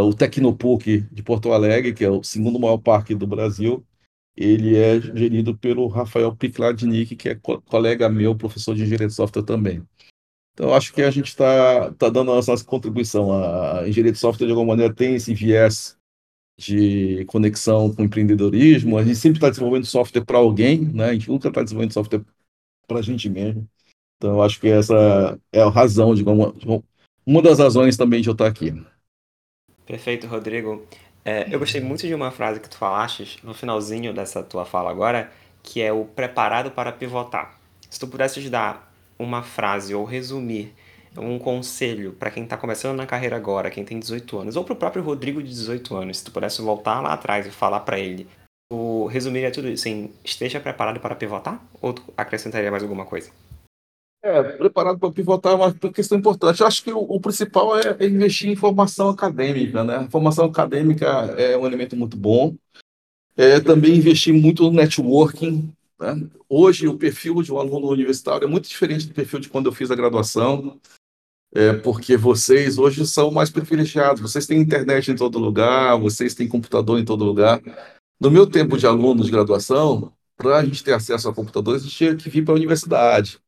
o 0.01 0.13
Tecnopuc 0.13 1.01
de 1.11 1.23
Porto 1.23 1.51
Alegre, 1.51 1.93
que 1.93 2.03
é 2.03 2.09
o 2.09 2.23
segundo 2.23 2.59
maior 2.59 2.77
parque 2.77 3.13
do 3.13 3.27
Brasil, 3.27 3.85
ele 4.35 4.75
é 4.75 4.99
gerido 4.99 5.55
pelo 5.57 5.87
Rafael 5.87 6.35
Picladnik, 6.35 7.15
que 7.15 7.29
é 7.29 7.35
co 7.35 7.61
colega 7.61 8.09
meu, 8.09 8.35
professor 8.35 8.75
de 8.75 8.83
engenharia 8.83 9.07
de 9.07 9.13
software 9.13 9.43
também. 9.43 9.83
Então, 10.53 10.73
acho 10.73 10.93
que 10.93 11.01
a 11.01 11.11
gente 11.11 11.27
está 11.27 11.91
tá 11.93 12.09
dando 12.09 12.31
a 12.31 12.35
nossa 12.35 12.63
contribuição. 12.63 13.31
A 13.31 13.87
engenharia 13.87 14.11
de 14.11 14.19
software, 14.19 14.45
de 14.45 14.51
alguma 14.51 14.73
maneira, 14.73 14.93
tem 14.93 15.15
esse 15.15 15.33
viés 15.33 15.97
de 16.59 17.25
conexão 17.25 17.93
com 17.93 18.03
empreendedorismo. 18.03 18.97
A 18.97 19.03
gente 19.03 19.15
sempre 19.15 19.37
está 19.37 19.49
desenvolvendo 19.49 19.85
software 19.85 20.25
para 20.25 20.37
alguém, 20.37 20.81
né? 20.85 21.05
a 21.05 21.13
gente 21.13 21.29
nunca 21.29 21.47
está 21.49 21.63
desenvolvendo 21.63 21.93
software 21.93 22.23
para 22.87 22.99
a 22.99 23.01
gente 23.01 23.29
mesmo. 23.29 23.67
Então, 24.17 24.41
acho 24.41 24.59
que 24.59 24.67
essa 24.67 25.39
é 25.51 25.61
a 25.61 25.69
razão, 25.69 26.13
de 26.13 26.23
uma, 26.23 26.53
uma 27.25 27.41
das 27.41 27.59
razões 27.59 27.97
também 27.97 28.21
de 28.21 28.29
eu 28.29 28.33
estar 28.33 28.47
aqui. 28.47 28.71
Perfeito, 29.85 30.27
Rodrigo. 30.27 30.85
É, 31.25 31.47
eu 31.49 31.59
gostei 31.59 31.81
muito 31.81 32.05
de 32.05 32.13
uma 32.13 32.31
frase 32.31 32.59
que 32.59 32.69
tu 32.69 32.77
falaste 32.77 33.39
no 33.43 33.53
finalzinho 33.53 34.13
dessa 34.13 34.43
tua 34.43 34.65
fala 34.65 34.89
agora, 34.89 35.31
que 35.61 35.81
é 35.81 35.91
o 35.91 36.05
preparado 36.05 36.71
para 36.71 36.91
pivotar. 36.91 37.57
Se 37.89 37.99
tu 37.99 38.07
pudesses 38.07 38.49
dar 38.49 38.91
uma 39.17 39.41
frase 39.41 39.93
ou 39.95 40.03
resumir 40.03 40.73
um 41.17 41.37
conselho 41.37 42.13
para 42.13 42.31
quem 42.31 42.43
está 42.43 42.57
começando 42.57 42.97
na 42.97 43.05
carreira 43.05 43.35
agora, 43.35 43.69
quem 43.69 43.85
tem 43.85 43.99
18 43.99 44.39
anos, 44.39 44.55
ou 44.55 44.63
para 44.63 44.73
o 44.73 44.75
próprio 44.75 45.03
Rodrigo 45.03 45.41
de 45.41 45.49
18 45.49 45.95
anos, 45.95 46.17
se 46.17 46.25
tu 46.25 46.31
pudesse 46.31 46.61
voltar 46.61 47.01
lá 47.01 47.13
atrás 47.13 47.45
e 47.45 47.51
falar 47.51 47.81
para 47.81 47.99
ele, 47.99 48.27
tu 48.71 49.05
resumiria 49.07 49.51
tudo 49.51 49.69
isso 49.69 49.87
em 49.87 50.11
esteja 50.23 50.59
preparado 50.59 50.99
para 50.99 51.15
pivotar? 51.15 51.63
Ou 51.81 51.93
tu 51.93 52.03
acrescentaria 52.17 52.71
mais 52.71 52.83
alguma 52.83 53.05
coisa? 53.05 53.29
É, 54.25 54.41
preparado 54.41 54.97
para 54.97 55.11
pivotar 55.11 55.51
é 55.51 55.55
uma 55.55 55.73
questão 55.73 56.17
importante. 56.17 56.61
Eu 56.61 56.67
acho 56.67 56.81
que 56.81 56.93
o, 56.93 56.99
o 56.99 57.19
principal 57.19 57.77
é, 57.77 57.97
é, 57.99 58.07
investir 58.07 58.49
em 58.49 58.55
formação 58.55 59.09
acadêmica, 59.09 59.83
né? 59.83 59.97
A 59.97 60.09
formação 60.09 60.45
acadêmica 60.45 61.05
é 61.37 61.57
um 61.57 61.65
elemento 61.65 61.93
muito 61.97 62.15
bom. 62.15 62.55
É, 63.35 63.59
também 63.59 63.97
investir 63.97 64.33
muito 64.33 64.63
no 64.63 64.71
networking. 64.71 65.73
Né? 65.99 66.29
Hoje, 66.47 66.87
o 66.87 66.97
perfil 66.97 67.41
de 67.41 67.51
um 67.51 67.59
aluno 67.59 67.89
universitário 67.89 68.45
é 68.45 68.47
muito 68.47 68.69
diferente 68.69 69.07
do 69.07 69.13
perfil 69.13 69.41
de 69.41 69.49
quando 69.49 69.65
eu 69.65 69.73
fiz 69.73 69.91
a 69.91 69.95
graduação, 69.95 70.79
é, 71.53 71.73
porque 71.73 72.15
vocês 72.15 72.77
hoje 72.77 73.05
são 73.05 73.29
mais 73.29 73.49
privilegiados. 73.49 74.21
Vocês 74.21 74.45
têm 74.45 74.61
internet 74.61 75.11
em 75.11 75.15
todo 75.17 75.37
lugar, 75.37 75.99
vocês 75.99 76.33
têm 76.33 76.47
computador 76.47 76.97
em 76.97 77.03
todo 77.03 77.25
lugar. 77.25 77.61
No 78.21 78.31
meu 78.31 78.47
tempo 78.47 78.77
de 78.77 78.87
aluno 78.87 79.21
de 79.21 79.31
graduação, 79.31 80.13
para 80.37 80.59
a 80.59 80.63
gente 80.63 80.81
ter 80.81 80.93
acesso 80.93 81.27
a 81.27 81.33
computadores, 81.33 81.81
a 81.81 81.85
gente 81.85 81.97
tinha 81.97 82.15
que 82.15 82.29
vir 82.29 82.45
para 82.45 82.53
a 82.53 82.55
universidade. 82.55 83.42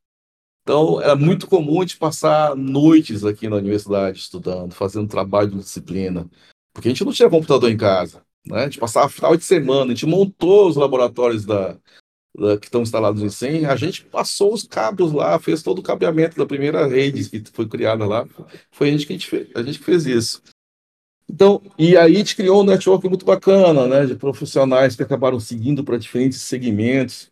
Então, 0.66 1.00
era 1.00 1.14
muito 1.14 1.46
comum 1.46 1.78
a 1.78 1.84
gente 1.84 1.96
passar 1.96 2.56
noites 2.56 3.24
aqui 3.24 3.48
na 3.48 3.54
universidade 3.54 4.18
estudando, 4.18 4.74
fazendo 4.74 5.06
trabalho 5.06 5.48
de 5.48 5.58
disciplina, 5.58 6.28
porque 6.74 6.88
a 6.88 6.90
gente 6.90 7.04
não 7.04 7.12
tinha 7.12 7.30
computador 7.30 7.70
em 7.70 7.76
casa. 7.76 8.20
Né? 8.44 8.62
A 8.62 8.64
gente 8.64 8.80
passava 8.80 9.08
final 9.08 9.36
de 9.36 9.44
semana, 9.44 9.92
a 9.92 9.94
gente 9.94 10.06
montou 10.06 10.68
os 10.68 10.74
laboratórios 10.74 11.44
da, 11.44 11.78
da, 12.36 12.58
que 12.58 12.66
estão 12.66 12.82
instalados 12.82 13.22
em 13.22 13.28
SEM, 13.28 13.64
a 13.64 13.76
gente 13.76 14.06
passou 14.06 14.52
os 14.52 14.64
cabos 14.64 15.12
lá, 15.12 15.38
fez 15.38 15.62
todo 15.62 15.78
o 15.78 15.84
cabeamento 15.84 16.36
da 16.36 16.44
primeira 16.44 16.84
rede 16.84 17.30
que 17.30 17.44
foi 17.52 17.68
criada 17.68 18.04
lá. 18.04 18.26
Foi 18.72 18.88
a 18.88 18.90
gente 18.90 19.06
que, 19.06 19.12
a 19.12 19.16
gente 19.16 19.28
fez, 19.28 19.48
a 19.54 19.62
gente 19.62 19.78
que 19.78 19.84
fez 19.84 20.04
isso. 20.04 20.42
Então, 21.30 21.62
e 21.78 21.96
aí 21.96 22.12
a 22.12 22.18
gente 22.18 22.34
criou 22.34 22.62
um 22.62 22.66
network 22.66 23.08
muito 23.08 23.24
bacana, 23.24 23.86
né, 23.86 24.04
de 24.04 24.16
profissionais 24.16 24.96
que 24.96 25.02
acabaram 25.04 25.38
seguindo 25.38 25.84
para 25.84 25.96
diferentes 25.96 26.40
segmentos, 26.40 27.30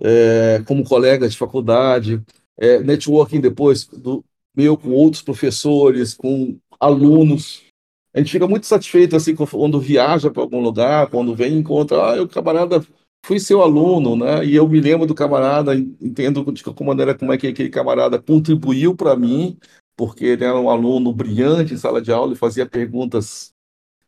é, 0.00 0.62
como 0.66 0.82
colegas 0.82 1.32
de 1.32 1.38
faculdade, 1.38 2.22
é, 2.60 2.78
networking 2.80 3.40
depois 3.40 3.86
do 3.86 4.22
meu 4.54 4.76
com 4.76 4.90
outros 4.90 5.22
professores, 5.22 6.12
com 6.12 6.58
alunos. 6.78 7.64
A 8.12 8.18
gente 8.18 8.32
fica 8.32 8.46
muito 8.46 8.66
satisfeito 8.66 9.16
assim 9.16 9.34
quando 9.34 9.80
viaja 9.80 10.30
para 10.30 10.42
algum 10.42 10.60
lugar, 10.60 11.08
quando 11.08 11.34
vem 11.34 11.54
e 11.54 11.58
encontra, 11.58 11.96
ah, 11.96 12.22
o 12.22 12.28
camarada 12.28 12.84
fui 13.24 13.38
seu 13.38 13.62
aluno, 13.62 14.16
né? 14.16 14.44
E 14.44 14.56
eu 14.56 14.68
me 14.68 14.80
lembro 14.80 15.06
do 15.06 15.14
camarada, 15.14 15.74
entendo 15.74 16.44
de 16.52 16.62
que 16.62 16.84
maneira 16.84 17.16
como 17.16 17.32
é 17.32 17.38
que 17.38 17.46
aquele 17.46 17.70
camarada 17.70 18.20
contribuiu 18.20 18.94
para 18.96 19.16
mim, 19.16 19.56
porque 19.96 20.24
ele 20.24 20.44
era 20.44 20.58
um 20.58 20.70
aluno 20.70 21.12
brilhante 21.12 21.74
em 21.74 21.76
sala 21.76 22.02
de 22.02 22.12
aula 22.12 22.32
e 22.32 22.36
fazia 22.36 22.66
perguntas 22.66 23.52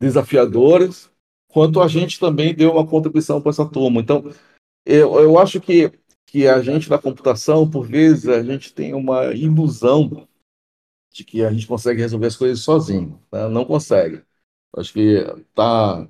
desafiadoras, 0.00 1.10
quanto 1.48 1.80
a 1.80 1.86
gente 1.86 2.18
também 2.18 2.54
deu 2.54 2.72
uma 2.72 2.86
contribuição 2.86 3.40
para 3.40 3.50
essa 3.50 3.64
turma. 3.64 4.00
Então, 4.00 4.24
eu, 4.84 5.20
eu 5.20 5.38
acho 5.38 5.60
que 5.60 5.92
que 6.32 6.48
a 6.48 6.62
gente 6.62 6.88
da 6.88 6.98
computação, 6.98 7.68
por 7.70 7.86
vezes, 7.86 8.26
a 8.26 8.42
gente 8.42 8.72
tem 8.72 8.94
uma 8.94 9.34
ilusão 9.34 10.26
de 11.12 11.24
que 11.24 11.44
a 11.44 11.52
gente 11.52 11.66
consegue 11.66 12.00
resolver 12.00 12.28
as 12.28 12.36
coisas 12.36 12.60
sozinho. 12.60 13.22
Né? 13.30 13.46
Não 13.48 13.66
consegue. 13.66 14.22
Acho 14.74 14.94
que 14.94 15.18
está 15.46 16.08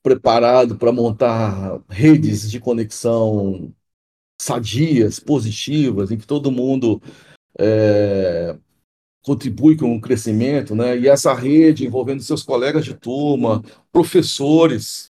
preparado 0.00 0.78
para 0.78 0.92
montar 0.92 1.82
redes 1.88 2.48
de 2.48 2.60
conexão 2.60 3.74
sadias, 4.40 5.18
positivas, 5.18 6.12
em 6.12 6.18
que 6.18 6.26
todo 6.26 6.52
mundo 6.52 7.02
é, 7.58 8.56
contribui 9.24 9.76
com 9.76 9.96
o 9.96 10.00
crescimento, 10.00 10.72
né? 10.72 10.96
E 10.96 11.08
essa 11.08 11.34
rede 11.34 11.84
envolvendo 11.84 12.22
seus 12.22 12.44
colegas 12.44 12.84
de 12.84 12.94
turma, 12.94 13.60
professores, 13.90 15.10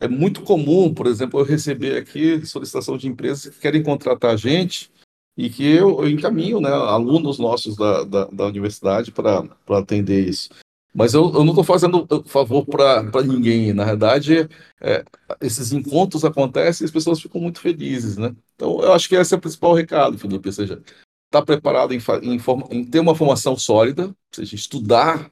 é 0.00 0.06
muito 0.06 0.42
comum, 0.42 0.92
por 0.92 1.06
exemplo, 1.06 1.40
eu 1.40 1.44
receber 1.44 1.96
aqui 1.96 2.44
solicitação 2.46 2.96
de 2.96 3.08
empresas 3.08 3.54
que 3.54 3.60
querem 3.60 3.82
contratar 3.82 4.36
gente 4.36 4.90
e 5.36 5.48
que 5.48 5.64
eu, 5.64 6.00
eu 6.00 6.08
encaminho 6.08 6.60
né, 6.60 6.70
alunos 6.70 7.38
nossos 7.38 7.76
da, 7.76 8.04
da, 8.04 8.24
da 8.26 8.46
universidade 8.46 9.12
para 9.12 9.44
atender 9.70 10.28
isso. 10.28 10.50
Mas 10.94 11.14
eu, 11.14 11.32
eu 11.32 11.44
não 11.44 11.50
estou 11.50 11.62
fazendo 11.62 12.06
favor 12.26 12.66
para 12.66 13.22
ninguém. 13.22 13.72
Na 13.72 13.84
verdade, 13.84 14.48
é, 14.80 15.04
esses 15.40 15.70
encontros 15.72 16.24
acontecem 16.24 16.84
e 16.84 16.86
as 16.86 16.90
pessoas 16.90 17.20
ficam 17.20 17.40
muito 17.40 17.60
felizes. 17.60 18.16
Né? 18.16 18.34
Então, 18.56 18.80
eu 18.82 18.92
acho 18.92 19.08
que 19.08 19.14
esse 19.14 19.32
é 19.32 19.36
o 19.36 19.40
principal 19.40 19.74
recado, 19.74 20.18
Felipe. 20.18 20.48
Ou 20.48 20.52
seja, 20.52 20.82
estar 21.26 21.42
preparado 21.42 21.92
em, 21.92 22.00
em, 22.22 22.40
em, 22.70 22.84
ter 22.84 22.98
uma 22.98 23.14
formação 23.14 23.56
sólida, 23.56 24.06
ou 24.06 24.14
seja, 24.34 24.56
estudar 24.56 25.30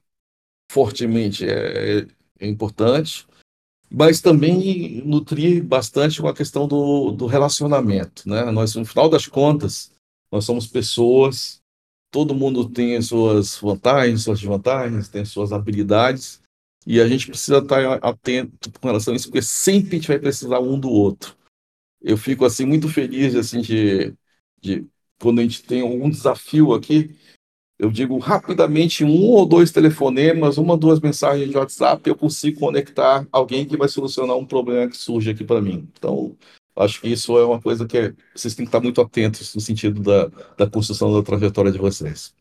fortemente 0.71 1.45
é, 1.49 2.07
é 2.39 2.47
importante, 2.47 3.27
mas 3.91 4.21
também 4.21 5.03
nutrir 5.05 5.63
bastante 5.63 6.21
com 6.21 6.29
a 6.29 6.35
questão 6.35 6.67
do, 6.67 7.13
do 7.13 7.27
relacionamento. 7.27 8.29
Né? 8.29 8.45
Nós, 8.51 8.75
no 8.75 8.85
final 8.85 9.09
das 9.09 9.27
contas, 9.27 9.93
nós 10.31 10.45
somos 10.45 10.67
pessoas, 10.67 11.61
todo 12.11 12.35
mundo 12.35 12.69
tem 12.69 12.97
as 12.97 13.07
suas 13.07 13.57
vantagens, 13.57 14.23
suas 14.23 14.41
desvantagens, 14.41 15.09
tem 15.09 15.23
as 15.23 15.29
suas 15.29 15.53
habilidades, 15.53 16.43
e 16.87 17.01
a 17.01 17.09
gente 17.09 17.27
precisa 17.27 17.59
estar 17.59 17.95
atento 17.95 18.71
com 18.81 18.87
relação 18.87 19.13
a 19.13 19.17
isso, 19.17 19.29
porque 19.29 19.43
sempre 19.43 19.97
a 19.97 19.99
gente 19.99 20.09
vai 20.09 20.19
precisar 20.19 20.61
um 20.61 20.79
do 20.79 20.89
outro. 20.89 21.37
Eu 22.01 22.17
fico 22.17 22.45
assim 22.45 22.65
muito 22.65 22.89
feliz 22.89 23.35
assim 23.35 23.61
de, 23.61 24.15
de 24.61 24.87
quando 25.21 25.41
a 25.41 25.43
gente 25.43 25.63
tem 25.63 25.81
algum 25.81 26.09
desafio 26.09 26.73
aqui, 26.73 27.17
eu 27.79 27.91
digo 27.91 28.19
rapidamente 28.19 29.05
um 29.05 29.27
ou 29.27 29.45
dois 29.45 29.71
telefonemas, 29.71 30.57
uma 30.57 30.75
ou 30.75 30.79
duas 30.79 30.99
mensagens 30.99 31.51
de 31.51 31.57
WhatsApp, 31.57 32.09
eu 32.09 32.17
consigo 32.17 32.61
conectar 32.61 33.27
alguém 33.31 33.67
que 33.67 33.77
vai 33.77 33.89
solucionar 33.89 34.37
um 34.37 34.47
problema 34.47 34.89
que 34.89 34.97
surge 34.97 35.31
aqui 35.31 35.45
para 35.45 35.61
mim. 35.61 35.87
Então, 35.93 36.35
acho 36.75 37.01
que 37.01 37.09
isso 37.09 37.37
é 37.39 37.45
uma 37.45 37.61
coisa 37.61 37.87
que 37.87 37.99
é, 37.99 38.15
vocês 38.35 38.55
têm 38.55 38.65
que 38.65 38.71
estar 38.71 38.81
muito 38.81 39.01
atentos 39.01 39.55
no 39.55 39.61
sentido 39.61 40.01
da, 40.01 40.31
da 40.57 40.71
construção 40.71 41.13
da 41.13 41.23
trajetória 41.23 41.71
de 41.71 41.79
vocês. 41.79 42.35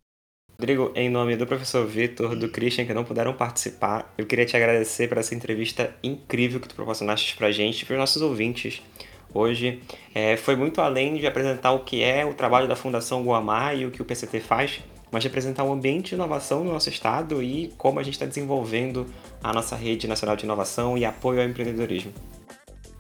Rodrigo, 0.58 0.94
em 0.96 1.10
nome 1.10 1.36
do 1.36 1.46
professor 1.46 1.86
Vitor, 1.86 2.34
do 2.34 2.48
Christian, 2.48 2.86
que 2.86 2.94
não 2.94 3.04
puderam 3.04 3.34
participar, 3.34 4.14
eu 4.18 4.26
queria 4.26 4.46
te 4.46 4.56
agradecer 4.56 5.10
por 5.10 5.18
essa 5.18 5.36
entrevista 5.36 5.94
incrível 6.02 6.62
que 6.62 6.70
tu 6.70 6.76
proporcionaste 6.76 7.36
para 7.36 7.48
a 7.48 7.52
gente 7.52 7.86
para 7.86 7.96
os 7.96 8.00
nossos 8.00 8.22
ouvintes 8.22 8.82
hoje. 9.34 9.82
É, 10.14 10.38
foi 10.38 10.56
muito 10.56 10.80
além 10.80 11.16
de 11.16 11.28
apresentar 11.28 11.74
o 11.74 11.80
que 11.80 12.02
é 12.02 12.24
o 12.24 12.34
trabalho 12.34 12.70
da 12.70 12.76
Fundação 12.78 13.22
Guamá 13.22 13.74
e 13.74 13.86
o 13.86 13.92
que 13.92 14.02
o 14.02 14.06
PCT 14.06 14.40
faz, 14.40 14.82
mas 15.12 15.22
de 15.22 15.28
apresentar 15.28 15.64
o 15.64 15.70
um 15.70 15.74
ambiente 15.74 16.10
de 16.10 16.16
inovação 16.16 16.64
no 16.64 16.74
nosso 16.74 16.90
estado 16.90 17.42
e 17.42 17.74
como 17.78 18.00
a 18.00 18.04
gente 18.04 18.14
está 18.14 18.26
desenvolvendo 18.26 19.06
a 19.44 19.54
nossa 19.54 19.76
rede 19.76 20.08
nacional 20.08 20.36
de 20.36 20.46
inovação 20.46 20.98
e 20.98 21.06
apoio 21.06 21.42
ao 21.42 21.48
empreendedorismo. 21.48 22.12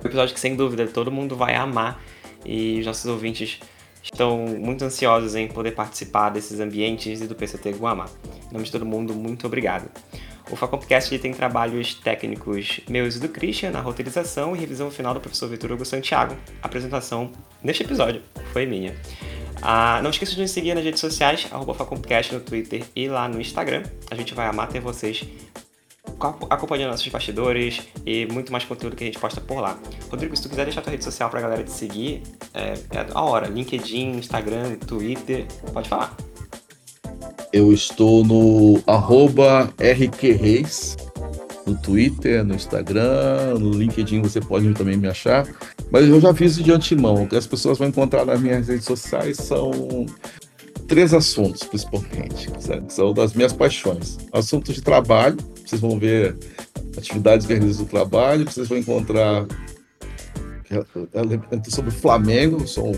Um 0.03 0.07
episódio 0.07 0.33
que, 0.33 0.39
sem 0.39 0.55
dúvida, 0.55 0.85
todo 0.87 1.11
mundo 1.11 1.35
vai 1.35 1.55
amar 1.55 2.01
e 2.45 2.79
os 2.79 2.85
nossos 2.85 3.05
ouvintes 3.05 3.59
estão 4.03 4.37
muito 4.37 4.85
ansiosos 4.85 5.35
em 5.35 5.47
poder 5.47 5.71
participar 5.71 6.29
desses 6.29 6.59
ambientes 6.59 7.21
e 7.21 7.27
do 7.27 7.33
PCT 7.33 7.71
Guamá. 7.71 8.05
Em 8.49 8.53
nome 8.53 8.65
de 8.65 8.71
todo 8.71 8.85
mundo, 8.85 9.13
muito 9.13 9.47
obrigado. 9.47 9.89
O 10.51 10.55
Facompcast 10.55 11.17
tem 11.17 11.33
trabalhos 11.33 11.95
técnicos 11.95 12.79
meus 12.87 13.15
e 13.15 13.19
do 13.19 13.27
Christian 13.27 13.71
na 13.71 13.81
roteirização 13.81 14.55
e 14.55 14.59
revisão 14.59 14.91
final 14.91 15.13
do 15.13 15.19
professor 15.19 15.49
Vitor 15.49 15.71
Hugo 15.71 15.85
Santiago. 15.85 16.35
A 16.61 16.67
apresentação 16.67 17.31
neste 17.63 17.81
episódio 17.81 18.21
foi 18.53 18.67
minha. 18.67 18.95
Ah, 19.61 19.99
não 20.03 20.09
esqueça 20.09 20.33
de 20.33 20.41
nos 20.41 20.51
seguir 20.51 20.73
nas 20.75 20.83
redes 20.83 20.99
sociais, 20.99 21.43
Facompcast 21.43 22.33
no 22.33 22.39
Twitter 22.39 22.83
e 22.95 23.07
lá 23.07 23.27
no 23.27 23.41
Instagram. 23.41 23.83
A 24.11 24.15
gente 24.15 24.33
vai 24.33 24.47
amar 24.47 24.67
ter 24.67 24.79
vocês 24.79 25.25
acompanhando 26.49 26.91
nossos 26.91 27.07
bastidores 27.07 27.81
e 28.05 28.25
muito 28.27 28.51
mais 28.51 28.63
conteúdo 28.63 28.95
que 28.95 29.03
a 29.03 29.07
gente 29.07 29.19
posta 29.19 29.41
por 29.41 29.59
lá. 29.59 29.77
Rodrigo, 30.09 30.35
se 30.35 30.43
tu 30.43 30.49
quiser 30.49 30.65
deixar 30.65 30.81
tua 30.81 30.91
rede 30.91 31.03
social 31.03 31.29
pra 31.29 31.41
galera 31.41 31.63
te 31.63 31.71
seguir, 31.71 32.21
é, 32.53 32.73
é 32.91 33.05
a 33.13 33.21
hora. 33.21 33.47
LinkedIn, 33.47 34.17
Instagram, 34.17 34.75
Twitter, 34.75 35.45
pode 35.73 35.89
falar. 35.89 36.15
Eu 37.51 37.71
estou 37.71 38.23
no 38.23 38.81
arroba 38.85 39.73
rqreis, 39.79 40.95
no 41.65 41.75
Twitter, 41.77 42.43
no 42.43 42.53
Instagram, 42.53 43.55
no 43.59 43.71
LinkedIn 43.71 44.21
você 44.21 44.39
pode 44.39 44.71
também 44.73 44.97
me 44.97 45.07
achar. 45.07 45.47
Mas 45.91 46.07
eu 46.07 46.19
já 46.19 46.33
fiz 46.33 46.55
de 46.55 46.71
antemão. 46.71 47.23
O 47.23 47.27
que 47.27 47.35
as 47.35 47.47
pessoas 47.47 47.77
vão 47.77 47.87
encontrar 47.87 48.25
nas 48.25 48.39
minhas 48.41 48.67
redes 48.67 48.85
sociais 48.85 49.37
são 49.37 50.05
três 50.87 51.13
assuntos, 51.13 51.63
principalmente, 51.63 52.51
que 52.51 52.93
são 52.93 53.13
das 53.13 53.33
minhas 53.33 53.53
paixões. 53.53 54.17
Assuntos 54.31 54.75
de 54.75 54.81
trabalho, 54.81 55.37
vocês 55.65 55.81
vão 55.81 55.97
ver 55.97 56.35
atividades 56.97 57.45
realizo 57.45 57.83
do 57.83 57.89
trabalho, 57.89 58.45
vocês 58.45 58.67
vão 58.67 58.77
encontrar 58.77 59.45
sobre 61.69 61.89
o 61.89 61.93
Flamengo, 61.93 62.67
sou, 62.67 62.95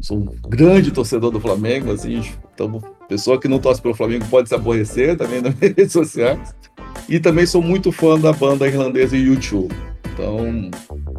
sou 0.00 0.18
um 0.18 0.24
grande 0.48 0.90
torcedor 0.90 1.30
do 1.30 1.40
Flamengo, 1.40 1.92
assim, 1.92 2.22
então, 2.54 2.82
pessoa 3.08 3.40
que 3.40 3.48
não 3.48 3.58
torce 3.58 3.80
pelo 3.80 3.94
Flamengo 3.94 4.24
pode 4.28 4.48
se 4.48 4.54
aborrecer 4.54 5.16
também 5.16 5.40
nas 5.42 5.54
redes 5.54 5.92
sociais. 5.92 6.54
E 7.08 7.20
também 7.20 7.46
sou 7.46 7.62
muito 7.62 7.92
fã 7.92 8.18
da 8.18 8.32
banda 8.32 8.66
irlandesa 8.66 9.16
YouTube. 9.16 9.74
Então, 10.16 10.70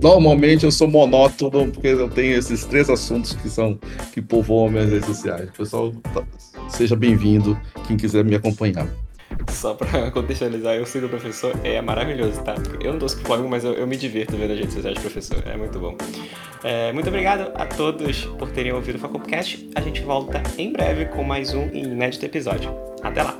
normalmente 0.01 0.65
eu 0.65 0.71
sou 0.71 0.87
monótono 0.87 1.71
porque 1.71 1.89
eu 1.89 2.09
tenho 2.09 2.35
esses 2.35 2.65
três 2.65 2.89
assuntos 2.89 3.33
que 3.33 3.47
são 3.47 3.79
que 4.11 4.21
povoam 4.21 4.69
minhas 4.69 4.89
redes 4.89 5.05
sociais. 5.05 5.51
Pessoal, 5.55 5.91
tá, 6.13 6.23
seja 6.67 6.95
bem-vindo 6.95 7.59
quem 7.87 7.95
quiser 7.95 8.25
me 8.25 8.33
acompanhar. 8.33 8.87
Só 9.51 9.75
pra 9.75 10.09
contextualizar, 10.09 10.75
eu 10.75 10.85
sigo 10.85 11.05
o 11.05 11.09
professor, 11.09 11.53
é 11.63 11.79
maravilhoso, 11.79 12.41
tá? 12.41 12.55
Eu 12.81 12.93
não 12.93 12.99
pro 12.99 13.09
Flamengo, 13.09 13.49
mas 13.49 13.63
eu, 13.63 13.73
eu, 13.73 13.85
me 13.85 13.95
divirto 13.95 14.35
vendo 14.35 14.53
as 14.53 14.59
redes 14.59 14.73
sociais 14.73 14.97
do 14.97 15.01
professor, 15.01 15.43
é 15.45 15.55
muito 15.55 15.77
bom. 15.77 15.95
É, 16.63 16.91
muito 16.91 17.07
obrigado 17.07 17.51
a 17.53 17.65
todos 17.67 18.25
por 18.39 18.49
terem 18.49 18.71
ouvido 18.71 18.95
o 18.95 18.99
Faculcast. 18.99 19.69
A 19.75 19.81
gente 19.81 20.01
volta 20.01 20.41
em 20.57 20.71
breve 20.71 21.05
com 21.05 21.23
mais 21.23 21.53
um 21.53 21.67
inédito 21.67 22.25
episódio. 22.25 22.73
Até 23.03 23.21
lá! 23.21 23.37